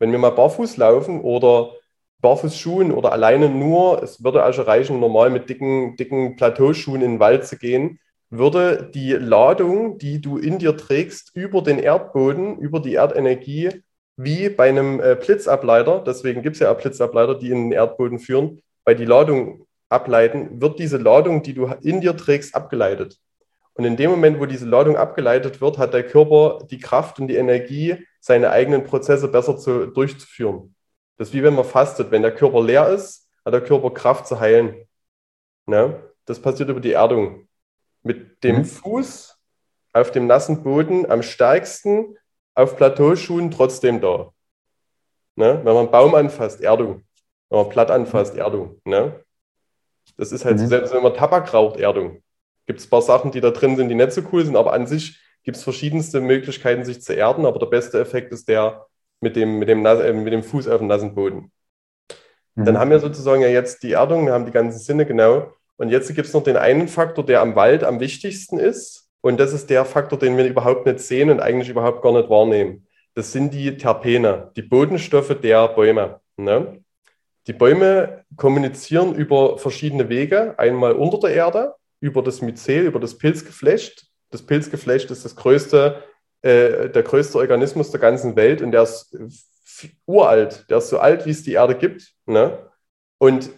Wenn 0.01 0.11
wir 0.11 0.19
mal 0.19 0.31
barfuß 0.31 0.77
laufen 0.77 1.21
oder 1.21 1.73
Barfußschuhen 2.21 2.91
oder 2.91 3.13
alleine 3.13 3.49
nur, 3.49 4.03
es 4.03 4.25
würde 4.25 4.43
also 4.43 4.63
reichen, 4.63 4.99
normal 4.99 5.31
mit 5.31 5.49
dicken, 5.49 5.97
dicken 5.97 6.35
Plateauschuhen 6.35 7.03
in 7.03 7.13
den 7.13 7.21
Wald 7.21 7.47
zu 7.47 7.57
gehen, 7.57 8.01
würde 8.31 8.91
die 8.93 9.13
Ladung, 9.13 9.99
die 9.99 10.21
du 10.21 10.37
in 10.37 10.59
dir 10.59 10.77
trägst, 10.77 11.31
über 11.35 11.63
den 11.63 11.79
Erdboden, 11.79 12.59
über 12.59 12.81
die 12.81 12.95
Erdenergie 12.95 13.83
wie 14.19 14.49
bei 14.49 14.69
einem 14.69 15.01
äh, 15.01 15.15
Blitzableiter, 15.15 16.03
deswegen 16.05 16.43
gibt 16.43 16.57
es 16.57 16.61
ja 16.61 16.73
auch 16.73 16.77
Blitzableiter, 16.77 17.37
die 17.37 17.51
in 17.51 17.71
den 17.71 17.73
Erdboden 17.73 18.19
führen, 18.19 18.61
weil 18.85 18.97
die 18.97 19.05
Ladung 19.05 19.67
ableiten, 19.89 20.61
wird 20.61 20.79
diese 20.79 20.99
Ladung, 20.99 21.43
die 21.43 21.55
du 21.55 21.67
in 21.83 22.01
dir 22.01 22.17
trägst, 22.17 22.55
abgeleitet. 22.55 23.17
Und 23.75 23.85
in 23.85 23.97
dem 23.97 24.11
Moment, 24.11 24.41
wo 24.41 24.47
diese 24.47 24.67
Ladung 24.67 24.97
abgeleitet 24.97 25.61
wird, 25.61 25.79
hat 25.79 25.95
der 25.95 26.05
Körper 26.05 26.67
die 26.69 26.81
Kraft 26.81 27.21
und 27.21 27.29
die 27.29 27.37
Energie, 27.37 28.05
seine 28.21 28.51
eigenen 28.51 28.83
Prozesse 28.83 29.29
besser 29.29 29.57
zu, 29.57 29.87
durchzuführen. 29.87 30.75
Das 31.17 31.29
ist 31.29 31.35
wie 31.35 31.45
wenn 31.45 31.55
man 31.55 31.65
fastet. 31.65 32.11
Wenn 32.11 32.23
der 32.23 32.35
Körper 32.35 32.63
leer 32.63 32.89
ist, 32.89 33.29
hat 33.45 33.55
der 33.55 33.61
Körper 33.61 33.91
Kraft 33.93 34.27
zu 34.27 34.41
heilen. 34.41 34.85
Ne? 35.67 36.03
Das 36.25 36.43
passiert 36.43 36.69
über 36.69 36.81
die 36.81 36.93
Erdung. 36.93 37.47
mit 38.03 38.43
dem 38.43 38.59
mhm. 38.59 38.65
Fuß 38.65 39.39
auf 39.93 40.11
dem 40.11 40.27
nassen 40.27 40.63
Boden 40.63 41.11
am 41.11 41.23
stärksten, 41.23 42.17
auf 42.59 42.77
Plateauschuhen 42.77 43.53
trotzdem 43.53 44.01
da. 44.01 44.33
Ne? 45.37 45.61
Wenn 45.63 45.75
man 45.75 45.77
einen 45.77 45.91
Baum 45.93 46.15
anfasst, 46.17 46.61
Erdung. 46.61 47.05
Wenn 47.49 47.61
man 47.61 47.69
platt 47.69 47.91
anfasst, 47.91 48.37
Erdung. 48.37 48.81
Ne? 48.85 49.25
Das 50.17 50.33
ist 50.33 50.45
halt 50.45 50.57
mhm. 50.57 50.63
so, 50.63 50.67
selbst 50.67 50.93
wenn 50.93 51.03
man 51.05 51.15
Tabak 51.15 51.55
raucht, 51.55 51.79
Erdung. 51.79 52.21
Gibt 52.67 52.81
es 52.81 52.87
ein 52.87 52.91
paar 52.91 53.03
Sachen, 53.03 53.31
die 53.31 53.41
da 53.41 53.51
drin 53.51 53.77
sind, 53.77 53.89
die 53.89 53.95
nicht 53.95 54.11
so 54.11 54.23
cool 54.33 54.45
sind, 54.45 54.57
aber 54.57 54.73
an 54.73 54.89
sich 54.89 55.21
gibt 55.45 55.57
es 55.57 55.63
verschiedenste 55.63 56.21
Möglichkeiten, 56.21 56.85
sich 56.85 57.01
zu 57.01 57.13
erden, 57.13 57.47
aber 57.47 57.61
der 57.61 57.67
beste 57.67 58.01
Effekt 58.01 58.33
ist 58.33 58.49
der 58.49 58.87
mit 59.21 59.37
dem, 59.37 59.61
mit 59.61 59.69
dem, 59.69 59.87
äh, 59.87 60.13
mit 60.13 60.33
dem 60.33 60.43
Fuß 60.43 60.67
auf 60.67 60.79
dem 60.79 60.89
nassen 60.89 61.15
Boden. 61.15 61.53
Mhm. 62.57 62.65
Dann 62.65 62.79
haben 62.79 62.91
wir 62.91 62.99
sozusagen 62.99 63.41
ja 63.41 63.49
jetzt 63.49 63.85
die 63.85 63.93
Erdung, 63.93 64.27
wir 64.27 64.33
haben 64.33 64.47
die 64.47 64.53
ganzen 64.53 64.81
Sinne 64.81 65.07
genau. 65.07 65.53
Und 65.77 65.91
jetzt 65.91 66.13
gibt 66.13 66.27
es 66.27 66.35
noch 66.35 66.43
den 66.43 66.57
einen 66.57 66.89
Faktor, 66.89 67.25
der 67.25 67.41
am 67.41 67.55
Wald 67.55 67.85
am 67.85 68.01
wichtigsten 68.01 68.59
ist. 68.59 69.08
Und 69.29 69.39
das 69.39 69.53
ist 69.53 69.69
der 69.69 69.85
Faktor, 69.85 70.19
den 70.19 70.39
wir 70.39 70.47
überhaupt 70.47 70.87
nicht 70.87 71.01
sehen 71.01 71.29
und 71.29 71.39
eigentlich 71.39 71.69
überhaupt 71.69 72.01
gar 72.01 72.15
nicht 72.15 72.31
wahrnehmen. 72.31 72.87
Das 73.13 73.31
sind 73.31 73.53
die 73.53 73.77
Terpene, 73.77 74.51
die 74.57 74.63
Bodenstoffe 74.63 75.39
der 75.39 75.69
Bäume. 75.69 76.23
Ne? 76.39 76.83
Die 77.47 77.53
Bäume 77.53 78.25
kommunizieren 78.37 79.15
über 79.15 79.59
verschiedene 79.59 80.09
Wege. 80.09 80.59
Einmal 80.59 80.93
unter 80.93 81.19
der 81.19 81.33
Erde, 81.33 81.75
über 82.01 82.23
das 82.23 82.41
Myzel, 82.41 82.87
über 82.87 83.01
das 83.01 83.19
Pilzgeflecht. 83.19 84.07
Das 84.31 84.41
Pilzgeflecht 84.41 85.11
ist 85.11 85.27
das 85.27 85.37
größte, 85.37 86.03
äh, 86.41 86.89
der 86.89 87.03
größte 87.03 87.37
Organismus 87.37 87.91
der 87.91 88.01
ganzen 88.01 88.35
Welt 88.35 88.63
und 88.63 88.73
der 88.73 88.85
ist 88.85 89.15
uralt. 90.07 90.65
Der 90.71 90.79
ist 90.79 90.89
so 90.89 91.01
alt, 91.01 91.27
wie 91.27 91.33
es 91.33 91.43
die 91.43 91.53
Erde 91.53 91.75
gibt. 91.75 92.15
Ne? 92.25 92.59
Und 93.19 93.51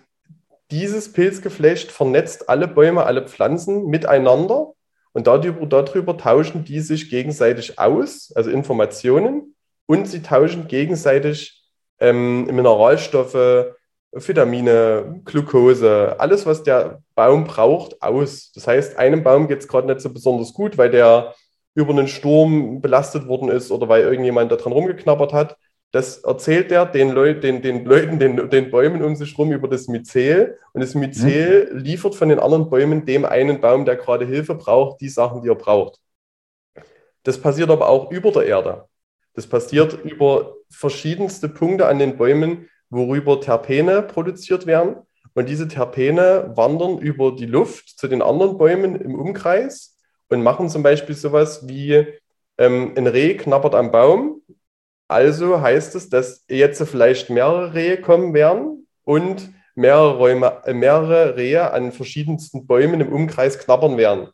dieses 0.72 1.12
Pilzgeflecht 1.12 1.92
vernetzt 1.92 2.48
alle 2.48 2.66
Bäume, 2.66 3.06
alle 3.06 3.24
Pflanzen 3.28 3.86
miteinander 3.86 4.74
und 5.12 5.26
darüber, 5.26 5.66
darüber 5.66 6.16
tauschen 6.16 6.64
die 6.64 6.80
sich 6.80 7.11
gegenseitig 7.11 7.78
aus, 7.78 8.32
also 8.34 8.50
Informationen, 8.50 9.54
und 9.86 10.06
sie 10.06 10.22
tauschen 10.22 10.68
gegenseitig 10.68 11.64
ähm, 11.98 12.44
Mineralstoffe, 12.46 13.74
Vitamine, 14.12 15.20
Glucose, 15.24 16.16
alles, 16.18 16.46
was 16.46 16.62
der 16.62 17.02
Baum 17.14 17.44
braucht, 17.44 18.02
aus. 18.02 18.50
Das 18.52 18.66
heißt, 18.66 18.98
einem 18.98 19.22
Baum 19.22 19.46
geht 19.46 19.61
es 19.61 19.68
gerade 19.68 19.86
nicht 19.86 20.00
so 20.00 20.12
besonders 20.12 20.52
gut, 20.52 20.78
weil 20.78 20.90
der 20.90 21.34
über 21.74 21.90
einen 21.90 22.08
Sturm 22.08 22.80
belastet 22.80 23.28
worden 23.28 23.48
ist 23.48 23.70
oder 23.70 23.88
weil 23.88 24.02
irgendjemand 24.02 24.50
da 24.50 24.56
dran 24.56 24.72
rumgeknabbert 24.72 25.32
hat. 25.32 25.56
Das 25.93 26.18
erzählt 26.18 26.70
er 26.70 26.86
den, 26.86 27.11
Leut, 27.11 27.43
den, 27.43 27.62
den 27.62 27.84
Leuten, 27.84 28.20
den, 28.20 28.49
den 28.49 28.70
Bäumen 28.70 29.03
um 29.03 29.16
sich 29.16 29.32
herum 29.36 29.51
über 29.51 29.66
das 29.66 29.88
Myzel. 29.88 30.59
Und 30.72 30.82
das 30.82 30.95
Myzel 30.95 31.70
mhm. 31.72 31.78
liefert 31.80 32.14
von 32.14 32.28
den 32.28 32.38
anderen 32.38 32.70
Bäumen 32.70 33.05
dem 33.05 33.24
einen 33.24 33.61
Baum, 33.61 33.84
der 33.84 33.97
gerade 33.97 34.24
Hilfe 34.24 34.55
braucht, 34.55 35.01
die 35.01 35.09
Sachen, 35.09 35.43
die 35.43 35.49
er 35.49 35.57
braucht. 35.57 35.99
Das 37.24 37.38
passiert 37.38 37.70
aber 37.70 37.88
auch 37.88 38.11
über 38.12 38.30
der 38.30 38.47
Erde. 38.47 38.84
Das 39.34 39.47
passiert 39.47 40.05
über 40.05 40.55
verschiedenste 40.70 41.49
Punkte 41.49 41.86
an 41.86 41.99
den 41.99 42.16
Bäumen, 42.16 42.68
worüber 42.88 43.41
Terpene 43.41 44.03
produziert 44.03 44.66
werden. 44.66 44.97
Und 45.34 45.49
diese 45.49 45.66
Terpene 45.66 46.53
wandern 46.55 46.99
über 46.99 47.32
die 47.32 47.47
Luft 47.47 47.99
zu 47.99 48.07
den 48.07 48.22
anderen 48.22 48.59
Bäumen 48.59 48.97
im 48.97 49.14
Umkreis 49.14 49.97
und 50.28 50.43
machen 50.43 50.68
zum 50.68 50.82
Beispiel 50.82 51.14
sowas 51.14 51.68
wie 51.68 52.07
ähm, 52.59 52.95
ein 52.97 53.07
Reh 53.07 53.36
knabbert 53.36 53.74
am 53.74 53.91
Baum 53.91 54.43
also 55.11 55.61
heißt 55.61 55.96
es, 55.96 56.08
dass 56.08 56.44
jetzt 56.48 56.80
vielleicht 56.82 57.30
mehrere 57.30 57.74
Rehe 57.74 58.00
kommen 58.00 58.32
werden 58.32 58.86
und 59.02 59.50
mehrere, 59.74 60.16
Räume, 60.16 60.62
äh, 60.64 60.72
mehrere 60.72 61.36
Rehe 61.36 61.72
an 61.72 61.90
verschiedensten 61.90 62.66
Bäumen 62.66 63.00
im 63.00 63.12
Umkreis 63.12 63.58
knabbern 63.58 63.96
werden. 63.96 64.28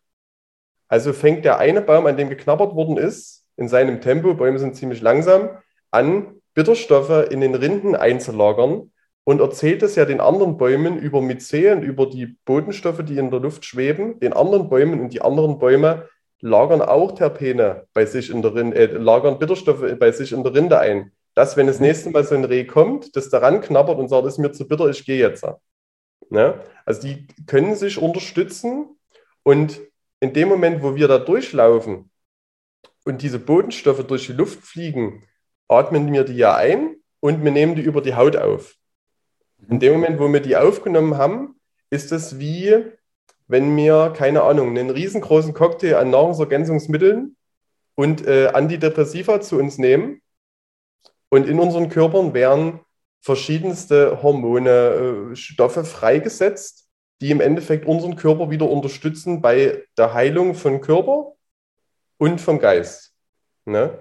Also 0.89 1.13
fängt 1.13 1.45
der 1.45 1.59
eine 1.59 1.81
Baum, 1.81 2.07
an 2.07 2.17
dem 2.17 2.29
geknabbert 2.29 2.75
worden 2.75 2.99
ist, 2.99 3.47
in 3.57 3.69
seinem 3.69 4.03
Tempo, 4.03 4.35
Bäume 4.35 4.59
sind 4.59 4.77
ziemlich 4.77 5.01
langsam, 5.01 5.49
an, 5.91 6.43
Bitterstoffe 6.53 7.31
in 7.31 7.41
den 7.41 7.55
Rinden 7.55 7.97
einzulagern 7.97 8.93
und 9.25 9.41
erzählt 9.41 9.83
es 9.83 9.97
ja 9.97 10.05
den 10.05 10.21
anderen 10.21 10.59
Bäumen 10.59 10.99
über 10.99 11.23
Myceen, 11.23 11.83
über 11.83 12.07
die 12.07 12.37
Bodenstoffe, 12.45 13.03
die 13.03 13.17
in 13.17 13.31
der 13.31 13.41
Luft 13.41 13.65
schweben, 13.65 14.21
den 14.21 14.35
anderen 14.35 14.69
Bäumen 14.69 15.01
und 15.01 15.13
die 15.13 15.23
anderen 15.23 15.59
Bäume 15.59 16.09
lagern 16.41 16.83
auch 16.83 17.13
Terpene 17.13 17.87
bei 17.93 18.07
sich 18.07 18.31
in 18.31 18.43
der 18.43 18.55
Rinde, 18.55 18.77
äh, 18.77 18.87
lagern 18.87 19.39
Bitterstoffe 19.39 19.99
bei 19.99 20.13
sich 20.13 20.33
in 20.33 20.43
der 20.43 20.55
Rinde 20.55 20.79
ein. 20.79 21.13
Dass, 21.35 21.57
wenn 21.57 21.67
das 21.67 21.81
nächste 21.81 22.11
Mal 22.11 22.25
so 22.25 22.35
ein 22.35 22.45
Reh 22.45 22.65
kommt, 22.65 23.15
das 23.15 23.29
daran 23.29 23.61
knabbert 23.61 23.99
und 23.99 24.09
sagt, 24.09 24.25
das 24.25 24.35
ist 24.35 24.39
mir 24.39 24.53
zu 24.53 24.67
bitter, 24.67 24.89
ich 24.89 25.05
gehe 25.05 25.19
jetzt. 25.19 25.45
Ne? 26.31 26.61
Also 26.85 27.03
die 27.03 27.27
können 27.47 27.75
sich 27.75 27.99
unterstützen 27.99 28.97
und 29.43 29.81
in 30.21 30.33
dem 30.33 30.49
Moment, 30.49 30.83
wo 30.83 30.95
wir 30.95 31.09
da 31.09 31.19
durchlaufen 31.19 32.11
und 33.05 33.23
diese 33.23 33.39
Bodenstoffe 33.39 34.05
durch 34.07 34.27
die 34.27 34.33
Luft 34.33 34.63
fliegen, 34.63 35.25
atmen 35.69 36.13
wir 36.13 36.25
die 36.25 36.37
ja 36.37 36.57
ein 36.57 36.97
und 37.21 37.45
wir 37.45 37.51
nehmen 37.51 37.77
die 37.77 37.83
über 37.83 38.01
die 38.01 38.15
Haut 38.15 38.37
auf. 38.37 38.75
In 39.69 39.79
dem 39.79 39.95
Moment, 39.95 40.19
wo 40.19 40.33
wir 40.33 40.41
die 40.41 40.57
aufgenommen 40.57 41.17
haben, 41.17 41.61
ist 41.91 42.13
es 42.13 42.39
wie, 42.39 42.93
wenn 43.49 43.77
wir, 43.77 44.13
keine 44.17 44.43
Ahnung, 44.43 44.69
einen 44.69 44.91
riesengroßen 44.91 45.55
Cocktail 45.55 45.97
an 45.97 46.11
Nahrungsergänzungsmitteln 46.11 47.37
und 47.95 48.27
äh, 48.27 48.49
Antidepressiva 48.49 49.41
zu 49.41 49.59
uns 49.59 49.79
nehmen 49.79 50.21
und 51.29 51.47
in 51.47 51.59
unseren 51.59 51.89
Körpern 51.89 52.35
werden 52.35 52.81
verschiedenste 53.21 54.23
Hormone, 54.23 55.33
äh, 55.33 55.37
Stoffe 55.37 55.85
freigesetzt, 55.85 56.89
die 57.21 57.31
im 57.31 57.41
Endeffekt 57.41 57.87
unseren 57.87 58.17
Körper 58.17 58.51
wieder 58.51 58.69
unterstützen 58.69 59.41
bei 59.41 59.85
der 59.97 60.15
Heilung 60.15 60.55
von 60.55 60.81
Körper 60.81 61.33
und 62.19 62.41
vom 62.41 62.59
Geist. 62.59 63.13
Ne? 63.65 63.99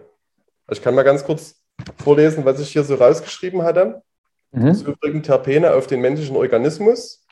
Also 0.67 0.79
ich 0.79 0.83
kann 0.83 0.95
mal 0.95 1.03
ganz 1.03 1.23
kurz 1.23 1.61
vorlesen, 1.97 2.45
was 2.45 2.59
ich 2.59 2.71
hier 2.71 2.83
so 2.83 2.95
rausgeschrieben 2.95 3.63
hatte. 3.63 4.01
Mhm. 4.51 4.67
Das 4.67 4.81
übrigens 4.81 5.25
Terpene 5.25 5.73
auf 5.73 5.87
den 5.87 6.01
menschlichen 6.01 6.35
Organismus. 6.35 7.24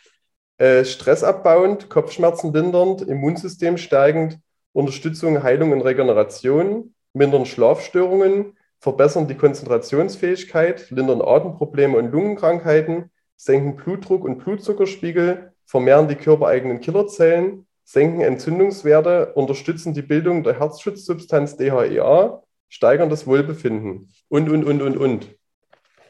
Äh, 0.64 0.86
stressabbauend, 0.86 1.90
Kopfschmerzen 1.90 2.54
lindernd, 2.54 3.02
Immunsystem 3.02 3.78
steigend, 3.78 4.40
Unterstützung, 4.72 5.44
Heilung 5.44 5.74
und 5.74 5.82
Regeneration, 5.82 6.96
mindern 7.12 7.46
Schlafstörungen, 7.46 8.58
verbessern 8.80 9.28
die 9.28 9.36
Konzentrationsfähigkeit, 9.36 10.90
lindern 10.90 11.22
Atemprobleme 11.22 11.98
und 11.98 12.14
Lungenkrankheiten, 12.14 13.12
senken 13.36 13.76
Blutdruck 13.76 14.24
und 14.24 14.38
Blutzuckerspiegel, 14.38 15.52
vermehren 15.66 16.08
die 16.08 16.16
körpereigenen 16.16 16.80
Killerzellen, 16.80 17.68
senken 17.84 18.22
Entzündungswerte, 18.22 19.34
unterstützen 19.34 19.94
die 19.94 20.02
Bildung 20.02 20.46
der 20.46 20.62
Herzschutzsubstanz 20.62 21.58
DHEA, 21.58 22.42
steigern 22.70 23.10
das 23.10 23.28
Wohlbefinden 23.28 24.14
und, 24.30 24.50
und, 24.50 24.64
und, 24.64 24.82
und, 24.82 24.96
und. 24.96 25.28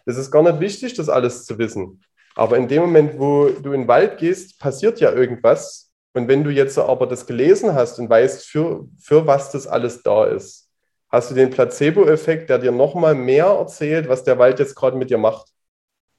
Es 0.06 0.18
ist 0.18 0.30
gar 0.30 0.44
nicht 0.44 0.60
wichtig, 0.60 0.94
das 0.94 1.10
alles 1.10 1.46
zu 1.46 1.58
wissen. 1.58 2.04
Aber 2.36 2.58
in 2.58 2.68
dem 2.68 2.82
Moment, 2.82 3.20
wo 3.20 3.50
du 3.50 3.74
in 3.74 3.82
den 3.82 3.88
Wald 3.88 4.18
gehst, 4.18 4.60
passiert 4.60 5.00
ja 5.00 5.12
irgendwas. 5.12 5.92
Und 6.14 6.28
wenn 6.28 6.44
du 6.44 6.50
jetzt 6.50 6.78
aber 6.78 7.08
das 7.08 7.26
gelesen 7.26 7.74
hast 7.74 8.00
und 8.00 8.10
weißt, 8.10 8.46
für, 8.46 8.88
für 9.00 9.28
was 9.28 9.52
das 9.52 9.68
alles 9.68 10.04
da 10.04 10.26
ist, 10.26 10.70
hast 11.10 11.32
du 11.32 11.36
den 11.36 11.50
Placebo-Effekt, 11.50 12.50
der 12.50 12.60
dir 12.60 12.72
nochmal 12.72 13.16
mehr 13.16 13.46
erzählt, 13.46 14.10
was 14.10 14.24
der 14.24 14.40
Wald 14.40 14.60
jetzt 14.60 14.76
gerade 14.76 14.98
mit 14.98 15.10
dir 15.10 15.18
macht. 15.18 15.48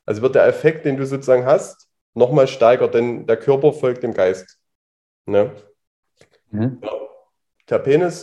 Also 0.07 0.23
wird 0.23 0.35
der 0.35 0.47
Effekt, 0.47 0.85
den 0.85 0.97
du 0.97 1.07
sozusagen 1.07 1.47
hast, 1.47 1.89
nochmal 2.15 2.47
steiger, 2.47 2.89
denn 2.89 3.27
der 3.27 3.37
Körper 3.37 3.73
folgt 3.73 4.03
dem 4.03 4.15
Geist. 4.15 4.59
Ne? 5.27 5.53
Mhm. 6.51 6.81
Ja. 6.83 7.79
Ist 8.07 8.23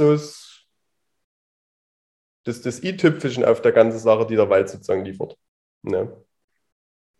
das, 2.43 2.61
das 2.61 2.83
i-Tüpfelchen 2.83 3.43
auf 3.43 3.61
der 3.61 3.71
ganzen 3.71 3.99
Sache, 3.99 4.25
die 4.25 4.35
der 4.35 4.49
Wald 4.49 4.69
sozusagen 4.69 5.03
liefert. 5.03 5.37
Ne? 5.81 6.15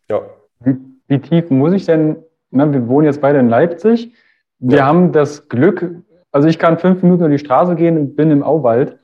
Ja. 0.09 0.40
Wie, 0.63 0.77
wie 1.07 1.19
tief 1.19 1.49
muss 1.49 1.73
ich 1.73 1.85
denn, 1.85 2.17
na, 2.49 2.71
wir 2.71 2.87
wohnen 2.87 3.05
jetzt 3.05 3.21
beide 3.21 3.39
in 3.39 3.49
Leipzig, 3.49 4.13
wir 4.59 4.79
ja. 4.79 4.85
haben 4.85 5.11
das 5.11 5.49
Glück, 5.49 6.03
also 6.31 6.47
ich 6.47 6.59
kann 6.59 6.77
fünf 6.77 7.01
Minuten 7.01 7.23
über 7.23 7.31
die 7.31 7.39
Straße 7.39 7.75
gehen 7.75 7.97
und 7.97 8.15
bin 8.15 8.31
im 8.31 8.43
Auwald. 8.43 8.97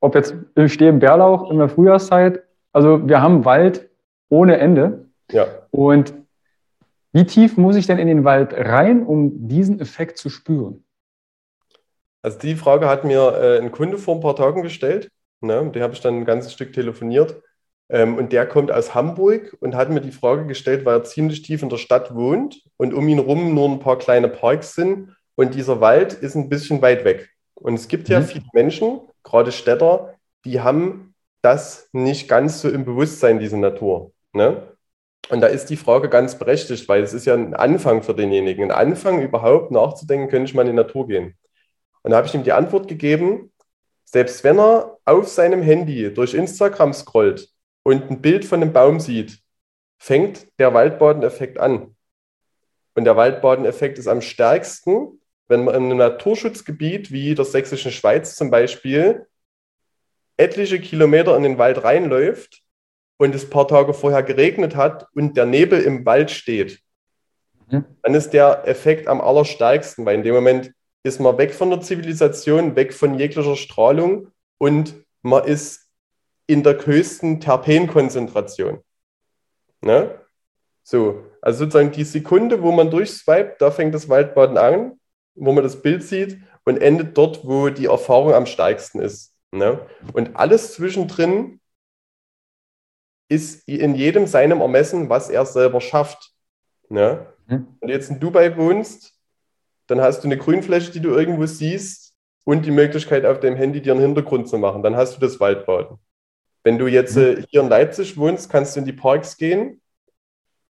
Ob 0.00 0.14
jetzt, 0.14 0.34
ich 0.54 0.72
stehe 0.72 0.90
im 0.90 0.98
Bärlauch 0.98 1.50
in 1.50 1.58
der 1.58 1.68
Frühjahrszeit, 1.68 2.42
also 2.72 3.08
wir 3.08 3.22
haben 3.22 3.44
Wald 3.44 3.88
ohne 4.28 4.58
Ende. 4.58 5.06
Ja. 5.30 5.46
Und 5.70 6.14
wie 7.12 7.24
tief 7.24 7.56
muss 7.56 7.76
ich 7.76 7.86
denn 7.86 7.98
in 7.98 8.08
den 8.08 8.24
Wald 8.24 8.52
rein, 8.52 9.06
um 9.06 9.48
diesen 9.48 9.80
Effekt 9.80 10.18
zu 10.18 10.28
spüren? 10.28 10.84
Also 12.22 12.38
die 12.38 12.56
Frage 12.56 12.88
hat 12.88 13.04
mir 13.04 13.38
äh, 13.40 13.58
ein 13.58 13.70
Kunde 13.70 13.98
vor 13.98 14.16
ein 14.16 14.20
paar 14.20 14.34
Tagen 14.34 14.62
gestellt. 14.62 15.10
Ne? 15.40 15.70
Die 15.74 15.82
habe 15.82 15.92
ich 15.92 16.00
dann 16.00 16.16
ein 16.16 16.24
ganzes 16.24 16.52
Stück 16.52 16.72
telefoniert. 16.72 17.40
Ähm, 17.88 18.16
und 18.16 18.32
der 18.32 18.46
kommt 18.46 18.72
aus 18.72 18.94
Hamburg 18.94 19.56
und 19.60 19.74
hat 19.74 19.90
mir 19.90 20.00
die 20.00 20.12
Frage 20.12 20.46
gestellt, 20.46 20.84
weil 20.84 20.96
er 20.96 21.04
ziemlich 21.04 21.42
tief 21.42 21.62
in 21.62 21.68
der 21.68 21.76
Stadt 21.76 22.14
wohnt 22.14 22.62
und 22.76 22.94
um 22.94 23.06
ihn 23.08 23.18
rum 23.18 23.54
nur 23.54 23.68
ein 23.68 23.80
paar 23.80 23.98
kleine 23.98 24.28
Parks 24.28 24.74
sind 24.74 25.14
und 25.34 25.54
dieser 25.54 25.80
Wald 25.80 26.14
ist 26.14 26.34
ein 26.34 26.48
bisschen 26.48 26.80
weit 26.80 27.04
weg. 27.04 27.28
Und 27.54 27.74
es 27.74 27.88
gibt 27.88 28.08
ja 28.08 28.20
mhm. 28.20 28.24
viele 28.24 28.44
Menschen, 28.52 29.00
gerade 29.22 29.52
Städter, 29.52 30.14
die 30.44 30.60
haben 30.60 31.14
das 31.42 31.88
nicht 31.92 32.28
ganz 32.28 32.60
so 32.60 32.68
im 32.68 32.84
Bewusstsein, 32.84 33.38
diese 33.38 33.58
Natur. 33.58 34.12
Ne? 34.32 34.62
Und 35.28 35.40
da 35.40 35.46
ist 35.46 35.66
die 35.66 35.76
Frage 35.76 36.08
ganz 36.08 36.38
berechtigt, 36.38 36.88
weil 36.88 37.02
es 37.02 37.14
ist 37.14 37.26
ja 37.26 37.34
ein 37.34 37.54
Anfang 37.54 38.02
für 38.02 38.14
denjenigen. 38.14 38.70
Ein 38.70 38.88
Anfang 38.88 39.22
überhaupt 39.22 39.70
nachzudenken, 39.70 40.28
könnte 40.28 40.48
ich 40.48 40.54
mal 40.54 40.62
in 40.62 40.68
die 40.68 40.72
Natur 40.74 41.06
gehen. 41.06 41.34
Und 42.02 42.10
da 42.10 42.18
habe 42.18 42.26
ich 42.26 42.34
ihm 42.34 42.44
die 42.44 42.52
Antwort 42.52 42.88
gegeben, 42.88 43.52
selbst 44.04 44.44
wenn 44.44 44.58
er 44.58 44.98
auf 45.04 45.28
seinem 45.28 45.62
Handy 45.62 46.12
durch 46.12 46.34
Instagram 46.34 46.92
scrollt 46.92 47.53
und 47.84 48.10
ein 48.10 48.20
Bild 48.20 48.44
von 48.44 48.60
einem 48.60 48.72
Baum 48.72 48.98
sieht, 48.98 49.38
fängt 49.98 50.48
der 50.58 50.74
Waldbadeneffekt 50.74 51.60
an. 51.60 51.94
Und 52.94 53.04
der 53.04 53.16
Waldbadeneffekt 53.16 53.98
ist 53.98 54.08
am 54.08 54.20
stärksten, 54.20 55.20
wenn 55.48 55.64
man 55.64 55.74
in 55.74 55.84
einem 55.84 55.98
Naturschutzgebiet 55.98 57.12
wie 57.12 57.34
der 57.34 57.44
sächsischen 57.44 57.92
Schweiz 57.92 58.34
zum 58.34 58.50
Beispiel 58.50 59.26
etliche 60.36 60.80
Kilometer 60.80 61.36
in 61.36 61.42
den 61.42 61.58
Wald 61.58 61.84
reinläuft 61.84 62.62
und 63.18 63.34
es 63.34 63.44
ein 63.44 63.50
paar 63.50 63.68
Tage 63.68 63.94
vorher 63.94 64.22
geregnet 64.22 64.74
hat 64.74 65.06
und 65.14 65.36
der 65.36 65.46
Nebel 65.46 65.80
im 65.80 66.04
Wald 66.06 66.30
steht, 66.30 66.80
mhm. 67.68 67.84
dann 68.02 68.14
ist 68.14 68.30
der 68.30 68.66
Effekt 68.66 69.06
am 69.06 69.20
allerstärksten, 69.20 70.04
weil 70.06 70.16
in 70.16 70.22
dem 70.22 70.34
Moment 70.34 70.72
ist 71.02 71.20
man 71.20 71.36
weg 71.36 71.52
von 71.52 71.70
der 71.70 71.82
Zivilisation, 71.82 72.76
weg 72.76 72.94
von 72.94 73.18
jeglicher 73.18 73.56
Strahlung 73.56 74.28
und 74.58 74.94
man 75.22 75.44
ist 75.44 75.83
in 76.46 76.62
der 76.62 76.84
höchsten 76.84 77.40
Terpenkonzentration. 77.40 78.80
Ne? 79.80 80.18
So, 80.82 81.24
also 81.40 81.64
sozusagen 81.64 81.92
die 81.92 82.04
Sekunde, 82.04 82.62
wo 82.62 82.72
man 82.72 82.90
durchswipet, 82.90 83.60
da 83.60 83.70
fängt 83.70 83.94
das 83.94 84.08
Waldbaden 84.08 84.58
an, 84.58 85.00
wo 85.34 85.52
man 85.52 85.64
das 85.64 85.80
Bild 85.80 86.02
sieht 86.02 86.38
und 86.64 86.78
endet 86.78 87.16
dort, 87.16 87.46
wo 87.46 87.68
die 87.70 87.86
Erfahrung 87.86 88.34
am 88.34 88.46
stärksten 88.46 89.00
ist. 89.00 89.34
Ne? 89.50 89.80
Und 90.12 90.36
alles 90.36 90.74
zwischendrin 90.74 91.60
ist 93.28 93.66
in 93.68 93.94
jedem 93.94 94.26
seinem 94.26 94.60
Ermessen, 94.60 95.08
was 95.08 95.30
er 95.30 95.46
selber 95.46 95.80
schafft. 95.80 96.32
Ne? 96.88 97.26
Mhm. 97.46 97.68
Wenn 97.80 97.88
du 97.88 97.94
jetzt 97.94 98.10
in 98.10 98.20
Dubai 98.20 98.56
wohnst, 98.56 99.14
dann 99.86 100.00
hast 100.00 100.20
du 100.20 100.28
eine 100.28 100.38
Grünfläche, 100.38 100.92
die 100.92 101.00
du 101.00 101.10
irgendwo 101.10 101.46
siehst 101.46 102.14
und 102.44 102.66
die 102.66 102.70
Möglichkeit, 102.70 103.24
auf 103.24 103.40
deinem 103.40 103.56
Handy 103.56 103.80
dir 103.80 103.92
einen 103.92 104.02
Hintergrund 104.02 104.48
zu 104.48 104.58
machen. 104.58 104.82
Dann 104.82 104.96
hast 104.96 105.16
du 105.16 105.20
das 105.20 105.40
Waldbaden. 105.40 105.98
Wenn 106.64 106.78
du 106.78 106.86
jetzt 106.86 107.16
äh, 107.16 107.42
hier 107.48 107.60
in 107.60 107.68
Leipzig 107.68 108.16
wohnst, 108.16 108.50
kannst 108.50 108.74
du 108.74 108.80
in 108.80 108.86
die 108.86 108.92
Parks 108.92 109.36
gehen 109.36 109.80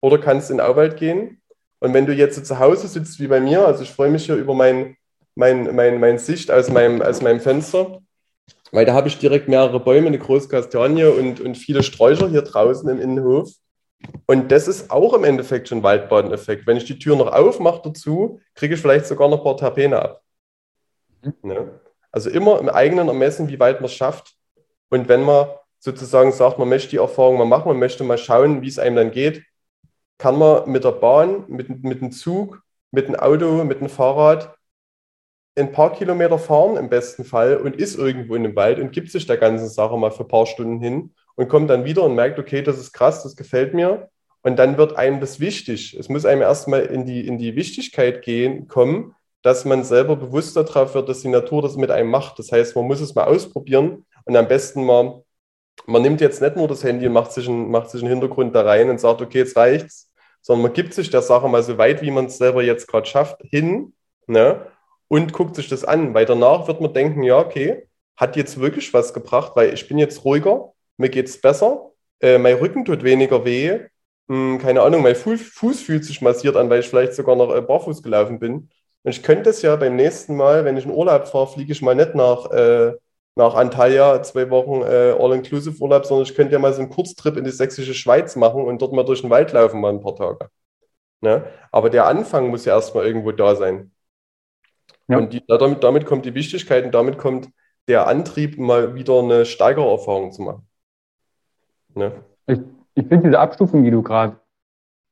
oder 0.01 0.19
kannst 0.19 0.51
in 0.51 0.59
den 0.59 0.67
Auwald 0.67 0.97
gehen. 0.97 1.41
Und 1.79 1.95
wenn 1.95 2.05
du 2.05 2.13
jetzt 2.13 2.45
zu 2.45 2.59
Hause 2.59 2.89
sitzt 2.89 3.21
wie 3.21 3.29
bei 3.29 3.41
mir, 3.41 3.67
also 3.67 3.83
ich 3.85 3.91
freue 3.91 4.11
mich 4.11 4.27
hier 4.27 4.35
über 4.35 4.55
mein, 4.55 4.97
mein, 5.37 5.75
mein, 5.75 6.01
mein 6.01 6.19
Sicht 6.19 6.51
aus 6.51 6.69
meinem, 6.69 7.01
aus 7.01 7.23
meinem 7.23 7.41
Fenster, 7.41 8.01
weil 8.73 8.85
da 8.85 8.93
habe 8.93 9.07
ich 9.07 9.19
direkt 9.19 9.49
mehrere 9.49 9.79
Bäume, 9.79 10.09
eine 10.09 10.19
große 10.19 10.49
Kastanie 10.49 11.05
und, 11.05 11.41
und 11.41 11.57
viele 11.57 11.85
Sträucher 11.85 12.29
hier 12.29 12.43
draußen 12.43 12.89
im 12.89 13.01
Innenhof. 13.01 13.51
Und 14.27 14.51
das 14.51 14.67
ist 14.67 14.91
auch 14.91 15.15
im 15.15 15.23
Endeffekt 15.23 15.69
schon 15.69 15.83
Waldbadeneffekt. 15.83 16.67
Wenn 16.67 16.77
ich 16.77 16.85
die 16.85 16.99
Tür 16.99 17.17
noch 17.17 17.33
aufmache 17.33 17.83
dazu, 17.85 18.41
kriege 18.55 18.75
ich 18.75 18.81
vielleicht 18.81 19.07
sogar 19.07 19.29
noch 19.29 19.39
ein 19.39 19.45
paar 19.45 19.57
Terpene 19.57 20.03
ab. 20.03 20.23
Mhm. 21.23 21.35
Ne? 21.43 21.81
Also 22.11 22.31
immer 22.31 22.59
im 22.59 22.69
eigenen 22.69 23.09
Ermessen, 23.09 23.49
wie 23.49 23.61
weit 23.61 23.81
man 23.81 23.87
es 23.87 23.95
schafft. 23.95 24.35
Und 24.91 25.09
wenn 25.09 25.23
man 25.23 25.49
sozusagen 25.85 26.33
sagt, 26.33 26.59
man 26.59 26.71
möchte 26.71 26.89
die 26.89 26.97
Erfahrung 26.97 27.37
mal 27.37 27.45
machen, 27.45 27.69
man 27.69 27.79
möchte 27.79 28.05
mal 28.05 28.17
schauen, 28.17 28.63
wie 28.63 28.69
es 28.69 28.79
einem 28.79 28.97
dann 28.97 29.11
geht, 29.11 29.45
kann 30.17 30.39
man 30.39 30.71
mit 30.71 30.83
der 30.83 30.93
Bahn, 30.93 31.45
mit, 31.49 31.85
mit 31.85 32.01
dem 32.01 32.11
Zug, 32.11 32.63
mit 32.91 33.07
dem 33.07 33.17
Auto, 33.17 33.65
mit 33.65 33.81
dem 33.81 33.91
Fahrrad 33.91 34.57
ein 35.57 35.73
paar 35.73 35.93
Kilometer 35.93 36.39
fahren 36.39 36.79
im 36.79 36.89
besten 36.89 37.25
Fall 37.25 37.59
und 37.59 37.77
ist 37.77 37.99
irgendwo 37.99 38.35
in 38.35 38.45
dem 38.45 38.57
Wald 38.57 38.79
und 38.79 38.93
gibt 38.93 39.11
sich 39.11 39.27
der 39.27 39.37
ganzen 39.37 39.69
Sache 39.69 39.99
mal 39.99 40.11
für 40.11 40.25
ein 40.25 40.29
paar 40.29 40.47
Stunden 40.47 40.81
hin 40.81 41.13
und 41.37 41.49
kommt 41.49 41.69
dann 41.69 41.85
wieder 41.85 42.03
und 42.03 42.15
merkt, 42.15 42.39
okay, 42.39 42.63
das 42.63 42.79
ist 42.79 42.95
krass, 42.95 43.23
das 43.23 43.37
gefällt 43.37 43.75
mir. 43.75 44.09
Und 44.43 44.59
dann 44.59 44.79
wird 44.79 44.97
einem 44.97 45.21
das 45.21 45.39
wichtig. 45.39 45.95
Es 45.99 46.09
muss 46.09 46.25
einem 46.25 46.43
erstmal 46.43 46.87
in 46.87 47.05
die, 47.05 47.27
in 47.27 47.37
die 47.37 47.57
Wichtigkeit 47.57 48.23
gehen, 48.23 48.69
kommen, 48.69 49.15
dass 49.43 49.67
man 49.67 49.85
selber 49.85 50.17
bewusst 50.17 50.57
darauf 50.57 50.95
wird, 50.95 51.11
dass 51.11 51.21
die 51.21 51.29
Natur 51.29 51.61
das 51.61 51.77
mit 51.77 51.91
einem 51.91 52.11
macht. 52.11 52.39
Das 52.39 52.51
heißt, 52.51 52.75
man 52.75 52.87
muss 52.87 53.03
es 53.03 53.15
mal 53.15 53.25
ausprobieren 53.25 54.07
und 54.25 54.37
am 54.37 54.49
besten 54.49 54.85
mal, 54.85 55.23
man 55.87 56.03
nimmt 56.03 56.21
jetzt 56.21 56.41
nicht 56.41 56.57
nur 56.57 56.69
das 56.69 56.85
Handy 56.85 57.07
und 57.07 57.13
macht 57.13 57.33
sich, 57.33 57.49
einen, 57.49 57.71
macht 57.71 57.91
sich 57.91 58.03
einen 58.03 58.11
Hintergrund 58.11 58.55
da 58.55 58.63
rein 58.63 58.91
und 58.91 59.01
sagt, 59.01 59.21
okay, 59.21 59.39
jetzt 59.39 59.57
reicht's, 59.57 60.11
sondern 60.41 60.65
man 60.65 60.73
gibt 60.73 60.95
sich 60.95 61.11
der 61.11 61.23
Sache 61.23 61.49
mal 61.49 61.63
so 61.63 61.79
weit, 61.79 62.03
wie 62.03 62.11
man 62.11 62.27
es 62.27 62.39
selber 62.39 62.63
jetzt 62.63 62.87
gerade 62.87 63.07
schafft, 63.07 63.41
hin 63.43 63.95
ne? 64.27 64.67
und 65.09 65.33
guckt 65.33 65.57
sich 65.57 65.69
das 65.69 65.85
an. 65.85 66.15
Weil 66.15 66.27
danach 66.27 66.69
wird 66.69 66.81
man 66.81 66.93
denken, 66.93 67.23
ja, 67.23 67.39
okay, 67.39 67.89
hat 68.17 68.37
jetzt 68.37 68.61
wirklich 68.61 68.93
was 68.95 69.13
gebracht, 69.13 69.53
weil 69.57 69.75
ich 69.75 69.89
bin 69.89 69.99
jetzt 69.99 70.25
ruhiger, 70.25 70.73
mir 70.97 71.09
geht 71.09 71.29
es 71.29 71.41
besser, 71.41 71.91
äh, 72.21 72.39
mein 72.39 72.57
Rücken 72.57 72.85
tut 72.85 73.03
weniger 73.03 73.45
weh, 73.45 73.81
hm, 74.29 74.59
keine 74.59 74.83
Ahnung, 74.83 75.03
mein 75.03 75.17
Fuß, 75.17 75.43
Fuß, 75.43 75.81
fühlt 75.83 76.05
sich 76.05 76.23
massiert 76.23 76.57
an, 76.57 76.71
weil 76.71 76.81
ich 76.81 76.89
vielleicht 76.89 77.15
sogar 77.15 77.37
noch 77.37 77.55
äh, 77.55 77.61
barfuß 77.61 78.03
gelaufen 78.03 78.39
bin. 78.39 78.71
Und 79.03 79.11
ich 79.11 79.23
könnte 79.23 79.51
es 79.51 79.63
ja 79.63 79.77
beim 79.77 79.97
nächsten 79.97 80.37
Mal, 80.37 80.65
wenn 80.65 80.77
ich 80.77 80.85
in 80.87 80.91
Urlaub 80.93 81.29
fahre, 81.29 81.49
fliege 81.49 81.73
ich 81.73 81.83
mal 81.83 81.95
nicht 81.95 82.15
nach, 82.15 82.51
äh, 82.51 82.93
nach 83.37 83.55
Antalya, 83.55 84.23
zwei 84.23 84.49
Wochen 84.51 84.83
äh, 84.83 85.17
All-Inclusive-Urlaub, 85.19 86.07
sondern 86.07 86.25
ich 86.25 86.35
könnte 86.35 86.53
ja 86.53 86.59
mal 86.59 86.73
so 86.73 86.81
einen 86.81 86.91
Kurztrip 86.91 87.37
in 87.37 87.45
die 87.45 87.51
sächsische 87.51 87.95
Schweiz 87.95 88.37
machen 88.37 88.63
und 88.63 88.81
dort 88.81 88.93
mal 88.93 89.05
durch 89.05 89.23
den 89.23 89.31
Wald 89.31 89.53
laufen, 89.53 89.81
mal 89.81 89.93
ein 89.93 90.01
paar 90.01 90.15
Tage. 90.15 90.49
Ne? 91.21 91.45
Aber 91.73 91.91
der 91.91 92.07
Anfang 92.07 92.49
muss 92.49 92.65
ja 92.65 92.75
erstmal 92.75 93.07
irgendwo 93.07 93.33
da 93.33 93.57
sein. 93.57 93.91
Ja. 95.09 95.19
Und 95.19 95.33
die, 95.33 95.45
damit, 95.47 95.83
damit 95.83 96.07
kommt 96.07 96.25
die 96.27 96.35
Wichtigkeit 96.35 96.85
und 96.85 96.95
damit 96.95 97.19
kommt 97.19 97.49
der 97.89 98.07
Antrieb, 98.07 98.59
mal 98.59 98.95
wieder 98.95 99.19
eine 99.19 99.45
Steigererfahrung 99.45 100.33
zu 100.33 100.43
machen. 100.43 100.69
Ne? 101.95 102.13
Ich, 102.47 102.61
ich 102.95 103.07
finde 103.07 103.29
diese 103.29 103.39
Abstufung, 103.39 103.85
die 103.85 103.91
du 103.91 104.03
gerade 104.03 104.37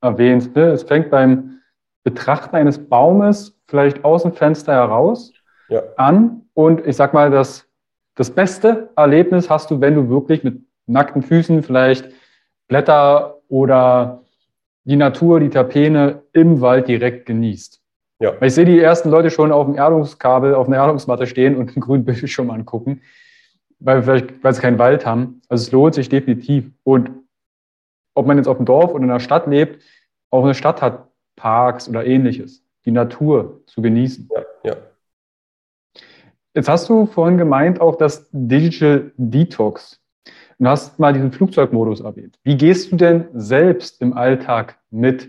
erwähnst, 0.00 0.54
ne? 0.54 0.70
es 0.70 0.84
fängt 0.84 1.10
beim 1.10 1.60
Betrachten 2.04 2.56
eines 2.56 2.78
Baumes 2.88 3.60
vielleicht 3.66 4.04
aus 4.04 4.22
dem 4.22 4.32
Fenster 4.32 4.72
heraus 4.72 5.32
ja. 5.68 5.82
an 5.96 6.48
und 6.54 6.86
ich 6.86 6.96
sag 6.96 7.14
mal, 7.14 7.30
das, 7.30 7.68
das 8.14 8.30
beste 8.30 8.90
Erlebnis 8.96 9.48
hast 9.48 9.70
du, 9.70 9.80
wenn 9.80 9.94
du 9.94 10.08
wirklich 10.08 10.44
mit 10.44 10.62
nackten 10.86 11.22
Füßen 11.22 11.62
vielleicht 11.62 12.08
Blätter 12.68 13.38
oder 13.48 14.24
die 14.84 14.96
Natur, 14.96 15.40
die 15.40 15.50
Terpene 15.50 16.22
im 16.32 16.60
Wald 16.60 16.88
direkt 16.88 17.26
genießt. 17.26 17.80
Ja. 18.20 18.34
Weil 18.40 18.48
ich 18.48 18.54
sehe 18.54 18.64
die 18.64 18.78
ersten 18.78 19.10
Leute 19.10 19.30
schon 19.30 19.52
auf 19.52 19.66
dem 19.66 19.76
Erdungskabel, 19.76 20.54
auf 20.54 20.66
einer 20.66 20.76
Erdungsmatte 20.76 21.26
stehen 21.26 21.56
und 21.56 21.68
einen 21.74 21.80
grünen 21.80 22.04
Bildschirm 22.04 22.50
angucken 22.50 23.00
weil, 23.84 24.02
vielleicht, 24.02 24.42
weil 24.42 24.54
sie 24.54 24.60
keinen 24.60 24.78
Wald 24.78 25.04
haben. 25.04 25.42
Also 25.48 25.62
es 25.62 25.72
lohnt 25.72 25.94
sich 25.94 26.08
definitiv. 26.08 26.70
Und 26.84 27.10
ob 28.14 28.26
man 28.26 28.36
jetzt 28.36 28.46
auf 28.46 28.56
dem 28.56 28.66
Dorf 28.66 28.92
oder 28.92 29.02
in 29.02 29.08
der 29.08 29.20
Stadt 29.20 29.46
lebt, 29.46 29.82
auch 30.30 30.44
eine 30.44 30.54
Stadt 30.54 30.82
hat 30.82 31.08
Parks 31.36 31.88
oder 31.88 32.04
ähnliches, 32.06 32.64
die 32.84 32.90
Natur 32.90 33.62
zu 33.66 33.82
genießen. 33.82 34.28
Ja, 34.34 34.42
ja. 34.64 34.76
Jetzt 36.54 36.68
hast 36.68 36.88
du 36.88 37.06
vorhin 37.06 37.38
gemeint 37.38 37.80
auch 37.80 37.96
das 37.96 38.28
Digital 38.32 39.12
Detox. 39.16 40.00
Du 40.58 40.68
hast 40.68 40.98
mal 40.98 41.12
diesen 41.12 41.32
Flugzeugmodus 41.32 42.00
erwähnt. 42.00 42.38
Wie 42.44 42.56
gehst 42.56 42.92
du 42.92 42.96
denn 42.96 43.28
selbst 43.32 44.00
im 44.00 44.12
Alltag 44.16 44.78
mit 44.90 45.28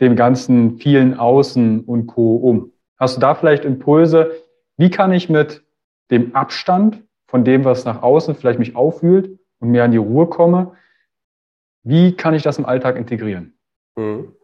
dem 0.00 0.16
ganzen 0.16 0.78
vielen 0.78 1.18
Außen 1.18 1.84
und 1.84 2.06
Co. 2.06 2.36
um? 2.36 2.72
Hast 2.98 3.16
du 3.16 3.20
da 3.20 3.34
vielleicht 3.34 3.64
Impulse? 3.64 4.32
Wie 4.76 4.90
kann 4.90 5.12
ich 5.12 5.28
mit 5.28 5.62
dem 6.10 6.34
Abstand 6.34 7.02
von 7.26 7.44
dem, 7.44 7.64
was 7.64 7.86
nach 7.86 8.02
außen 8.02 8.34
vielleicht 8.34 8.58
mich 8.58 8.76
auffühlt 8.76 9.38
und 9.58 9.70
mehr 9.70 9.84
an 9.84 9.90
die 9.90 9.96
Ruhe 9.96 10.26
komme. 10.26 10.76
Wie 11.82 12.14
kann 12.14 12.34
ich 12.34 12.42
das 12.42 12.58
im 12.58 12.66
Alltag 12.66 12.96
integrieren? 12.96 13.58
Mhm. 13.96 14.36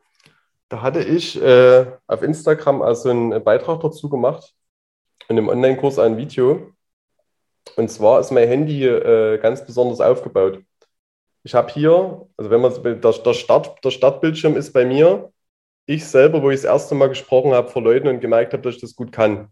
Da 0.71 0.81
hatte 0.81 1.01
ich 1.01 1.41
äh, 1.41 1.87
auf 2.07 2.23
Instagram 2.23 2.81
also 2.81 3.11
einen 3.11 3.45
Beitrag 3.45 3.81
dazu 3.81 4.09
gemacht, 4.09 4.55
in 5.29 5.39
einem 5.39 5.49
Online-Kurs 5.49 5.99
ein 5.99 6.17
Video. 6.17 6.73
Und 7.77 7.91
zwar 7.91 8.21
ist 8.21 8.31
mein 8.31 8.49
Handy 8.49 8.85
äh, 8.85 9.39
ganz 9.39 9.65
besonders 9.65 10.01
aufgebaut. 10.01 10.61
Ich 11.45 11.55
habe 11.55 11.73
hier, 11.73 12.27
also 12.37 12.51
wenn 12.51 12.61
man 12.61 12.83
der, 12.83 13.13
der, 13.13 13.35
Start, 13.35 13.85
der 13.85 13.91
Startbildschirm 13.91 14.57
ist 14.57 14.73
bei 14.73 14.85
mir, 14.85 15.33
ich 15.87 16.05
selber, 16.07 16.43
wo 16.43 16.51
ich 16.51 16.61
das 16.61 16.65
erste 16.65 16.95
Mal 16.95 17.09
gesprochen 17.09 17.53
habe 17.53 17.69
vor 17.69 17.83
Leuten 17.83 18.09
und 18.09 18.21
gemerkt 18.21 18.53
habe, 18.53 18.63
dass 18.63 18.75
ich 18.75 18.81
das 18.81 18.95
gut 18.95 19.13
kann 19.13 19.49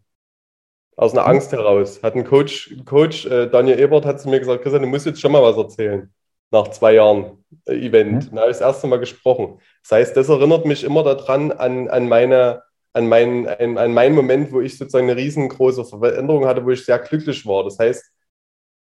aus 0.97 1.13
einer 1.13 1.27
Angst 1.27 1.53
heraus. 1.53 2.03
Hat 2.03 2.15
ein 2.15 2.25
Coach, 2.25 2.75
Coach 2.85 3.27
äh, 3.27 3.49
Daniel 3.49 3.79
Ebert 3.79 4.07
hat 4.07 4.21
zu 4.21 4.29
mir 4.29 4.41
gesagt, 4.41 4.63
Christian, 4.63 4.83
du 4.83 4.89
musst 4.89 5.07
jetzt 5.07 5.21
schon 5.21 5.33
mal 5.33 5.43
was 5.43 5.57
erzählen. 5.57 6.13
Nach 6.51 6.69
zwei 6.69 6.95
Jahren 6.95 7.45
äh, 7.67 7.75
Event. 7.75 8.31
Mhm. 8.31 8.35
Da 8.35 8.43
habe 8.43 8.51
ich 8.51 8.59
das 8.59 8.67
erste 8.67 8.87
Mal 8.87 8.99
gesprochen. 8.99 9.61
Das 9.83 9.93
heißt, 9.93 10.17
das 10.17 10.29
erinnert 10.29 10.65
mich 10.65 10.85
immer 10.85 11.03
daran 11.03 11.53
an, 11.53 11.89
an 11.89 12.09
meine 12.09 12.63
an 12.97 13.09
meinen, 13.09 13.47
an, 13.47 13.77
an 13.77 13.93
meinen 13.93 14.15
Moment, 14.15 14.51
wo 14.53 14.63
ich 14.63 14.79
sozusagen 14.79 15.11
eine 15.11 15.21
riesengroße 15.21 15.85
Veränderung 15.85 16.47
hatte, 16.47 16.65
wo 16.65 16.71
ich 16.71 16.85
sehr 16.85 16.99
glücklich 16.99 17.45
war. 17.45 17.63
Das 17.65 17.79
heißt, 17.79 18.03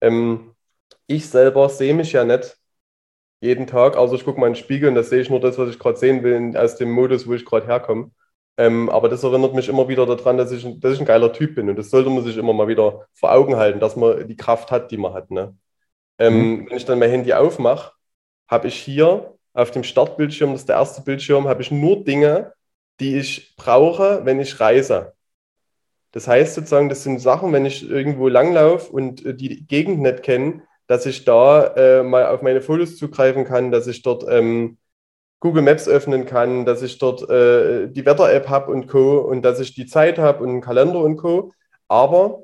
ähm, 0.02 0.56
ich 1.06 1.28
selber 1.30 1.70
sehe 1.70 1.94
mich 1.94 2.12
ja 2.12 2.26
nicht 2.26 2.58
jeden 3.40 3.68
Tag, 3.68 3.96
also 3.96 4.16
ich 4.16 4.26
gucke 4.26 4.40
mal 4.40 4.48
in 4.48 4.54
den 4.54 4.60
Spiegel 4.60 4.90
und 4.90 4.96
da 4.96 5.04
sehe 5.04 5.22
ich 5.22 5.30
nur 5.30 5.40
das, 5.40 5.60
was 5.60 5.70
ich 5.70 5.78
gerade 5.78 5.98
sehen 5.98 6.24
will, 6.24 6.58
aus 6.58 6.76
dem 6.76 6.92
Modus, 6.92 7.28
wo 7.28 7.34
ich 7.34 7.46
gerade 7.46 7.68
herkomme. 7.68 8.10
Ähm, 8.58 8.90
aber 8.90 9.10
das 9.10 9.24
erinnert 9.24 9.54
mich 9.54 9.70
immer 9.70 9.88
wieder 9.88 10.08
daran, 10.08 10.38
dass 10.38 10.52
ich, 10.52 10.66
dass 10.80 10.94
ich 10.94 11.00
ein 11.00 11.06
geiler 11.06 11.32
Typ 11.32 11.54
bin. 11.56 11.70
Und 11.70 11.78
das 11.78 11.92
sollte 11.92 12.10
man 12.10 12.24
sich 12.24 12.36
immer 12.36 12.52
mal 12.54 12.68
wieder 12.68 13.06
vor 13.14 13.32
Augen 13.32 13.58
halten, 13.58 13.80
dass 13.80 13.96
man 13.96 14.28
die 14.28 14.36
Kraft 14.36 14.72
hat, 14.72 14.90
die 14.90 14.98
man 14.98 15.14
hat. 15.14 15.30
Ne? 15.30 15.56
Ähm, 16.18 16.34
mhm. 16.34 16.70
Wenn 16.70 16.78
ich 16.78 16.86
dann 16.86 17.00
mein 17.00 17.12
Handy 17.12 17.32
aufmache, 17.32 17.94
habe 18.48 18.68
ich 18.68 18.76
hier 18.76 19.36
auf 19.54 19.70
dem 19.70 19.84
Startbildschirm, 19.84 20.52
das 20.52 20.62
ist 20.62 20.70
der 20.70 20.78
erste 20.78 21.04
Bildschirm, 21.04 21.48
habe 21.48 21.62
ich 21.62 21.70
nur 21.70 22.04
Dinge, 22.04 22.54
die 23.00 23.18
ich 23.18 23.56
brauche, 23.56 24.26
wenn 24.26 24.40
ich 24.40 24.60
reise. 24.60 25.14
Das 26.12 26.28
heißt 26.28 26.56
sozusagen, 26.56 26.90
das 26.90 27.04
sind 27.04 27.20
Sachen, 27.20 27.54
wenn 27.54 27.66
ich 27.66 27.88
irgendwo 27.88 28.28
langlaufe 28.28 28.92
und 28.92 29.26
äh, 29.26 29.36
die 29.36 29.66
Gegend 29.68 30.00
nicht 30.02 30.24
kenne, 30.24 30.64
dass 30.88 31.06
ich 31.06 31.24
da 31.24 31.68
äh, 31.76 32.04
mal 32.04 32.28
auf 32.28 32.42
meine 32.42 32.62
Fotos 32.62 32.98
zugreifen 32.98 33.46
kann, 33.46 33.72
dass 33.72 33.86
ich 33.88 34.02
dort 34.02 34.26
ähm, 34.28 34.78
Google 35.40 35.62
Maps 35.62 35.88
öffnen 35.88 36.26
kann, 36.26 36.66
dass 36.66 36.82
ich 36.82 36.98
dort 36.98 37.30
äh, 37.30 37.88
die 37.88 38.06
Wetter-App 38.06 38.50
habe 38.50 38.72
und 38.72 38.88
Co. 38.88 39.20
und 39.20 39.44
dass 39.44 39.60
ich 39.60 39.74
die 39.76 39.86
Zeit 39.86 40.18
habe 40.18 40.44
und 40.44 40.50
einen 40.50 40.62
Kalender 40.62 41.00
und 41.00 41.18
Co. 41.18 41.54
Aber 41.88 42.42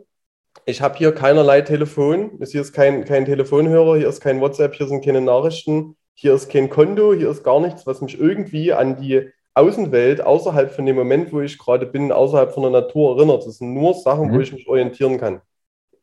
ich 0.65 0.81
habe 0.81 0.97
hier 0.97 1.13
keinerlei 1.13 1.61
Telefon. 1.61 2.39
Hier 2.39 2.61
ist 2.61 2.73
kein, 2.73 3.03
kein 3.03 3.25
Telefonhörer, 3.25 3.97
hier 3.97 4.07
ist 4.07 4.21
kein 4.21 4.39
WhatsApp, 4.39 4.75
hier 4.75 4.87
sind 4.87 5.03
keine 5.03 5.21
Nachrichten, 5.21 5.97
hier 6.13 6.33
ist 6.33 6.49
kein 6.49 6.69
Konto, 6.69 7.13
hier 7.13 7.29
ist 7.29 7.43
gar 7.43 7.59
nichts, 7.59 7.85
was 7.85 8.01
mich 8.01 8.19
irgendwie 8.19 8.71
an 8.73 8.95
die 9.01 9.29
Außenwelt 9.55 10.21
außerhalb 10.21 10.71
von 10.71 10.85
dem 10.85 10.97
Moment, 10.97 11.31
wo 11.31 11.39
ich 11.41 11.57
gerade 11.57 11.85
bin, 11.85 12.11
außerhalb 12.11 12.53
von 12.53 12.63
der 12.63 12.71
Natur 12.71 13.17
erinnert. 13.17 13.45
Das 13.45 13.57
sind 13.57 13.73
nur 13.73 13.93
Sachen, 13.93 14.27
mhm. 14.27 14.33
wo 14.33 14.39
ich 14.41 14.51
mich 14.51 14.67
orientieren 14.67 15.17
kann. 15.17 15.41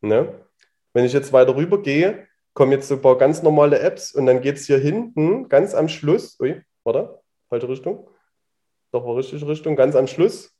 Ne? 0.00 0.34
Wenn 0.94 1.04
ich 1.04 1.12
jetzt 1.12 1.32
weiter 1.32 1.54
rüber 1.54 1.82
gehe, 1.82 2.26
kommen 2.54 2.72
jetzt 2.72 2.88
so 2.88 2.94
ein 2.94 3.02
paar 3.02 3.18
ganz 3.18 3.42
normale 3.42 3.78
Apps 3.78 4.12
und 4.12 4.26
dann 4.26 4.40
geht 4.40 4.56
es 4.56 4.66
hier 4.66 4.78
hinten 4.78 5.48
ganz 5.48 5.74
am 5.74 5.88
Schluss, 5.88 6.38
ui, 6.40 6.62
warte, 6.84 7.20
falsche 7.48 7.68
Richtung, 7.68 8.08
doch 8.90 9.06
war 9.06 9.16
richtige 9.16 9.46
Richtung, 9.46 9.76
ganz 9.76 9.96
am 9.96 10.06
Schluss, 10.06 10.54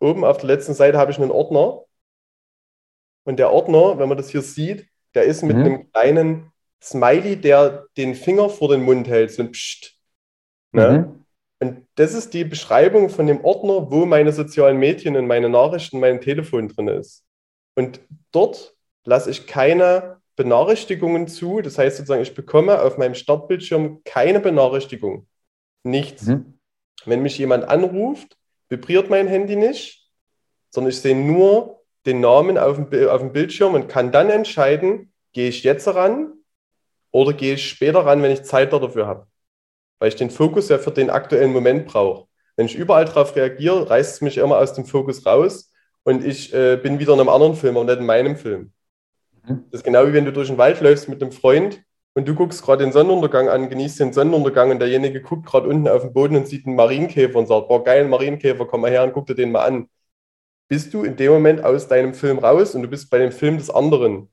oben 0.00 0.24
auf 0.24 0.38
der 0.38 0.48
letzten 0.48 0.74
Seite 0.74 0.98
habe 0.98 1.12
ich 1.12 1.18
einen 1.18 1.30
Ordner 1.30 1.84
und 3.24 3.38
der 3.38 3.52
Ordner, 3.52 3.98
wenn 3.98 4.08
man 4.08 4.18
das 4.18 4.30
hier 4.30 4.42
sieht, 4.42 4.88
der 5.14 5.24
ist 5.24 5.42
mit 5.42 5.56
mhm. 5.56 5.62
einem 5.62 5.92
kleinen 5.92 6.52
Smiley, 6.82 7.36
der 7.36 7.86
den 7.96 8.14
Finger 8.14 8.48
vor 8.48 8.68
den 8.68 8.82
Mund 8.82 9.08
hält, 9.08 9.32
so 9.32 9.42
ein 9.42 9.52
Psst. 9.52 9.96
Ne? 10.72 10.90
Mhm. 10.90 11.25
Und 11.58 11.86
das 11.94 12.12
ist 12.12 12.34
die 12.34 12.44
Beschreibung 12.44 13.08
von 13.08 13.26
dem 13.26 13.44
Ordner, 13.44 13.90
wo 13.90 14.04
meine 14.04 14.32
sozialen 14.32 14.76
Medien 14.76 15.16
und 15.16 15.26
meine 15.26 15.48
Nachrichten, 15.48 16.00
mein 16.00 16.20
Telefon 16.20 16.68
drin 16.68 16.88
ist. 16.88 17.24
Und 17.74 18.00
dort 18.30 18.74
lasse 19.04 19.30
ich 19.30 19.46
keine 19.46 20.20
Benachrichtigungen 20.36 21.28
zu. 21.28 21.62
Das 21.62 21.78
heißt 21.78 21.96
sozusagen, 21.96 22.22
ich 22.22 22.34
bekomme 22.34 22.82
auf 22.82 22.98
meinem 22.98 23.14
Startbildschirm 23.14 24.02
keine 24.04 24.40
Benachrichtigung. 24.40 25.26
Nichts. 25.82 26.26
Mhm. 26.26 26.58
Wenn 27.06 27.22
mich 27.22 27.38
jemand 27.38 27.64
anruft, 27.68 28.36
vibriert 28.68 29.08
mein 29.08 29.28
Handy 29.28 29.56
nicht, 29.56 30.10
sondern 30.70 30.90
ich 30.90 31.00
sehe 31.00 31.16
nur 31.16 31.82
den 32.04 32.20
Namen 32.20 32.58
auf 32.58 32.76
dem, 32.76 33.08
auf 33.08 33.20
dem 33.20 33.32
Bildschirm 33.32 33.74
und 33.74 33.88
kann 33.88 34.12
dann 34.12 34.28
entscheiden, 34.28 35.12
gehe 35.32 35.48
ich 35.48 35.62
jetzt 35.62 35.88
ran 35.88 36.34
oder 37.12 37.32
gehe 37.32 37.54
ich 37.54 37.68
später 37.68 38.00
ran, 38.00 38.22
wenn 38.22 38.32
ich 38.32 38.42
Zeit 38.42 38.72
dafür 38.72 39.06
habe 39.06 39.26
weil 39.98 40.08
ich 40.08 40.16
den 40.16 40.30
Fokus 40.30 40.68
ja 40.68 40.78
für 40.78 40.90
den 40.90 41.10
aktuellen 41.10 41.52
Moment 41.52 41.86
brauche. 41.86 42.26
Wenn 42.56 42.66
ich 42.66 42.76
überall 42.76 43.04
darauf 43.04 43.36
reagiere, 43.36 43.88
reißt 43.88 44.14
es 44.14 44.20
mich 44.20 44.38
immer 44.38 44.58
aus 44.58 44.72
dem 44.72 44.86
Fokus 44.86 45.26
raus 45.26 45.72
und 46.04 46.24
ich 46.24 46.54
äh, 46.54 46.76
bin 46.76 46.98
wieder 46.98 47.14
in 47.14 47.20
einem 47.20 47.28
anderen 47.28 47.54
Film 47.54 47.76
und 47.76 47.86
nicht 47.86 47.98
in 47.98 48.06
meinem 48.06 48.36
Film. 48.36 48.72
Mhm. 49.46 49.64
Das 49.70 49.80
ist 49.80 49.84
genau 49.84 50.06
wie 50.06 50.12
wenn 50.12 50.24
du 50.24 50.32
durch 50.32 50.48
den 50.48 50.58
Wald 50.58 50.80
läufst 50.80 51.08
mit 51.08 51.22
einem 51.22 51.32
Freund 51.32 51.82
und 52.14 52.26
du 52.26 52.34
guckst 52.34 52.62
gerade 52.62 52.82
den 52.82 52.92
Sonnenuntergang 52.92 53.48
an, 53.48 53.68
genießt 53.68 54.00
den 54.00 54.12
Sonnenuntergang 54.12 54.70
und 54.70 54.78
derjenige 54.78 55.20
guckt 55.20 55.46
gerade 55.46 55.68
unten 55.68 55.86
auf 55.86 56.02
den 56.02 56.14
Boden 56.14 56.36
und 56.36 56.48
sieht 56.48 56.66
einen 56.66 56.76
Marienkäfer 56.76 57.38
und 57.38 57.46
sagt, 57.46 57.68
boah, 57.68 57.84
geil, 57.84 58.08
Marienkäfer, 58.08 58.64
komm 58.66 58.80
mal 58.82 58.90
her 58.90 59.04
und 59.04 59.12
guck 59.12 59.26
dir 59.26 59.34
den 59.34 59.52
mal 59.52 59.66
an. 59.66 59.88
Bist 60.68 60.94
du 60.94 61.04
in 61.04 61.16
dem 61.16 61.32
Moment 61.32 61.62
aus 61.62 61.88
deinem 61.88 62.14
Film 62.14 62.38
raus 62.38 62.74
und 62.74 62.82
du 62.82 62.88
bist 62.88 63.10
bei 63.10 63.18
dem 63.18 63.32
Film 63.32 63.58
des 63.58 63.70
anderen. 63.70 64.30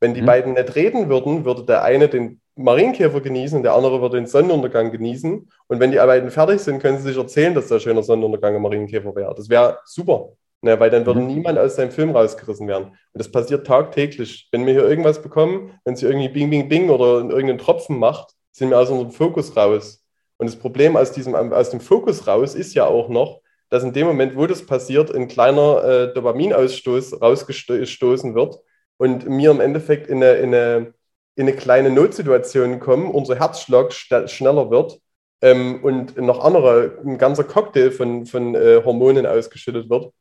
Wenn 0.00 0.14
die 0.14 0.22
mhm. 0.22 0.26
beiden 0.26 0.52
nicht 0.54 0.74
reden 0.74 1.08
würden, 1.08 1.44
würde 1.44 1.64
der 1.64 1.82
eine 1.82 2.08
den 2.08 2.40
Marienkäfer 2.56 3.20
genießen 3.20 3.58
und 3.58 3.62
der 3.62 3.74
andere 3.74 4.00
würde 4.00 4.16
den 4.16 4.26
Sonnenuntergang 4.26 4.90
genießen. 4.90 5.48
Und 5.68 5.80
wenn 5.80 5.90
die 5.90 5.98
beiden 5.98 6.30
fertig 6.30 6.60
sind, 6.60 6.80
können 6.80 6.96
sie 6.98 7.04
sich 7.04 7.16
erzählen, 7.16 7.54
dass 7.54 7.68
der 7.68 7.80
schöner 7.80 8.02
Sonnenuntergang 8.02 8.56
im 8.56 8.62
Marienkäfer 8.62 9.14
wäre. 9.14 9.34
Das 9.34 9.50
wäre 9.50 9.78
super, 9.84 10.30
ne, 10.62 10.80
weil 10.80 10.90
dann 10.90 11.04
würde 11.04 11.20
mhm. 11.20 11.26
niemand 11.26 11.58
aus 11.58 11.76
seinem 11.76 11.90
Film 11.90 12.10
rausgerissen 12.10 12.66
werden. 12.66 12.86
Und 12.86 12.96
das 13.12 13.30
passiert 13.30 13.66
tagtäglich. 13.66 14.48
Wenn 14.52 14.64
wir 14.64 14.72
hier 14.72 14.88
irgendwas 14.88 15.20
bekommen, 15.20 15.78
wenn 15.84 15.96
sie 15.96 16.06
irgendwie 16.06 16.28
Bing, 16.28 16.48
Bing, 16.48 16.68
Bing 16.68 16.88
oder 16.88 17.16
irgendeinen 17.16 17.58
Tropfen 17.58 17.98
macht, 17.98 18.32
sind 18.52 18.70
wir 18.70 18.78
aus 18.78 18.88
unserem 18.88 19.10
Fokus 19.10 19.54
raus. 19.54 20.02
Und 20.38 20.46
das 20.46 20.56
Problem 20.56 20.96
aus, 20.96 21.12
diesem, 21.12 21.34
aus 21.34 21.70
dem 21.70 21.80
Fokus 21.80 22.26
raus 22.26 22.54
ist 22.54 22.74
ja 22.74 22.86
auch 22.86 23.08
noch, 23.08 23.40
dass 23.68 23.82
in 23.82 23.92
dem 23.92 24.06
Moment, 24.06 24.36
wo 24.36 24.46
das 24.46 24.64
passiert, 24.64 25.14
ein 25.14 25.28
kleiner 25.28 25.84
äh, 25.84 26.14
Dopaminausstoß 26.14 27.20
rausgestoßen 27.20 28.34
wird 28.34 28.60
und 28.96 29.28
mir 29.28 29.50
im 29.50 29.60
Endeffekt 29.60 30.06
in 30.08 30.22
eine, 30.22 30.34
in 30.34 30.54
eine 30.54 30.94
in 31.36 31.46
eine 31.46 31.56
kleine 31.56 31.90
Notsituation 31.90 32.80
kommen, 32.80 33.10
unser 33.10 33.38
Herzschlag 33.38 33.92
schneller 33.92 34.70
wird 34.70 34.98
ähm, 35.42 35.84
und 35.84 36.16
noch 36.16 36.42
andere, 36.42 36.98
ein 37.04 37.18
ganzer 37.18 37.44
Cocktail 37.44 37.90
von, 37.90 38.26
von 38.26 38.54
äh, 38.54 38.82
Hormonen 38.84 39.26
ausgeschüttet 39.26 39.88
wird 39.88 40.12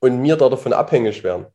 und 0.00 0.22
wir 0.22 0.36
da 0.36 0.48
davon 0.48 0.72
abhängig 0.72 1.22
werden. 1.24 1.46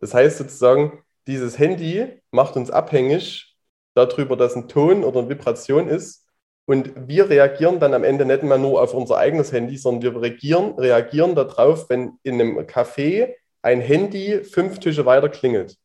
Das 0.00 0.14
heißt 0.14 0.38
sozusagen, 0.38 1.02
dieses 1.26 1.58
Handy 1.58 2.20
macht 2.30 2.56
uns 2.56 2.70
abhängig 2.70 3.56
darüber, 3.94 4.36
dass 4.36 4.54
ein 4.54 4.68
Ton 4.68 5.02
oder 5.02 5.20
eine 5.20 5.30
Vibration 5.30 5.88
ist 5.88 6.26
und 6.66 7.08
wir 7.08 7.30
reagieren 7.30 7.80
dann 7.80 7.94
am 7.94 8.04
Ende 8.04 8.24
nicht 8.24 8.42
mehr 8.42 8.58
nur 8.58 8.82
auf 8.82 8.92
unser 8.94 9.16
eigenes 9.16 9.50
Handy, 9.52 9.76
sondern 9.78 10.14
wir 10.14 10.22
reagieren, 10.22 10.78
reagieren 10.78 11.34
darauf, 11.34 11.88
wenn 11.88 12.18
in 12.22 12.40
einem 12.40 12.58
Café 12.60 13.34
ein 13.62 13.80
Handy 13.80 14.44
fünf 14.44 14.78
Tische 14.78 15.06
weiter 15.06 15.28
klingelt. 15.28 15.76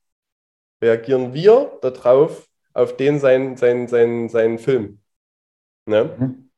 Reagieren 0.82 1.34
wir 1.34 1.78
darauf, 1.82 2.47
auf 2.78 2.96
den 2.96 3.20
seinen 3.20 3.58
sein, 3.58 3.88
sein, 3.88 4.30
sein 4.30 4.60
Film. 4.60 5.00
Ne? 5.86 6.16
Mhm. 6.18 6.50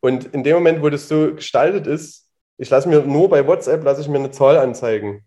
Und 0.00 0.32
in 0.34 0.42
dem 0.42 0.54
Moment, 0.54 0.82
wo 0.82 0.88
das 0.88 1.08
so 1.08 1.34
gestaltet 1.34 1.86
ist, 1.86 2.30
ich 2.56 2.70
lasse 2.70 2.88
mir 2.88 3.02
nur 3.02 3.28
bei 3.28 3.46
WhatsApp 3.46 3.84
lasse 3.84 4.00
ich 4.00 4.08
mir 4.08 4.18
eine 4.18 4.30
Zahl 4.30 4.56
anzeigen. 4.56 5.24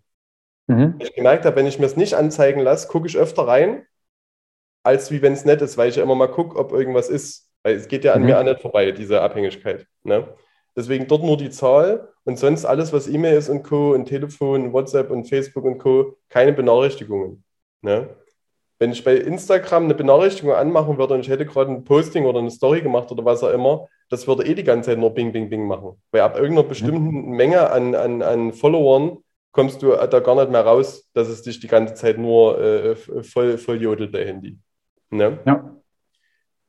Mhm. 0.67 0.95
Ich 0.99 1.13
gemerkt 1.13 1.45
habe, 1.45 1.55
wenn 1.57 1.67
ich 1.67 1.79
mir 1.79 1.85
es 1.85 1.95
nicht 1.95 2.15
anzeigen 2.15 2.61
lasse, 2.61 2.87
gucke 2.87 3.07
ich 3.07 3.17
öfter 3.17 3.47
rein, 3.47 3.85
als 4.83 5.11
wie 5.11 5.21
wenn 5.21 5.33
es 5.33 5.45
nett 5.45 5.61
ist, 5.61 5.77
weil 5.77 5.89
ich 5.89 5.97
ja 5.97 6.03
immer 6.03 6.15
mal 6.15 6.27
gucke, 6.27 6.57
ob 6.57 6.71
irgendwas 6.71 7.09
ist. 7.09 7.49
Weil 7.63 7.75
es 7.75 7.87
geht 7.87 8.03
ja 8.03 8.13
an 8.13 8.21
mhm. 8.21 8.27
mir 8.27 8.39
auch 8.39 8.43
nicht 8.43 8.61
vorbei, 8.61 8.91
diese 8.91 9.21
Abhängigkeit. 9.21 9.85
Ne? 10.03 10.27
Deswegen 10.75 11.07
dort 11.07 11.23
nur 11.23 11.37
die 11.37 11.51
Zahl 11.51 12.09
und 12.23 12.39
sonst 12.39 12.65
alles, 12.65 12.91
was 12.93 13.07
E-Mail 13.07 13.37
ist 13.37 13.49
und 13.49 13.63
Co. 13.63 13.93
und 13.93 14.05
Telefon, 14.05 14.73
WhatsApp 14.73 15.11
und 15.11 15.25
Facebook 15.25 15.65
und 15.65 15.77
Co. 15.77 16.17
keine 16.29 16.53
Benachrichtigungen. 16.53 17.43
Ne? 17.81 18.09
Wenn 18.81 18.93
ich 18.93 19.03
bei 19.03 19.15
Instagram 19.15 19.83
eine 19.83 19.93
Benachrichtigung 19.93 20.55
anmachen 20.55 20.97
würde 20.97 21.13
und 21.13 21.19
ich 21.19 21.29
hätte 21.29 21.45
gerade 21.45 21.69
ein 21.69 21.83
Posting 21.83 22.25
oder 22.25 22.39
eine 22.39 22.49
Story 22.49 22.81
gemacht 22.81 23.11
oder 23.11 23.23
was 23.23 23.43
auch 23.43 23.51
immer, 23.51 23.87
das 24.09 24.27
würde 24.27 24.43
eh 24.43 24.55
die 24.55 24.63
ganze 24.63 24.89
Zeit 24.89 24.97
nur 24.97 25.13
Bing, 25.13 25.31
Bing, 25.31 25.51
Bing 25.51 25.67
machen. 25.67 26.01
Weil 26.09 26.21
ab 26.21 26.35
irgendeiner 26.35 26.67
bestimmten. 26.67 27.29
Menge 27.29 27.69
an, 27.69 27.93
an, 27.93 28.23
an 28.23 28.53
Followern 28.53 29.19
kommst 29.51 29.83
du 29.83 29.91
da 29.91 30.19
gar 30.19 30.33
nicht 30.33 30.49
mehr 30.49 30.65
raus, 30.65 31.07
dass 31.13 31.27
es 31.27 31.43
dich 31.43 31.59
die 31.59 31.67
ganze 31.67 31.93
Zeit 31.93 32.17
nur 32.17 32.59
äh, 32.59 32.95
voll, 32.95 33.59
voll 33.59 33.79
jodelt, 33.79 34.15
der 34.15 34.25
Handy. 34.25 34.57
Ne? 35.11 35.37
Ja. 35.45 35.75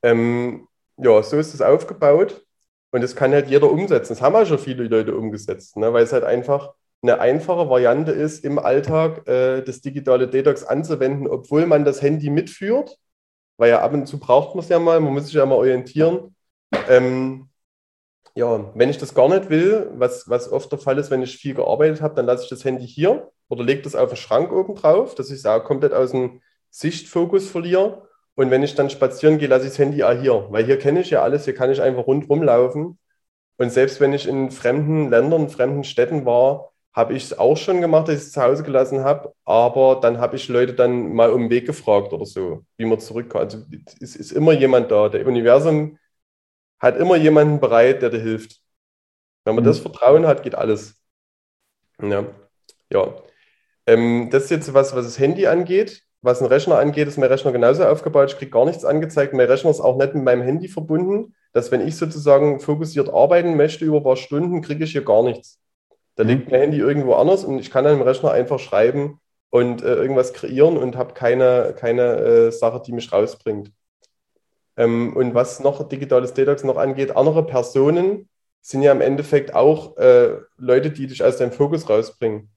Ähm, 0.03 0.67
ja, 0.97 1.23
so 1.23 1.39
ist 1.39 1.55
es 1.55 1.61
aufgebaut 1.63 2.45
und 2.91 3.01
das 3.01 3.15
kann 3.15 3.31
halt 3.31 3.49
jeder 3.49 3.71
umsetzen. 3.71 4.13
Das 4.13 4.21
haben 4.21 4.35
auch 4.35 4.45
schon 4.45 4.59
viele 4.59 4.83
Leute 4.83 5.15
umgesetzt, 5.15 5.77
ne? 5.77 5.91
weil 5.91 6.03
es 6.03 6.13
halt 6.13 6.25
einfach 6.25 6.75
eine 7.03 7.19
einfache 7.19 7.69
Variante 7.69 8.11
ist, 8.11 8.43
im 8.45 8.57
Alltag 8.57 9.27
äh, 9.27 9.61
das 9.61 9.81
digitale 9.81 10.27
Detox 10.27 10.63
anzuwenden, 10.63 11.27
obwohl 11.27 11.65
man 11.65 11.85
das 11.85 12.01
Handy 12.01 12.29
mitführt, 12.29 12.97
weil 13.57 13.69
ja 13.71 13.81
ab 13.81 13.93
und 13.93 14.07
zu 14.07 14.19
braucht 14.19 14.55
man 14.55 14.63
es 14.63 14.69
ja 14.69 14.79
mal, 14.79 14.99
man 14.99 15.13
muss 15.13 15.25
sich 15.25 15.33
ja 15.33 15.45
mal 15.45 15.55
orientieren. 15.55 16.35
Ähm, 16.89 17.49
ja, 18.35 18.71
wenn 18.75 18.89
ich 18.89 18.97
das 18.97 19.13
gar 19.13 19.29
nicht 19.29 19.49
will, 19.49 19.91
was, 19.95 20.29
was 20.29 20.51
oft 20.51 20.71
der 20.71 20.79
Fall 20.79 20.97
ist, 20.97 21.11
wenn 21.11 21.21
ich 21.21 21.37
viel 21.37 21.53
gearbeitet 21.53 22.01
habe, 22.01 22.15
dann 22.15 22.25
lasse 22.25 22.43
ich 22.43 22.49
das 22.49 22.65
Handy 22.65 22.87
hier 22.87 23.31
oder 23.47 23.63
lege 23.63 23.83
das 23.83 23.95
auf 23.95 24.09
den 24.09 24.17
Schrank 24.17 24.51
oben 24.51 24.75
drauf, 24.75 25.13
dass 25.13 25.29
ich 25.29 25.37
es 25.37 25.45
auch 25.45 25.63
komplett 25.63 25.93
aus 25.93 26.11
dem 26.11 26.41
Sichtfokus 26.71 27.49
verliere. 27.49 28.07
Und 28.35 28.49
wenn 28.49 28.63
ich 28.63 28.75
dann 28.75 28.89
spazieren 28.89 29.37
gehe, 29.37 29.47
lasse 29.47 29.65
ich 29.65 29.71
das 29.71 29.79
Handy 29.79 30.03
auch 30.03 30.19
hier, 30.19 30.47
weil 30.49 30.65
hier 30.65 30.79
kenne 30.79 31.01
ich 31.01 31.11
ja 31.11 31.21
alles, 31.21 31.45
hier 31.45 31.53
kann 31.53 31.69
ich 31.71 31.81
einfach 31.81 32.07
rundherum 32.07 32.41
laufen. 32.41 32.97
Und 33.57 33.71
selbst 33.71 34.01
wenn 34.01 34.13
ich 34.13 34.27
in 34.27 34.49
fremden 34.51 35.09
Ländern, 35.11 35.49
fremden 35.49 35.83
Städten 35.83 36.25
war, 36.25 36.72
habe 36.93 37.13
ich 37.13 37.23
es 37.23 37.37
auch 37.37 37.57
schon 37.57 37.81
gemacht, 37.81 38.07
dass 38.07 38.15
ich 38.15 38.21
es 38.21 38.31
zu 38.31 38.41
Hause 38.41 38.63
gelassen 38.63 39.03
habe, 39.03 39.33
aber 39.45 39.99
dann 40.01 40.19
habe 40.19 40.35
ich 40.35 40.47
Leute 40.47 40.73
dann 40.73 41.13
mal 41.13 41.31
um 41.31 41.43
den 41.43 41.49
Weg 41.49 41.65
gefragt 41.65 42.13
oder 42.13 42.25
so, 42.25 42.63
wie 42.77 42.85
man 42.85 42.99
zurückkommt. 42.99 43.43
Also 43.45 43.65
es 43.99 44.15
ist 44.15 44.31
immer 44.31 44.53
jemand 44.53 44.91
da. 44.91 45.09
Der 45.09 45.25
Universum 45.25 45.97
hat 46.79 46.97
immer 46.97 47.15
jemanden 47.15 47.59
bereit, 47.59 48.01
der 48.01 48.09
dir 48.11 48.19
hilft. 48.19 48.61
Wenn 49.43 49.55
man 49.55 49.63
mhm. 49.63 49.67
das 49.67 49.79
Vertrauen 49.79 50.27
hat, 50.27 50.43
geht 50.43 50.55
alles. 50.55 50.95
Ja. 52.01 52.25
ja. 52.91 53.15
Ähm, 53.87 54.29
das 54.31 54.45
ist 54.45 54.51
jetzt 54.51 54.73
was, 54.73 54.95
was 54.95 55.05
das 55.05 55.19
Handy 55.19 55.47
angeht. 55.47 56.03
Was 56.21 56.41
ein 56.41 56.47
Rechner 56.47 56.77
angeht, 56.77 57.07
ist 57.07 57.17
mein 57.17 57.29
Rechner 57.29 57.51
genauso 57.51 57.85
aufgebaut. 57.85 58.31
Ich 58.31 58.37
kriege 58.37 58.51
gar 58.51 58.65
nichts 58.65 58.85
angezeigt. 58.85 59.33
Mein 59.33 59.47
Rechner 59.47 59.71
ist 59.71 59.81
auch 59.81 59.97
nicht 59.97 60.13
mit 60.13 60.23
meinem 60.23 60.41
Handy 60.41 60.69
verbunden, 60.69 61.35
dass 61.51 61.71
wenn 61.71 61.85
ich 61.85 61.97
sozusagen 61.97 62.61
fokussiert 62.61 63.09
arbeiten 63.09 63.57
möchte 63.57 63.83
über 63.83 63.97
ein 63.97 64.03
paar 64.03 64.15
Stunden, 64.15 64.61
kriege 64.61 64.85
ich 64.85 64.93
hier 64.93 65.03
gar 65.03 65.23
nichts. 65.23 65.59
Da 66.15 66.23
liegt 66.23 66.51
mein 66.51 66.61
Handy 66.61 66.77
irgendwo 66.77 67.13
anders 67.15 67.43
und 67.43 67.59
ich 67.59 67.71
kann 67.71 67.85
dann 67.85 67.95
im 67.95 68.01
Rechner 68.01 68.31
einfach 68.31 68.59
schreiben 68.59 69.19
und 69.49 69.81
äh, 69.83 69.95
irgendwas 69.95 70.33
kreieren 70.33 70.77
und 70.77 70.95
habe 70.95 71.13
keine, 71.13 71.75
keine 71.77 72.01
äh, 72.17 72.51
Sache, 72.51 72.81
die 72.85 72.91
mich 72.91 73.11
rausbringt. 73.11 73.71
Ähm, 74.77 75.15
und 75.15 75.33
was 75.33 75.59
noch 75.59 75.87
digitales 75.87 76.33
Detox 76.33 76.63
noch 76.63 76.77
angeht, 76.77 77.15
andere 77.15 77.45
Personen 77.45 78.29
sind 78.61 78.81
ja 78.81 78.91
im 78.91 79.01
Endeffekt 79.01 79.53
auch 79.53 79.97
äh, 79.97 80.37
Leute, 80.57 80.91
die 80.91 81.07
dich 81.07 81.23
aus 81.23 81.37
deinem 81.37 81.51
Fokus 81.51 81.89
rausbringen. 81.89 82.49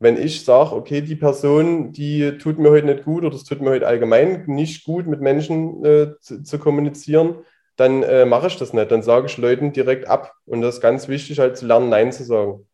Wenn 0.00 0.16
ich 0.16 0.44
sage, 0.44 0.76
okay, 0.76 1.00
die 1.02 1.16
Person, 1.16 1.92
die 1.92 2.38
tut 2.38 2.58
mir 2.58 2.70
heute 2.70 2.86
nicht 2.86 3.04
gut 3.04 3.24
oder 3.24 3.34
es 3.34 3.44
tut 3.44 3.60
mir 3.60 3.70
heute 3.70 3.86
allgemein 3.88 4.44
nicht 4.46 4.84
gut, 4.84 5.06
mit 5.06 5.20
Menschen 5.20 5.84
äh, 5.84 6.14
zu, 6.20 6.42
zu, 6.44 6.58
kommunizieren, 6.60 7.44
dann 7.76 8.02
äh, 8.04 8.24
mache 8.26 8.46
ich 8.48 8.56
das 8.56 8.72
nicht. 8.72 8.90
Dann 8.92 9.02
sage 9.02 9.26
ich 9.26 9.38
Leuten 9.38 9.72
direkt 9.72 10.06
ab. 10.06 10.34
Und 10.46 10.60
das 10.62 10.76
ist 10.76 10.80
ganz 10.80 11.08
wichtig, 11.08 11.40
halt 11.40 11.56
zu 11.56 11.66
lernen, 11.66 11.88
Nein 11.88 12.12
zu 12.12 12.24
sagen. 12.24 12.67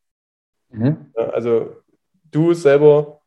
Mhm. 0.74 1.12
Also 1.14 1.76
du 2.30 2.54
selber 2.54 3.20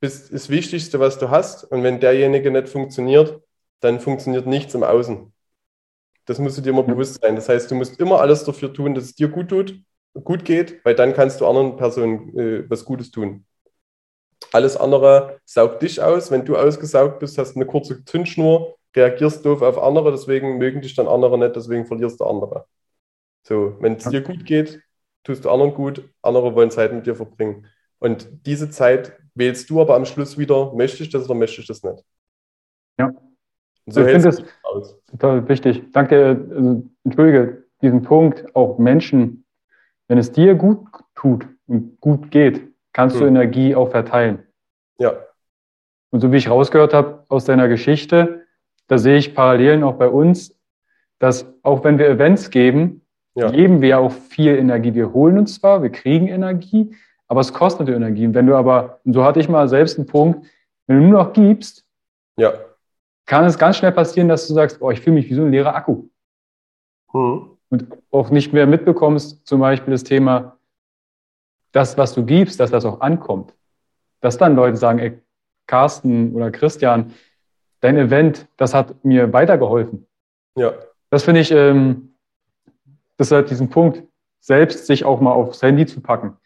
bist 0.00 0.32
das 0.32 0.48
Wichtigste, 0.48 0.98
was 1.00 1.18
du 1.18 1.30
hast. 1.30 1.64
Und 1.64 1.82
wenn 1.82 2.00
derjenige 2.00 2.50
nicht 2.50 2.68
funktioniert, 2.68 3.40
dann 3.80 4.00
funktioniert 4.00 4.46
nichts 4.46 4.74
im 4.74 4.82
Außen. 4.82 5.32
Das 6.26 6.38
musst 6.38 6.58
du 6.58 6.62
dir 6.62 6.70
immer 6.70 6.82
bewusst 6.82 7.20
sein. 7.20 7.36
Das 7.36 7.48
heißt, 7.48 7.70
du 7.70 7.74
musst 7.74 7.98
immer 8.00 8.20
alles 8.20 8.44
dafür 8.44 8.72
tun, 8.72 8.94
dass 8.94 9.04
es 9.04 9.14
dir 9.14 9.28
gut 9.28 9.48
tut, 9.48 9.80
gut 10.24 10.44
geht, 10.44 10.84
weil 10.84 10.94
dann 10.94 11.14
kannst 11.14 11.40
du 11.40 11.46
anderen 11.46 11.76
Personen 11.76 12.38
äh, 12.38 12.70
was 12.70 12.84
Gutes 12.84 13.10
tun. 13.10 13.44
Alles 14.52 14.76
andere 14.76 15.40
saugt 15.44 15.82
dich 15.82 16.02
aus. 16.02 16.30
Wenn 16.30 16.44
du 16.44 16.56
ausgesaugt 16.56 17.18
bist, 17.18 17.38
hast 17.38 17.54
du 17.54 17.60
eine 17.60 17.66
kurze 17.66 18.04
Zündschnur, 18.04 18.76
reagierst 18.94 19.44
doof 19.44 19.62
auf 19.62 19.78
andere, 19.78 20.10
deswegen 20.10 20.58
mögen 20.58 20.80
dich 20.82 20.94
dann 20.94 21.08
andere 21.08 21.38
nicht, 21.38 21.56
deswegen 21.56 21.86
verlierst 21.86 22.20
du 22.20 22.24
andere. 22.24 22.66
So, 23.44 23.76
wenn 23.80 23.94
es 23.94 24.04
dir 24.04 24.20
gut 24.20 24.44
geht, 24.44 24.82
tust 25.24 25.44
du 25.44 25.50
anderen 25.50 25.74
gut, 25.74 26.08
andere 26.22 26.54
wollen 26.54 26.70
Zeit 26.70 26.92
mit 26.92 27.06
dir 27.06 27.14
verbringen. 27.14 27.66
Und 27.98 28.28
diese 28.46 28.70
Zeit 28.70 29.12
wählst 29.34 29.70
du 29.70 29.80
aber 29.80 29.94
am 29.94 30.04
Schluss 30.04 30.36
wieder, 30.38 30.72
möchte 30.74 31.02
ich 31.02 31.10
das 31.10 31.24
oder 31.24 31.34
möchte 31.34 31.60
ich 31.60 31.66
das 31.66 31.82
nicht? 31.82 32.04
Ja. 32.98 33.12
So 33.86 34.00
ich 34.00 34.12
finde 34.12 34.28
es 34.28 34.44
total 35.10 35.48
wichtig. 35.48 35.82
Danke, 35.92 36.46
also, 36.50 36.84
entschuldige 37.04 37.64
diesen 37.80 38.02
Punkt, 38.02 38.54
auch 38.54 38.78
Menschen, 38.78 39.44
wenn 40.08 40.18
es 40.18 40.32
dir 40.32 40.54
gut 40.54 40.86
tut 41.14 41.46
und 41.66 42.00
gut 42.00 42.30
geht, 42.30 42.68
kannst 42.92 43.16
hm. 43.16 43.22
du 43.22 43.26
Energie 43.28 43.74
auch 43.74 43.90
verteilen. 43.90 44.46
Ja. 44.98 45.14
Und 46.10 46.20
so 46.20 46.30
wie 46.30 46.36
ich 46.36 46.48
rausgehört 46.48 46.94
habe 46.94 47.24
aus 47.28 47.44
deiner 47.44 47.68
Geschichte, 47.68 48.46
da 48.86 48.98
sehe 48.98 49.16
ich 49.16 49.34
Parallelen 49.34 49.82
auch 49.82 49.94
bei 49.94 50.08
uns, 50.08 50.58
dass 51.18 51.46
auch 51.62 51.84
wenn 51.84 51.98
wir 51.98 52.08
Events 52.08 52.50
geben, 52.50 53.01
ja. 53.34 53.50
geben 53.50 53.80
wir 53.80 53.98
auch 53.98 54.12
viel 54.12 54.56
Energie. 54.56 54.94
Wir 54.94 55.12
holen 55.12 55.38
uns 55.38 55.54
zwar, 55.54 55.82
wir 55.82 55.90
kriegen 55.90 56.28
Energie, 56.28 56.94
aber 57.28 57.40
es 57.40 57.52
kostet 57.52 57.88
Energie. 57.88 58.26
Und 58.26 58.34
wenn 58.34 58.46
du 58.46 58.54
aber, 58.56 59.00
und 59.04 59.12
so 59.12 59.24
hatte 59.24 59.40
ich 59.40 59.48
mal 59.48 59.68
selbst 59.68 59.98
einen 59.98 60.06
Punkt, 60.06 60.46
wenn 60.86 61.00
du 61.00 61.06
nur 61.06 61.24
noch 61.24 61.32
gibst, 61.32 61.84
ja 62.36 62.52
kann 63.26 63.44
es 63.44 63.58
ganz 63.58 63.76
schnell 63.76 63.92
passieren, 63.92 64.28
dass 64.28 64.46
du 64.46 64.54
sagst, 64.54 64.80
oh, 64.80 64.90
ich 64.90 65.00
fühle 65.00 65.14
mich 65.14 65.30
wie 65.30 65.34
so 65.34 65.42
ein 65.42 65.50
leerer 65.50 65.74
Akku. 65.74 66.04
Mhm. 67.12 67.50
Und 67.70 67.86
auch 68.10 68.30
nicht 68.30 68.52
mehr 68.52 68.66
mitbekommst, 68.66 69.46
zum 69.46 69.60
Beispiel 69.60 69.92
das 69.92 70.04
Thema, 70.04 70.58
das, 71.72 71.96
was 71.96 72.12
du 72.12 72.24
gibst, 72.24 72.60
dass 72.60 72.70
das 72.70 72.84
auch 72.84 73.00
ankommt. 73.00 73.54
Dass 74.20 74.36
dann 74.36 74.54
Leute 74.54 74.76
sagen, 74.76 74.98
ey, 74.98 75.18
Carsten 75.66 76.34
oder 76.34 76.50
Christian, 76.50 77.14
dein 77.80 77.96
Event, 77.96 78.46
das 78.58 78.74
hat 78.74 79.02
mir 79.04 79.32
weitergeholfen. 79.32 80.06
Ja. 80.54 80.74
Das 81.08 81.24
finde 81.24 81.40
ich, 81.40 81.50
ähm, 81.50 82.11
halt 83.18 83.50
diesen 83.50 83.68
Punkt, 83.68 84.02
selbst 84.40 84.86
sich 84.86 85.04
auch 85.04 85.20
mal 85.20 85.32
aufs 85.32 85.62
Handy 85.62 85.86
zu 85.86 86.00
packen. 86.00 86.36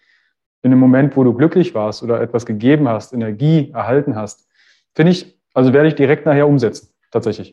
In 0.63 0.73
einem 0.73 0.81
Moment, 0.81 1.17
wo 1.17 1.25
du 1.25 1.33
glücklich 1.33 1.75
warst 1.75 2.03
oder 2.03 2.21
etwas 2.21 2.45
gegeben 2.45 2.89
hast, 2.89 3.13
Energie 3.13 3.71
erhalten 3.73 4.17
hast, 4.17 4.49
finde 4.95 5.13
ich 5.13 5.37
also 5.57 5.73
werde 5.73 5.89
ich 5.89 5.95
direkt 5.95 6.27
nachher 6.27 6.47
umsetzen, 6.47 6.91
tatsächlich. 7.11 7.51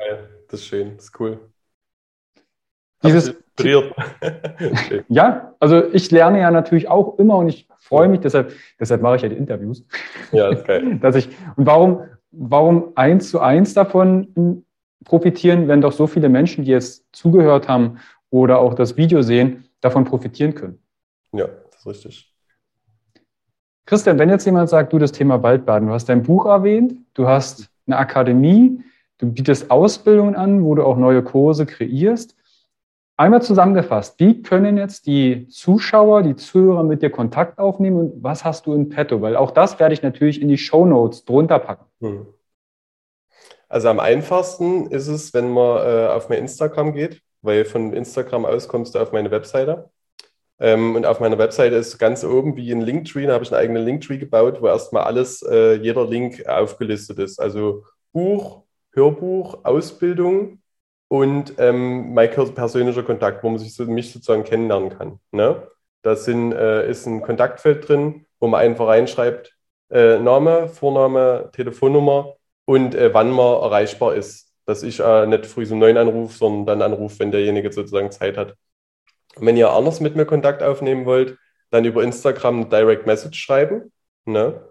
Das 0.49 0.59
ist 0.59 0.65
schön, 0.65 0.97
das 0.97 1.05
ist 1.05 1.19
cool. 1.21 1.39
Dieses 3.01 3.33
ja, 5.07 5.55
also 5.61 5.85
ich 5.93 6.11
lerne 6.11 6.41
ja 6.41 6.51
natürlich 6.51 6.89
auch 6.89 7.17
immer 7.17 7.37
und 7.37 7.47
ich 7.47 7.69
freue 7.77 8.09
mich, 8.09 8.19
deshalb, 8.19 8.51
deshalb 8.77 9.01
mache 9.01 9.15
ich 9.15 9.21
ja 9.21 9.29
die 9.29 9.37
Interviews. 9.37 9.85
Ja, 10.33 10.49
das 10.49 10.59
ist 10.59 10.67
geil. 10.67 10.97
Dass 11.01 11.15
ich, 11.15 11.29
und 11.55 11.65
warum, 11.65 12.03
warum 12.31 12.91
eins 12.95 13.29
zu 13.29 13.39
eins 13.39 13.73
davon 13.73 14.65
profitieren, 15.05 15.69
wenn 15.69 15.79
doch 15.79 15.93
so 15.93 16.05
viele 16.05 16.27
Menschen, 16.27 16.65
die 16.65 16.71
jetzt 16.71 17.05
zugehört 17.13 17.69
haben 17.69 17.99
oder 18.33 18.57
auch 18.57 18.73
das 18.73 18.97
Video 18.97 19.21
sehen, 19.21 19.65
davon 19.79 20.05
profitieren 20.05 20.55
können? 20.55 20.79
Ja, 21.33 21.47
das 21.71 21.81
ist 21.81 21.85
richtig. 21.85 22.33
Christian, 23.85 24.17
wenn 24.17 24.29
jetzt 24.29 24.45
jemand 24.45 24.69
sagt, 24.69 24.91
du 24.91 24.97
das 24.97 25.11
Thema 25.11 25.43
Waldbaden, 25.43 25.87
du 25.87 25.93
hast 25.93 26.09
dein 26.09 26.23
Buch 26.23 26.47
erwähnt, 26.47 26.95
du 27.13 27.27
hast 27.27 27.69
eine 27.85 27.97
Akademie, 27.97 28.81
du 29.19 29.31
bietest 29.31 29.69
Ausbildungen 29.69 30.35
an, 30.35 30.63
wo 30.63 30.73
du 30.73 30.83
auch 30.83 30.97
neue 30.97 31.21
Kurse 31.21 31.67
kreierst. 31.67 32.35
Einmal 33.17 33.43
zusammengefasst, 33.43 34.19
wie 34.19 34.41
können 34.41 34.77
jetzt 34.77 35.05
die 35.05 35.47
Zuschauer, 35.49 36.23
die 36.23 36.35
Zuhörer 36.35 36.81
mit 36.81 37.03
dir 37.03 37.11
Kontakt 37.11 37.59
aufnehmen 37.59 37.97
und 37.97 38.23
was 38.23 38.43
hast 38.43 38.65
du 38.65 38.73
in 38.73 38.89
petto? 38.89 39.21
Weil 39.21 39.35
auch 39.35 39.51
das 39.51 39.79
werde 39.79 39.93
ich 39.93 40.01
natürlich 40.01 40.41
in 40.41 40.47
die 40.47 40.57
Show 40.57 40.87
Notes 40.87 41.23
drunter 41.23 41.59
packen. 41.59 41.85
Hm. 41.99 42.25
Also 43.69 43.89
am 43.89 43.99
einfachsten 43.99 44.87
ist 44.87 45.07
es, 45.07 45.35
wenn 45.35 45.51
man 45.51 45.85
äh, 45.85 46.07
auf 46.07 46.29
mein 46.29 46.39
Instagram 46.39 46.93
geht, 46.93 47.21
weil 47.43 47.65
von 47.65 47.93
Instagram 47.93 48.45
aus 48.45 48.67
kommst 48.67 48.95
du 48.95 48.99
auf 48.99 49.11
meine 49.11 49.31
Webseite. 49.31 49.89
Ähm, 50.59 50.95
und 50.95 51.05
auf 51.05 51.19
meiner 51.19 51.37
Webseite 51.37 51.75
ist 51.75 51.97
ganz 51.97 52.23
oben 52.23 52.55
wie 52.55 52.71
ein 52.71 52.81
Linktree, 52.81 53.25
da 53.25 53.33
habe 53.33 53.43
ich 53.43 53.51
einen 53.51 53.61
eigenen 53.61 53.85
Linktree 53.85 54.17
gebaut, 54.17 54.61
wo 54.61 54.67
erstmal 54.67 55.03
alles, 55.03 55.41
äh, 55.43 55.75
jeder 55.75 56.05
Link 56.05 56.47
aufgelistet 56.47 57.19
ist. 57.19 57.39
Also 57.39 57.83
Buch, 58.13 58.63
Hörbuch, 58.93 59.59
Ausbildung 59.63 60.61
und 61.09 61.55
ähm, 61.57 62.13
mein 62.13 62.29
persönlicher 62.31 63.03
Kontakt, 63.03 63.43
wo 63.43 63.49
man 63.49 63.59
sich 63.59 63.75
so, 63.75 63.85
mich 63.85 64.11
sozusagen 64.11 64.43
kennenlernen 64.43 64.89
kann. 64.89 65.19
Ne? 65.31 65.67
Da 66.01 66.13
äh, 66.13 66.89
ist 66.89 67.05
ein 67.07 67.21
Kontaktfeld 67.21 67.87
drin, 67.87 68.25
wo 68.39 68.47
man 68.47 68.61
einfach 68.61 68.87
reinschreibt, 68.87 69.55
äh, 69.89 70.19
Name, 70.19 70.69
Vorname, 70.69 71.49
Telefonnummer 71.53 72.35
und 72.65 72.95
äh, 72.95 73.13
wann 73.13 73.31
man 73.31 73.61
erreichbar 73.61 74.15
ist. 74.15 74.52
Dass 74.65 74.83
ich 74.83 74.99
äh, 74.99 75.25
nicht 75.25 75.45
früh 75.45 75.65
um 75.71 75.79
neun 75.79 75.97
anrufe, 75.97 76.37
sondern 76.37 76.79
dann 76.79 76.93
anrufe, 76.93 77.19
wenn 77.19 77.31
derjenige 77.31 77.71
sozusagen 77.71 78.11
Zeit 78.11 78.37
hat. 78.37 78.55
Wenn 79.35 79.57
ihr 79.57 79.71
anders 79.71 79.99
mit 79.99 80.15
mir 80.15 80.25
Kontakt 80.25 80.63
aufnehmen 80.63 81.05
wollt, 81.05 81.37
dann 81.71 81.85
über 81.85 82.03
Instagram 82.03 82.61
eine 82.61 82.65
Direct 82.67 83.07
Message 83.07 83.39
schreiben. 83.39 83.91
Ne? 84.25 84.61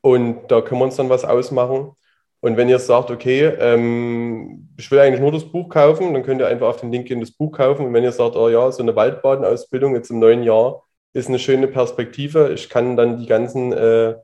Und 0.00 0.48
da 0.48 0.62
können 0.62 0.80
wir 0.80 0.84
uns 0.86 0.96
dann 0.96 1.10
was 1.10 1.24
ausmachen. 1.24 1.92
Und 2.40 2.56
wenn 2.56 2.68
ihr 2.68 2.78
sagt, 2.78 3.10
okay, 3.10 3.46
ähm, 3.58 4.68
ich 4.76 4.90
will 4.90 5.00
eigentlich 5.00 5.20
nur 5.20 5.32
das 5.32 5.50
Buch 5.50 5.68
kaufen, 5.68 6.14
dann 6.14 6.22
könnt 6.22 6.40
ihr 6.40 6.46
einfach 6.46 6.68
auf 6.68 6.80
den 6.80 6.92
Link 6.92 7.08
gehen, 7.08 7.20
das 7.20 7.32
Buch 7.32 7.52
kaufen. 7.52 7.86
Und 7.86 7.92
wenn 7.92 8.04
ihr 8.04 8.12
sagt, 8.12 8.36
oh 8.36 8.48
ja, 8.48 8.70
so 8.70 8.82
eine 8.82 8.94
Waldbadenausbildung 8.94 9.94
jetzt 9.94 10.10
im 10.10 10.18
neuen 10.18 10.42
Jahr 10.42 10.82
ist 11.12 11.28
eine 11.28 11.38
schöne 11.38 11.66
Perspektive, 11.66 12.52
ich 12.52 12.68
kann 12.68 12.96
dann 12.96 13.18
die 13.18 13.26
ganzen 13.26 13.72
äh, 13.72 14.16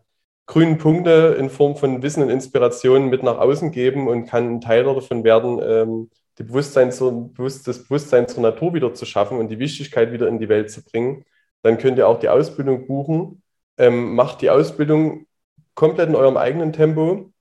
grünen 0.47 0.79
Punkte 0.79 1.37
in 1.39 1.51
Form 1.51 1.77
von 1.77 2.03
Wissen 2.03 2.23
und 2.23 2.31
Inspiration 2.31 3.09
mit 3.09 3.23
nach 3.23 3.39
außen 3.39 3.71
geben 3.71 4.09
und 4.09 4.27
kann 4.27 4.57
ein 4.57 4.61
Teil 4.61 4.85
davon 4.85 5.25
werden, 5.25 5.61
ähm, 5.63 6.11
die 6.39 6.45
Bewusstsein 6.45 6.93
zur, 6.93 7.31
das 7.37 7.85
Bewusstsein 7.85 8.29
zur 8.29 8.43
Natur 8.43 8.75
wieder 8.75 8.95
zu 8.95 9.05
schaffen 9.05 9.39
und 9.39 9.49
die 9.49 9.59
Wichtigkeit 9.59 10.13
wieder 10.13 10.29
in 10.29 10.39
die 10.39 10.49
Welt 10.49 10.71
zu 10.71 10.83
bringen, 10.83 11.25
dann 11.63 11.79
könnt 11.79 11.99
ihr 11.99 12.09
auch 12.09 12.19
die 12.19 12.29
Ausbildung 12.29 12.87
buchen. 12.87 13.43
Ähm, 13.79 14.15
macht 14.15 14.43
die 14.43 14.51
Ausbildung 14.51 15.27
komplett 15.75 16.09
in 16.09 16.15
eurem 16.17 16.37
eigenen 16.37 16.73
Tempo. 16.73 17.33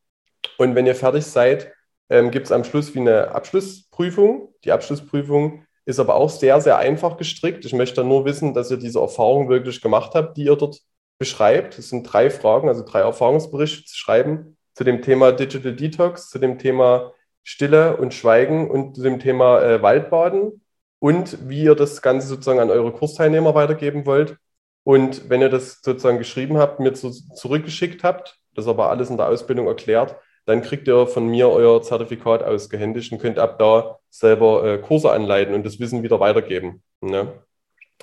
Und 0.57 0.75
wenn 0.75 0.85
ihr 0.85 0.95
fertig 0.95 1.25
seid, 1.25 1.71
ähm, 2.09 2.31
gibt 2.31 2.45
es 2.45 2.51
am 2.51 2.63
Schluss 2.63 2.93
wie 2.93 2.99
eine 2.99 3.31
Abschlussprüfung. 3.33 4.53
Die 4.63 4.71
Abschlussprüfung 4.71 5.65
ist 5.85 5.99
aber 5.99 6.15
auch 6.15 6.29
sehr, 6.29 6.61
sehr 6.61 6.77
einfach 6.77 7.17
gestrickt. 7.17 7.65
Ich 7.65 7.73
möchte 7.73 8.03
nur 8.03 8.25
wissen, 8.25 8.53
dass 8.53 8.71
ihr 8.71 8.77
diese 8.77 8.99
Erfahrung 8.99 9.49
wirklich 9.49 9.81
gemacht 9.81 10.11
habt, 10.13 10.37
die 10.37 10.45
ihr 10.45 10.55
dort 10.55 10.81
beschreibt. 11.21 11.77
Es 11.77 11.89
sind 11.89 12.01
drei 12.11 12.31
Fragen, 12.31 12.67
also 12.67 12.83
drei 12.83 13.01
Erfahrungsberichte 13.01 13.85
zu 13.85 13.95
schreiben 13.95 14.57
zu 14.73 14.83
dem 14.83 15.03
Thema 15.03 15.31
Digital 15.31 15.75
Detox, 15.75 16.31
zu 16.31 16.39
dem 16.39 16.57
Thema 16.57 17.13
Stille 17.43 17.97
und 17.97 18.15
Schweigen 18.15 18.71
und 18.71 18.97
dem 18.97 19.19
Thema 19.19 19.61
äh, 19.61 19.83
Waldbaden 19.83 20.63
und 20.97 21.47
wie 21.47 21.61
ihr 21.61 21.75
das 21.75 22.01
Ganze 22.01 22.25
sozusagen 22.25 22.59
an 22.59 22.71
eure 22.71 22.91
Kursteilnehmer 22.91 23.53
weitergeben 23.53 24.07
wollt. 24.07 24.37
Und 24.83 25.29
wenn 25.29 25.41
ihr 25.41 25.49
das 25.49 25.81
sozusagen 25.83 26.17
geschrieben 26.17 26.57
habt, 26.57 26.79
mir 26.79 26.93
zu, 26.93 27.11
zurückgeschickt 27.11 28.03
habt, 28.03 28.39
das 28.55 28.67
aber 28.67 28.89
alles 28.89 29.11
in 29.11 29.17
der 29.17 29.27
Ausbildung 29.27 29.67
erklärt, 29.67 30.15
dann 30.45 30.63
kriegt 30.63 30.87
ihr 30.87 31.05
von 31.05 31.27
mir 31.27 31.49
euer 31.49 31.83
Zertifikat 31.83 32.41
ausgehändigt 32.41 33.11
und 33.11 33.19
könnt 33.19 33.37
ab 33.37 33.59
da 33.59 33.99
selber 34.09 34.65
äh, 34.65 34.77
Kurse 34.79 35.11
anleiten 35.11 35.53
und 35.53 35.67
das 35.67 35.79
Wissen 35.79 36.01
wieder 36.01 36.19
weitergeben. 36.19 36.81
Ne? 37.01 37.31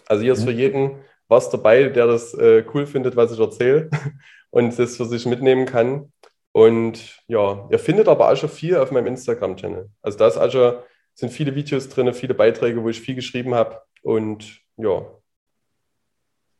Also 0.06 0.22
hier 0.22 0.34
ist 0.34 0.44
für 0.44 0.52
mhm. 0.52 0.58
jeden 0.58 1.07
was 1.29 1.51
dabei, 1.51 1.85
der 1.85 2.07
das 2.07 2.35
äh, 2.35 2.64
cool 2.74 2.87
findet, 2.87 3.16
was 3.16 3.33
ich 3.33 3.39
erzähle 3.41 3.91
und 4.51 4.79
das 4.79 4.97
für 4.97 5.05
sich 5.05 5.26
mitnehmen 5.26 5.66
kann. 5.66 6.12
Und 6.53 7.22
ja, 7.29 7.68
ihr 7.70 7.79
findet 7.79 8.09
aber 8.09 8.31
auch 8.31 8.37
schon 8.37 8.49
viel 8.49 8.76
auf 8.76 8.91
meinem 8.91 9.07
Instagram-Channel. 9.07 9.91
Also 10.03 10.18
da 10.18 10.26
ist 10.26 10.39
auch 10.39 10.51
schon, 10.51 10.74
sind 11.14 11.31
viele 11.31 11.55
Videos 11.55 11.89
drin, 11.89 12.12
viele 12.12 12.35
Beiträge, 12.35 12.83
wo 12.83 12.89
ich 12.89 13.01
viel 13.01 13.14
geschrieben 13.14 13.55
habe. 13.55 13.81
Und 14.03 14.61
ja, 14.76 15.03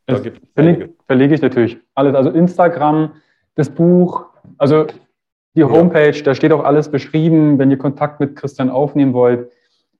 da 0.09 0.19
gibt 0.19 0.43
es 0.43 0.49
verlinke, 0.55 0.95
verlinke 1.07 1.35
ich 1.35 1.43
natürlich 1.43 1.79
alles. 1.95 2.15
Also 2.15 2.31
Instagram, 2.31 3.13
das 3.57 3.69
Buch, 3.69 4.25
also 4.57 4.87
die 5.55 5.65
Homepage, 5.65 6.17
ja. 6.17 6.23
da 6.23 6.35
steht 6.35 6.51
auch 6.53 6.65
alles 6.65 6.91
beschrieben. 6.91 7.59
Wenn 7.59 7.71
ihr 7.71 7.77
Kontakt 7.77 8.19
mit 8.19 8.35
Christian 8.35 8.71
aufnehmen 8.71 9.13
wollt, 9.13 9.53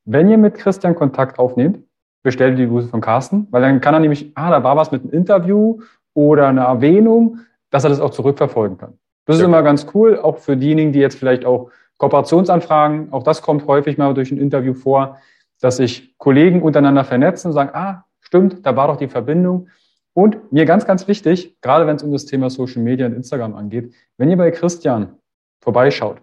wenn 0.07 0.31
ihr 0.31 0.39
mit 0.39 0.55
Christian 0.55 0.95
Kontakt 0.95 1.39
aufnehmt, 1.39 1.85
bestellt 2.23 2.59
die 2.59 2.67
Grüße 2.67 2.89
von 2.89 3.01
Carsten, 3.01 3.47
weil 3.51 3.63
dann 3.63 3.81
kann 3.81 3.95
er 3.95 4.01
nämlich, 4.01 4.33
ah, 4.35 4.51
da 4.51 4.63
war 4.63 4.77
was 4.77 4.91
mit 4.91 5.03
einem 5.03 5.13
Interview 5.13 5.81
oder 6.15 6.49
einer 6.49 6.65
Erwähnung, 6.65 7.39
dass 7.71 7.85
er 7.85 7.91
das 7.91 8.01
auch 8.01 8.11
zurückverfolgen 8.11 8.79
kann. 8.79 8.99
Das 9.27 9.37
ist 9.37 9.43
ja. 9.43 9.49
immer 9.49 9.63
ganz 9.63 9.87
cool, 9.95 10.19
auch 10.19 10.39
für 10.39 10.57
diejenigen, 10.57 10.93
die 10.93 11.01
jetzt 11.01 11.19
vielleicht 11.19 11.45
auch 11.45 11.71
Kooperationsanfragen, 11.99 13.13
auch 13.13 13.23
das 13.23 13.43
kommt 13.43 13.67
häufig 13.67 13.99
mal 13.99 14.15
durch 14.15 14.31
ein 14.31 14.39
Interview 14.39 14.75
vor, 14.75 15.19
dass 15.61 15.77
sich 15.77 16.17
Kollegen 16.19 16.63
untereinander 16.63 17.05
vernetzen 17.05 17.49
und 17.49 17.55
sagen, 17.55 17.71
ah, 17.73 18.05
stimmt, 18.21 18.65
da 18.65 18.77
war 18.77 18.89
doch 18.89 18.97
die 18.97 19.09
Verbindung. 19.09 19.69
Und 20.15 20.53
mir 20.53 20.65
ganz, 20.65 20.87
ganz 20.87 21.07
wichtig, 21.09 21.61
gerade 21.61 21.87
wenn 21.87 21.97
es 21.97 22.03
um 22.03 22.13
das 22.13 22.25
Thema 22.25 22.51
Social 22.51 22.83
Media 22.83 23.07
und 23.07 23.15
Instagram 23.15 23.55
angeht, 23.55 23.95
wenn 24.17 24.31
ihr 24.31 24.37
bei 24.37 24.51
Christian 24.51 25.19
vorbeischaut, 25.61 26.23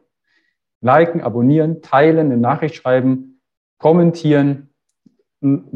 liken, 0.82 1.22
abonnieren, 1.22 1.82
teilen, 1.82 2.32
eine 2.32 2.38
Nachricht 2.38 2.76
schreiben, 2.76 3.42
kommentieren, 3.78 4.70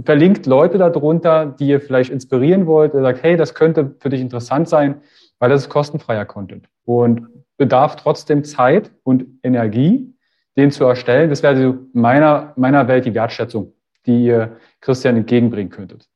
verlinkt 0.04 0.46
Leute 0.46 0.78
darunter, 0.78 1.46
die 1.46 1.68
ihr 1.68 1.82
vielleicht 1.82 2.12
inspirieren 2.12 2.66
wollt, 2.66 2.94
ihr 2.94 3.02
sagt, 3.02 3.24
hey, 3.24 3.38
das 3.38 3.54
könnte 3.54 3.96
für 4.00 4.10
dich 4.10 4.22
interessant 4.22 4.68
sein, 4.68 5.02
weil 5.40 5.50
das 5.50 5.64
ist 5.64 5.70
kostenfreier 5.70 6.26
Content 6.26 6.68
und 6.86 7.28
bedarf 7.58 7.96
trotzdem 7.96 8.44
Zeit 8.44 8.92
und 9.04 9.28
Energie, 9.44 10.16
den 10.58 10.72
zu 10.72 10.86
erstellen. 10.86 11.30
Das 11.30 11.44
wäre 11.44 11.62
so 11.62 11.78
meiner, 11.94 12.54
meiner 12.56 12.88
Welt 12.88 13.06
die 13.06 13.14
Wertschätzung, 13.14 13.74
die 14.06 14.26
ihr 14.26 14.58
Christian 14.82 15.18
entgegenbringen 15.18 15.72
könntet. 15.72 16.10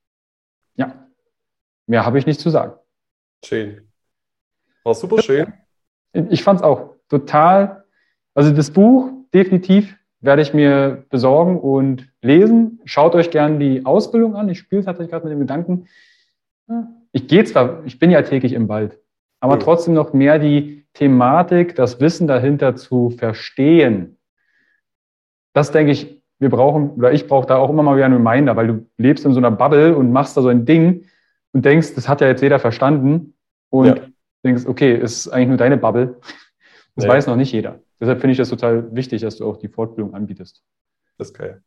Ja, 0.75 1.07
mehr 1.85 2.05
habe 2.05 2.17
ich 2.17 2.25
nicht 2.25 2.39
zu 2.39 2.49
sagen. 2.49 2.73
Schön. 3.45 3.87
War 4.83 4.95
super 4.95 5.21
schön. 5.21 5.53
Ich 6.29 6.43
fand 6.43 6.59
es 6.59 6.63
auch 6.63 6.95
total, 7.09 7.85
also 8.33 8.51
das 8.51 8.71
Buch 8.71 9.11
definitiv 9.33 9.97
werde 10.23 10.41
ich 10.41 10.53
mir 10.53 11.05
besorgen 11.09 11.59
und 11.59 12.07
lesen. 12.21 12.79
Schaut 12.85 13.13
euch 13.13 13.29
gerne 13.29 13.59
die 13.59 13.85
Ausbildung 13.85 14.35
an. 14.35 14.49
Ich 14.49 14.59
spiele 14.59 14.83
tatsächlich 14.83 15.11
gerade 15.11 15.25
mit 15.25 15.33
dem 15.33 15.39
Gedanken, 15.39 15.85
ich 17.11 17.27
gehe 17.27 17.43
zwar, 17.43 17.85
ich 17.85 17.99
bin 17.99 18.09
ja 18.09 18.21
täglich 18.21 18.53
im 18.53 18.69
Wald, 18.69 18.97
aber 19.41 19.59
trotzdem 19.59 19.93
noch 19.93 20.13
mehr 20.13 20.39
die 20.39 20.85
Thematik, 20.93 21.75
das 21.75 21.99
Wissen 21.99 22.25
dahinter 22.27 22.75
zu 22.75 23.09
verstehen. 23.11 24.17
Das 25.53 25.71
denke 25.71 25.91
ich, 25.91 26.21
wir 26.39 26.49
brauchen, 26.49 26.91
oder 26.91 27.11
ich 27.11 27.27
brauche 27.27 27.45
da 27.45 27.57
auch 27.57 27.69
immer 27.69 27.83
mal 27.83 27.95
wieder 27.95 28.05
einen 28.05 28.25
Reminder, 28.25 28.55
weil 28.55 28.67
du 28.67 28.85
lebst 28.97 29.25
in 29.25 29.33
so 29.33 29.39
einer 29.39 29.51
Bubble 29.51 29.95
und 29.95 30.11
machst 30.11 30.37
da 30.37 30.41
so 30.41 30.47
ein 30.47 30.65
Ding 30.65 31.05
und 31.51 31.65
denkst, 31.65 31.93
das 31.95 32.07
hat 32.07 32.21
ja 32.21 32.27
jetzt 32.27 32.41
jeder 32.41 32.59
verstanden 32.59 33.35
und 33.69 33.87
ja. 33.87 33.95
denkst, 34.43 34.65
okay, 34.65 34.95
es 34.95 35.25
ist 35.25 35.27
eigentlich 35.29 35.49
nur 35.49 35.57
deine 35.57 35.77
Bubble. 35.77 36.17
Das 36.95 37.05
ja. 37.05 37.11
weiß 37.11 37.27
noch 37.27 37.35
nicht 37.35 37.51
jeder. 37.51 37.79
Deshalb 37.99 38.21
finde 38.21 38.33
ich 38.33 38.37
das 38.37 38.49
total 38.49 38.93
wichtig, 38.95 39.21
dass 39.21 39.37
du 39.37 39.47
auch 39.47 39.57
die 39.57 39.69
Fortbildung 39.69 40.13
anbietest. 40.13 40.63
Das 41.17 41.29
ist 41.29 41.33
geil. 41.33 41.63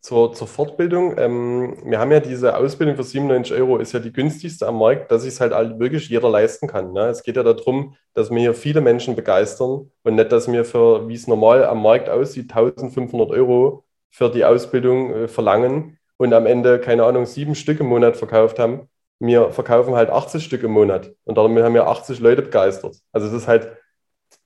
Zur, 0.00 0.32
zur 0.34 0.46
Fortbildung, 0.46 1.18
ähm, 1.18 1.78
wir 1.84 1.98
haben 1.98 2.12
ja 2.12 2.20
diese 2.20 2.56
Ausbildung 2.56 2.94
für 2.94 3.02
97 3.02 3.56
Euro, 3.56 3.78
ist 3.78 3.92
ja 3.92 3.98
die 3.98 4.12
günstigste 4.12 4.64
am 4.68 4.78
Markt, 4.78 5.10
dass 5.10 5.22
sich 5.22 5.32
es 5.34 5.40
halt 5.40 5.52
wirklich 5.80 6.08
jeder 6.08 6.30
leisten 6.30 6.68
kann. 6.68 6.92
Ne? 6.92 7.08
Es 7.08 7.24
geht 7.24 7.34
ja 7.34 7.42
darum, 7.42 7.96
dass 8.14 8.30
wir 8.30 8.38
hier 8.38 8.54
viele 8.54 8.80
Menschen 8.80 9.16
begeistern 9.16 9.90
und 10.04 10.14
nicht, 10.14 10.30
dass 10.30 10.50
wir 10.50 10.64
für, 10.64 11.08
wie 11.08 11.14
es 11.14 11.26
normal 11.26 11.64
am 11.64 11.82
Markt 11.82 12.08
aussieht, 12.08 12.54
1500 12.54 13.30
Euro 13.30 13.82
für 14.10 14.30
die 14.30 14.44
Ausbildung 14.44 15.12
äh, 15.12 15.28
verlangen 15.28 15.98
und 16.18 16.32
am 16.32 16.46
Ende, 16.46 16.78
keine 16.78 17.04
Ahnung, 17.04 17.26
sieben 17.26 17.56
Stück 17.56 17.80
im 17.80 17.86
Monat 17.86 18.16
verkauft 18.16 18.60
haben. 18.60 18.88
Wir 19.18 19.50
verkaufen 19.50 19.96
halt 19.96 20.10
80 20.10 20.44
Stück 20.44 20.62
im 20.62 20.70
Monat 20.70 21.10
und 21.24 21.36
damit 21.36 21.64
haben 21.64 21.74
wir 21.74 21.88
80 21.88 22.20
Leute 22.20 22.42
begeistert. 22.42 22.96
Also 23.10 23.26
es 23.26 23.32
ist 23.32 23.48
halt 23.48 23.76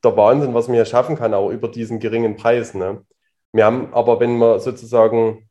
der 0.05 0.17
Wahnsinn, 0.17 0.55
was 0.55 0.69
man 0.69 0.75
hier 0.77 0.85
schaffen 0.85 1.17
kann, 1.17 1.35
auch 1.35 1.51
über 1.51 1.69
diesen 1.69 1.99
geringen 1.99 2.37
Preis. 2.37 2.75
Ne? 2.75 3.05
Wir 3.53 3.65
haben 3.65 3.93
aber, 3.93 4.21
wenn 4.21 4.39
man 4.39 4.61
sozusagen 4.61 5.49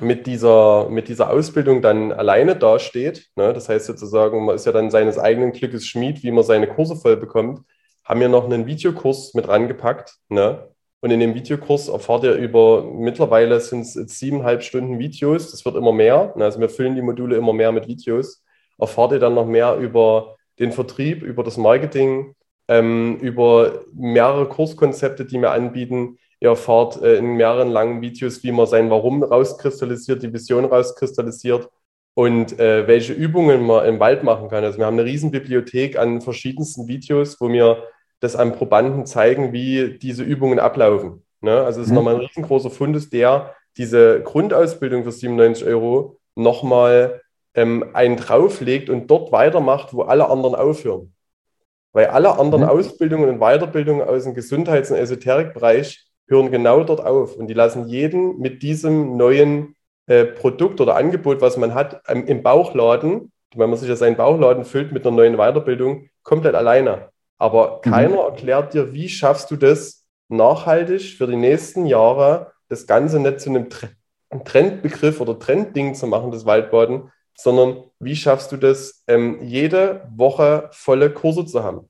mit 0.00 0.26
dieser, 0.26 0.88
mit 0.90 1.08
dieser 1.08 1.30
Ausbildung 1.30 1.80
dann 1.80 2.12
alleine 2.12 2.56
dasteht, 2.56 3.30
ne, 3.36 3.52
das 3.52 3.68
heißt 3.68 3.86
sozusagen, 3.86 4.44
man 4.44 4.56
ist 4.56 4.66
ja 4.66 4.72
dann 4.72 4.90
seines 4.90 5.18
eigenen 5.18 5.52
Glückes 5.52 5.86
Schmied, 5.86 6.22
wie 6.22 6.32
man 6.32 6.44
seine 6.44 6.66
Kurse 6.66 6.96
voll 6.96 7.16
bekommt, 7.16 7.60
haben 8.04 8.20
wir 8.20 8.28
noch 8.28 8.44
einen 8.44 8.66
Videokurs 8.66 9.34
mit 9.34 9.48
rangepackt. 9.48 10.16
Ne? 10.28 10.68
Und 11.00 11.10
in 11.10 11.20
dem 11.20 11.34
Videokurs 11.34 11.88
erfahrt 11.88 12.24
ihr 12.24 12.34
über, 12.34 12.84
mittlerweile 12.84 13.60
sind 13.60 13.82
es 13.82 13.94
siebeneinhalb 13.94 14.62
Stunden 14.62 14.98
Videos, 14.98 15.50
das 15.50 15.64
wird 15.64 15.76
immer 15.76 15.92
mehr. 15.92 16.32
Ne? 16.36 16.44
Also 16.44 16.60
wir 16.60 16.68
füllen 16.68 16.94
die 16.94 17.02
Module 17.02 17.36
immer 17.36 17.52
mehr 17.52 17.72
mit 17.72 17.88
Videos. 17.88 18.42
Erfahrt 18.78 19.12
ihr 19.12 19.18
dann 19.18 19.34
noch 19.34 19.46
mehr 19.46 19.76
über 19.76 20.36
den 20.58 20.72
Vertrieb, 20.72 21.22
über 21.22 21.42
das 21.42 21.56
Marketing, 21.56 22.34
ähm, 22.68 23.18
über 23.20 23.84
mehrere 23.94 24.48
Kurskonzepte, 24.48 25.24
die 25.24 25.40
wir 25.40 25.52
anbieten. 25.52 26.18
Ihr 26.40 26.50
erfahrt 26.50 27.02
äh, 27.02 27.16
in 27.16 27.36
mehreren 27.36 27.70
langen 27.70 28.00
Videos, 28.00 28.42
wie 28.42 28.52
man 28.52 28.66
sein 28.66 28.90
Warum 28.90 29.22
rauskristallisiert, 29.22 30.22
die 30.22 30.32
Vision 30.32 30.64
rauskristallisiert 30.64 31.68
und 32.14 32.58
äh, 32.58 32.86
welche 32.86 33.12
Übungen 33.12 33.66
man 33.66 33.86
im 33.86 34.00
Wald 34.00 34.22
machen 34.22 34.48
kann. 34.48 34.64
Also 34.64 34.78
wir 34.78 34.86
haben 34.86 34.98
eine 34.98 35.04
riesen 35.04 35.30
Bibliothek 35.30 35.98
an 35.98 36.20
verschiedensten 36.20 36.88
Videos, 36.88 37.40
wo 37.40 37.50
wir 37.50 37.84
das 38.20 38.36
an 38.36 38.52
Probanden 38.52 39.06
zeigen, 39.06 39.52
wie 39.52 39.98
diese 39.98 40.24
Übungen 40.24 40.58
ablaufen. 40.58 41.22
Ne? 41.40 41.62
Also 41.62 41.80
es 41.80 41.86
ist 41.86 41.90
mhm. 41.90 41.96
nochmal 41.96 42.14
ein 42.14 42.20
riesengroßer 42.22 42.70
Fundus, 42.70 43.10
der 43.10 43.54
diese 43.76 44.22
Grundausbildung 44.22 45.04
für 45.04 45.12
97 45.12 45.66
Euro 45.66 46.18
nochmal 46.34 47.20
ähm, 47.54 47.84
einen 47.92 48.16
drauflegt 48.16 48.88
und 48.88 49.10
dort 49.10 49.32
weitermacht, 49.32 49.92
wo 49.92 50.02
alle 50.02 50.28
anderen 50.28 50.54
aufhören. 50.54 51.12
Weil 51.96 52.08
alle 52.08 52.38
anderen 52.38 52.64
mhm. 52.64 52.68
Ausbildungen 52.68 53.26
und 53.30 53.38
Weiterbildungen 53.38 54.06
aus 54.06 54.24
dem 54.24 54.34
Gesundheits- 54.34 54.90
und 54.90 54.98
Esoterikbereich 54.98 56.06
hören 56.28 56.50
genau 56.50 56.84
dort 56.84 57.00
auf. 57.00 57.36
Und 57.36 57.46
die 57.46 57.54
lassen 57.54 57.88
jeden 57.88 58.38
mit 58.38 58.62
diesem 58.62 59.16
neuen 59.16 59.76
äh, 60.06 60.26
Produkt 60.26 60.82
oder 60.82 60.94
Angebot, 60.94 61.40
was 61.40 61.56
man 61.56 61.72
hat, 61.72 62.02
ähm, 62.06 62.26
im 62.26 62.42
Bauchladen, 62.42 63.32
wenn 63.54 63.70
man 63.70 63.78
sich 63.78 63.88
ja 63.88 63.96
seinen 63.96 64.18
Bauchladen 64.18 64.66
füllt 64.66 64.92
mit 64.92 65.06
einer 65.06 65.16
neuen 65.16 65.38
Weiterbildung, 65.38 66.10
komplett 66.22 66.54
alleine. 66.54 67.08
Aber 67.38 67.80
mhm. 67.82 67.90
keiner 67.90 68.18
erklärt 68.24 68.74
dir, 68.74 68.92
wie 68.92 69.08
schaffst 69.08 69.50
du 69.50 69.56
das 69.56 70.04
nachhaltig 70.28 71.16
für 71.16 71.26
die 71.26 71.36
nächsten 71.36 71.86
Jahre, 71.86 72.52
das 72.68 72.86
Ganze 72.86 73.20
nicht 73.20 73.40
zu 73.40 73.48
einem 73.48 73.70
Trendbegriff 74.44 75.22
oder 75.22 75.38
Trendding 75.38 75.94
zu 75.94 76.06
machen, 76.08 76.30
das 76.30 76.44
Waldbaden, 76.44 77.10
sondern 77.34 77.84
wie 77.98 78.16
schaffst 78.16 78.52
du 78.52 78.56
das, 78.56 79.02
ähm, 79.06 79.42
jede 79.42 80.08
Woche 80.14 80.68
volle 80.72 81.10
Kurse 81.10 81.46
zu 81.46 81.62
haben 81.62 81.88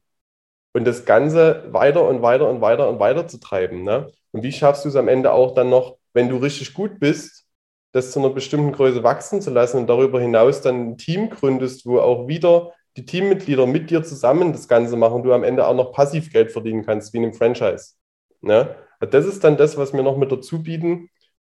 und 0.72 0.84
das 0.84 1.04
Ganze 1.04 1.64
weiter 1.70 2.06
und 2.06 2.22
weiter 2.22 2.48
und 2.48 2.60
weiter 2.60 2.88
und 2.88 3.00
weiter 3.00 3.26
zu 3.26 3.38
treiben. 3.40 3.82
Ne? 3.82 4.08
Und 4.32 4.42
wie 4.42 4.52
schaffst 4.52 4.84
du 4.84 4.88
es 4.88 4.96
am 4.96 5.08
Ende 5.08 5.32
auch 5.32 5.54
dann 5.54 5.70
noch, 5.70 5.96
wenn 6.12 6.28
du 6.28 6.36
richtig 6.36 6.74
gut 6.74 7.00
bist, 7.00 7.46
das 7.92 8.12
zu 8.12 8.18
einer 8.18 8.30
bestimmten 8.30 8.72
Größe 8.72 9.02
wachsen 9.02 9.40
zu 9.40 9.50
lassen 9.50 9.78
und 9.78 9.86
darüber 9.86 10.20
hinaus 10.20 10.60
dann 10.60 10.90
ein 10.90 10.98
Team 10.98 11.30
gründest, 11.30 11.86
wo 11.86 11.98
auch 11.98 12.28
wieder 12.28 12.72
die 12.96 13.06
Teammitglieder 13.06 13.66
mit 13.66 13.90
dir 13.90 14.02
zusammen 14.02 14.52
das 14.52 14.68
Ganze 14.68 14.96
machen 14.96 15.14
und 15.14 15.22
du 15.22 15.32
am 15.32 15.44
Ende 15.44 15.66
auch 15.66 15.74
noch 15.74 15.92
Passivgeld 15.92 16.52
verdienen 16.52 16.84
kannst, 16.84 17.12
wie 17.12 17.18
in 17.18 17.24
einem 17.24 17.34
Franchise. 17.34 17.94
Ne? 18.42 18.74
Das 19.00 19.24
ist 19.24 19.44
dann 19.44 19.56
das, 19.56 19.76
was 19.76 19.92
wir 19.92 20.02
noch 20.02 20.16
mit 20.16 20.30
dazu 20.30 20.62
bieten. 20.62 21.08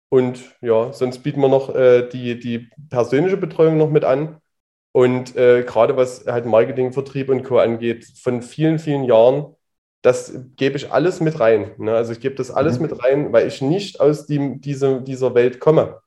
Und 0.09 0.55
ja, 0.61 0.93
sonst 0.93 1.19
bieten 1.19 1.41
wir 1.41 1.49
noch 1.49 1.73
äh, 1.73 2.07
die, 2.07 2.39
die 2.39 2.69
persönliche 2.89 3.37
Betreuung 3.37 3.77
noch 3.77 3.89
mit 3.89 4.03
an. 4.05 4.37
Und 4.95 5.35
äh, 5.35 5.63
gerade 5.63 5.97
was 5.97 6.25
halt 6.25 6.45
Marketing, 6.45 6.93
Vertrieb 6.93 7.27
und 7.27 7.43
Co. 7.43 7.59
angeht, 7.59 8.07
von 8.17 8.41
vielen, 8.41 8.79
vielen 8.79 9.03
Jahren, 9.03 9.53
das 10.01 10.39
gebe 10.55 10.77
ich 10.77 10.89
alles 10.89 11.19
mit 11.19 11.37
rein. 11.41 11.71
Ne? 11.77 11.93
Also 11.93 12.13
ich 12.13 12.21
gebe 12.21 12.35
das 12.35 12.49
alles 12.49 12.77
mhm. 12.77 12.83
mit 12.83 13.03
rein, 13.03 13.33
weil 13.33 13.45
ich 13.45 13.61
nicht 13.61 13.99
aus 13.99 14.25
die, 14.25 14.57
diese, 14.61 15.01
dieser 15.01 15.35
Welt 15.35 15.59
komme. 15.59 15.99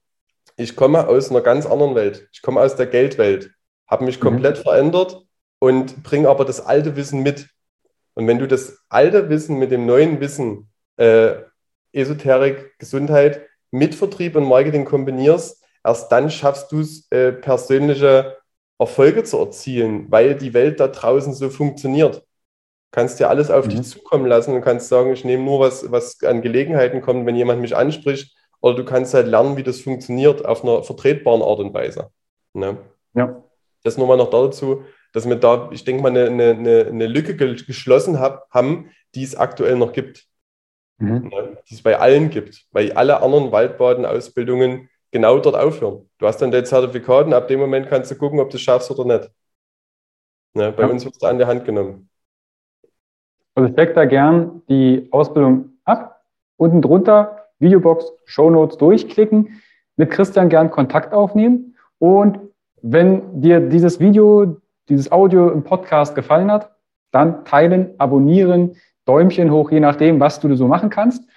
Ich 0.56 0.74
komme 0.74 1.06
aus 1.06 1.30
einer 1.30 1.42
ganz 1.42 1.66
anderen 1.66 1.96
Welt. 1.96 2.30
Ich 2.32 2.40
komme 2.40 2.62
aus 2.62 2.76
der 2.76 2.86
Geldwelt, 2.86 3.50
habe 3.86 4.06
mich 4.06 4.20
mhm. 4.20 4.22
komplett 4.22 4.56
verändert 4.56 5.22
und 5.58 6.02
bringe 6.02 6.30
aber 6.30 6.46
das 6.46 6.64
alte 6.64 6.96
Wissen 6.96 7.22
mit. 7.22 7.46
Und 8.14 8.26
wenn 8.26 8.38
du 8.38 8.48
das 8.48 8.78
alte 8.88 9.28
Wissen 9.28 9.58
mit 9.58 9.70
dem 9.70 9.84
neuen 9.84 10.18
Wissen, 10.20 10.70
äh, 10.96 11.34
Esoterik, 11.92 12.78
Gesundheit, 12.78 13.42
mit 13.70 13.94
Vertrieb 13.94 14.34
und 14.34 14.44
Marketing 14.44 14.86
kombinierst, 14.86 15.62
erst 15.84 16.10
dann 16.10 16.30
schaffst 16.30 16.72
du 16.72 16.80
es, 16.80 17.06
äh, 17.10 17.32
persönliche 17.32 18.37
Erfolge 18.78 19.24
zu 19.24 19.38
erzielen, 19.38 20.10
weil 20.10 20.34
die 20.36 20.54
Welt 20.54 20.80
da 20.80 20.88
draußen 20.88 21.34
so 21.34 21.50
funktioniert. 21.50 22.16
Du 22.16 22.22
kannst 22.92 23.18
dir 23.20 23.28
alles 23.28 23.50
auf 23.50 23.66
mhm. 23.66 23.70
dich 23.70 23.82
zukommen 23.82 24.26
lassen 24.26 24.54
und 24.54 24.62
kannst 24.62 24.88
sagen, 24.88 25.12
ich 25.12 25.24
nehme 25.24 25.44
nur 25.44 25.60
was, 25.60 25.90
was 25.90 26.22
an 26.22 26.42
Gelegenheiten 26.42 27.00
kommt, 27.00 27.26
wenn 27.26 27.36
jemand 27.36 27.60
mich 27.60 27.76
anspricht. 27.76 28.34
Oder 28.60 28.76
du 28.76 28.84
kannst 28.84 29.14
halt 29.14 29.26
lernen, 29.26 29.56
wie 29.56 29.62
das 29.62 29.80
funktioniert 29.80 30.44
auf 30.44 30.64
einer 30.64 30.82
vertretbaren 30.82 31.42
Art 31.42 31.60
und 31.60 31.74
Weise. 31.74 32.10
Ne? 32.54 32.78
Ja. 33.14 33.42
Das 33.84 33.98
nur 33.98 34.08
mal 34.08 34.16
noch 34.16 34.30
dazu, 34.30 34.84
dass 35.12 35.28
wir 35.28 35.36
da, 35.36 35.70
ich 35.72 35.84
denke 35.84 36.02
mal, 36.02 36.08
eine, 36.08 36.50
eine, 36.50 36.86
eine 36.86 37.06
Lücke 37.06 37.36
geschlossen 37.36 38.18
hab, 38.18 38.50
haben, 38.50 38.90
die 39.14 39.22
es 39.22 39.36
aktuell 39.36 39.76
noch 39.76 39.92
gibt 39.92 40.28
mhm. 40.98 41.28
ne, 41.28 41.58
die 41.68 41.74
es 41.74 41.82
bei 41.82 41.98
allen 41.98 42.30
gibt, 42.30 42.66
weil 42.72 42.92
alle 42.92 43.22
anderen 43.22 43.52
Waldbaden-Ausbildungen 43.52 44.90
genau 45.10 45.38
dort 45.38 45.56
aufhören. 45.56 46.08
Du 46.18 46.26
hast 46.26 46.38
dann 46.38 46.50
dein 46.50 46.64
Zertifikat 46.64 47.26
und 47.26 47.34
ab 47.34 47.48
dem 47.48 47.60
Moment 47.60 47.88
kannst 47.88 48.10
du 48.10 48.16
gucken, 48.16 48.40
ob 48.40 48.50
du 48.50 48.56
es 48.56 48.62
schaffst 48.62 48.90
oder 48.90 49.04
nicht. 49.04 49.30
Ne, 50.54 50.72
bei 50.72 50.82
ja. 50.84 50.88
uns 50.88 51.04
wird 51.04 51.16
es 51.16 51.22
an 51.22 51.38
die 51.38 51.44
Hand 51.44 51.64
genommen. 51.64 52.08
Also 53.54 53.68
ich 53.68 53.76
decke 53.76 53.92
da 53.94 54.04
gern 54.04 54.62
die 54.68 55.08
Ausbildung 55.10 55.78
ab. 55.84 56.24
Unten 56.56 56.82
drunter 56.82 57.46
Videobox, 57.58 58.12
Shownotes 58.24 58.78
durchklicken, 58.78 59.60
mit 59.96 60.10
Christian 60.10 60.48
gern 60.48 60.70
Kontakt 60.70 61.12
aufnehmen. 61.12 61.76
Und 61.98 62.38
wenn 62.82 63.40
dir 63.40 63.60
dieses 63.60 64.00
Video, 64.00 64.60
dieses 64.88 65.10
Audio 65.10 65.50
im 65.50 65.64
Podcast 65.64 66.14
gefallen 66.14 66.50
hat, 66.50 66.72
dann 67.10 67.44
teilen, 67.44 67.94
abonnieren, 67.98 68.76
Däumchen 69.06 69.50
hoch, 69.50 69.70
je 69.70 69.80
nachdem, 69.80 70.20
was 70.20 70.38
du 70.40 70.54
so 70.54 70.68
machen 70.68 70.90
kannst. 70.90 71.28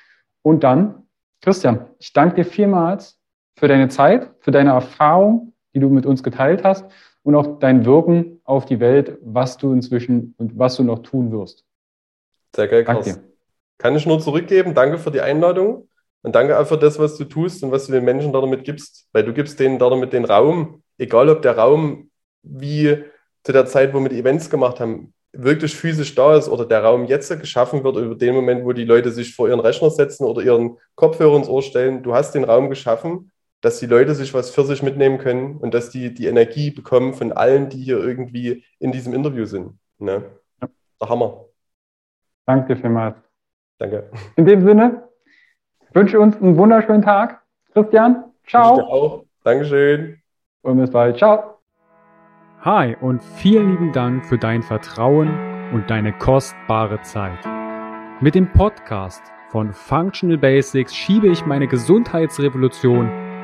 Und 0.41 0.63
dann, 0.63 1.07
Christian, 1.41 1.88
ich 1.99 2.13
danke 2.13 2.36
dir 2.36 2.45
vielmals 2.45 3.20
für 3.62 3.68
deine 3.68 3.89
Zeit, 3.89 4.32
für 4.39 4.49
deine 4.49 4.72
Erfahrung, 4.72 5.53
die 5.76 5.80
du 5.80 5.88
mit 5.89 6.07
uns 6.07 6.24
geteilt 6.24 6.64
hast 6.64 6.84
und 7.22 7.36
auch 7.36 7.59
dein 7.59 7.86
Wirken 7.86 8.41
auf 8.43 8.66
die 8.66 8.80
Welt, 8.80 9.20
was 9.22 9.57
du 9.57 9.72
inzwischen 9.72 10.34
und 10.39 10.57
was 10.57 10.78
du 10.78 10.84
noch 10.84 11.03
tun 11.03 11.32
wirst. 11.32 11.64
Sehr 12.55 12.68
geil, 12.68 12.84
Danke 12.84 13.03
dir. 13.03 13.24
Kann 13.78 13.95
ich 13.95 14.07
nur 14.07 14.20
zurückgeben. 14.20 14.74
Danke 14.74 14.97
für 14.97 15.12
die 15.12 15.22
Einladung 15.22 15.88
und 16.24 16.34
danke 16.34 16.57
auch 16.57 16.66
für 16.66 16.80
das, 16.80 16.97
was 16.97 17.18
du 17.18 17.26
tust 17.26 17.64
und 17.64 17.72
was 17.72 17.86
du 17.86 17.91
den 17.91 18.03
Menschen 18.03 18.34
damit 18.34 18.64
gibst, 18.64 19.07
weil 19.14 19.24
du 19.24 19.32
gibst 19.32 19.59
denen 19.59 19.78
damit 19.78 20.12
den 20.12 20.26
Raum, 20.26 20.82
egal 20.97 21.30
ob 21.30 21.43
der 21.43 21.55
Raum 21.55 22.09
wie 22.41 23.03
zu 23.43 23.51
der 23.51 23.68
Zeit, 23.68 23.93
wo 23.93 23.99
wir 23.99 24.09
die 24.09 24.18
Events 24.18 24.49
gemacht 24.49 24.80
haben, 24.80 25.14
wirklich 25.34 25.76
physisch 25.76 26.16
da 26.16 26.36
ist 26.36 26.49
oder 26.49 26.66
der 26.66 26.84
Raum 26.84 27.05
jetzt 27.05 27.30
geschaffen 27.39 27.84
wird, 27.84 27.95
über 27.97 28.16
den 28.16 28.34
Moment, 28.34 28.66
wo 28.66 28.74
die 28.74 28.86
Leute 28.86 29.12
sich 29.12 29.36
vor 29.36 29.47
ihren 29.47 29.59
Rechner 29.59 29.91
setzen 29.91 30.26
oder 30.26 30.41
ihren 30.41 30.78
Kopfhörer 30.95 31.38
ins 31.38 31.47
Ohr 31.47 31.62
stellen. 31.62 32.01
Du 32.01 32.16
hast 32.16 32.34
den 32.34 32.43
Raum 32.43 32.68
geschaffen, 32.68 33.31
dass 33.62 33.80
die 33.80 33.86
Leute 33.86 34.16
sich 34.16 34.34
was 34.34 34.49
für 34.49 34.66
sich 34.66 34.84
mitnehmen 34.84 35.20
können 35.20 35.57
und 35.57 35.74
dass 35.74 35.89
die 35.89 36.14
die 36.14 36.26
Energie 36.26 36.72
bekommen 36.72 37.14
von 37.14 37.32
allen, 37.32 37.70
die 37.70 37.78
hier 37.78 37.99
irgendwie 37.99 38.66
in 38.80 38.91
diesem 38.91 39.14
Interview 39.14 39.45
sind. 39.45 39.78
Ne? 39.99 40.24
Ja. 40.62 40.70
Der 40.99 41.09
Hammer. 41.09 41.45
Danke 42.45 42.76
vielmals. 42.76 43.18
Danke. 43.78 44.09
In 44.36 44.45
dem 44.45 44.66
Sinne, 44.66 45.07
wünsche 45.93 46.20
uns 46.20 46.36
einen 46.38 46.57
wunderschönen 46.57 47.03
Tag. 47.03 47.41
Christian, 47.74 48.26
ciao. 48.47 48.74
Ich 48.74 48.84
dir 48.84 48.89
auch. 48.89 49.26
Dankeschön. 49.43 50.22
Und 50.64 50.78
bis 50.78 50.91
bald. 50.91 51.18
Ciao. 51.18 51.59
Hi 52.62 52.95
und 53.01 53.24
vielen 53.24 53.72
lieben 53.72 53.91
Dank 53.91 54.26
für 54.26 54.38
dein 54.38 54.62
Vertrauen 54.62 55.30
und 55.74 55.89
deine 55.89 56.14
kostbare 56.14 57.01
Zeit. 57.01 57.39
Mit 58.22 58.36
dem 58.36 58.51
Podcast 58.51 59.24
von 59.49 59.74
Functional 59.74 60.38
Basics 60.38 60.95
schiebe 60.95 61.28
ich 61.28 61.45
meine 61.45 61.68
Gesundheitsrevolution 61.68 63.31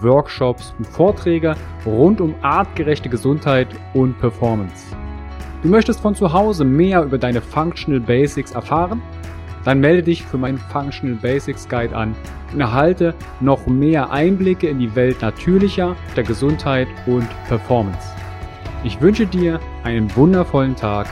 Workshops 0.00 0.74
und 0.78 0.86
Vorträge 0.86 1.54
rund 1.84 2.20
um 2.20 2.34
artgerechte 2.42 3.08
Gesundheit 3.08 3.68
und 3.94 4.18
Performance. 4.18 4.96
Du 5.62 5.68
möchtest 5.68 6.00
von 6.00 6.14
zu 6.14 6.32
Hause 6.32 6.64
mehr 6.64 7.02
über 7.02 7.18
deine 7.18 7.40
Functional 7.40 8.00
Basics 8.00 8.52
erfahren? 8.52 9.02
Dann 9.64 9.80
melde 9.80 10.02
dich 10.02 10.24
für 10.24 10.38
meinen 10.38 10.58
Functional 10.58 11.16
Basics 11.16 11.68
Guide 11.68 11.94
an 11.94 12.14
und 12.52 12.60
erhalte 12.60 13.14
noch 13.40 13.66
mehr 13.66 14.10
Einblicke 14.10 14.68
in 14.68 14.78
die 14.78 14.94
Welt 14.94 15.20
natürlicher, 15.20 15.96
der 16.16 16.24
Gesundheit 16.24 16.88
und 17.06 17.28
Performance. 17.46 18.08
Ich 18.84 19.00
wünsche 19.00 19.26
dir 19.26 19.60
einen 19.84 20.14
wundervollen 20.16 20.74
Tag. 20.74 21.06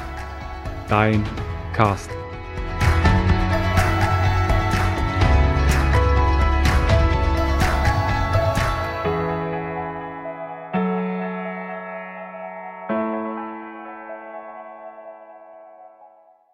Dein 0.89 1.23
Carsten. 1.75 2.18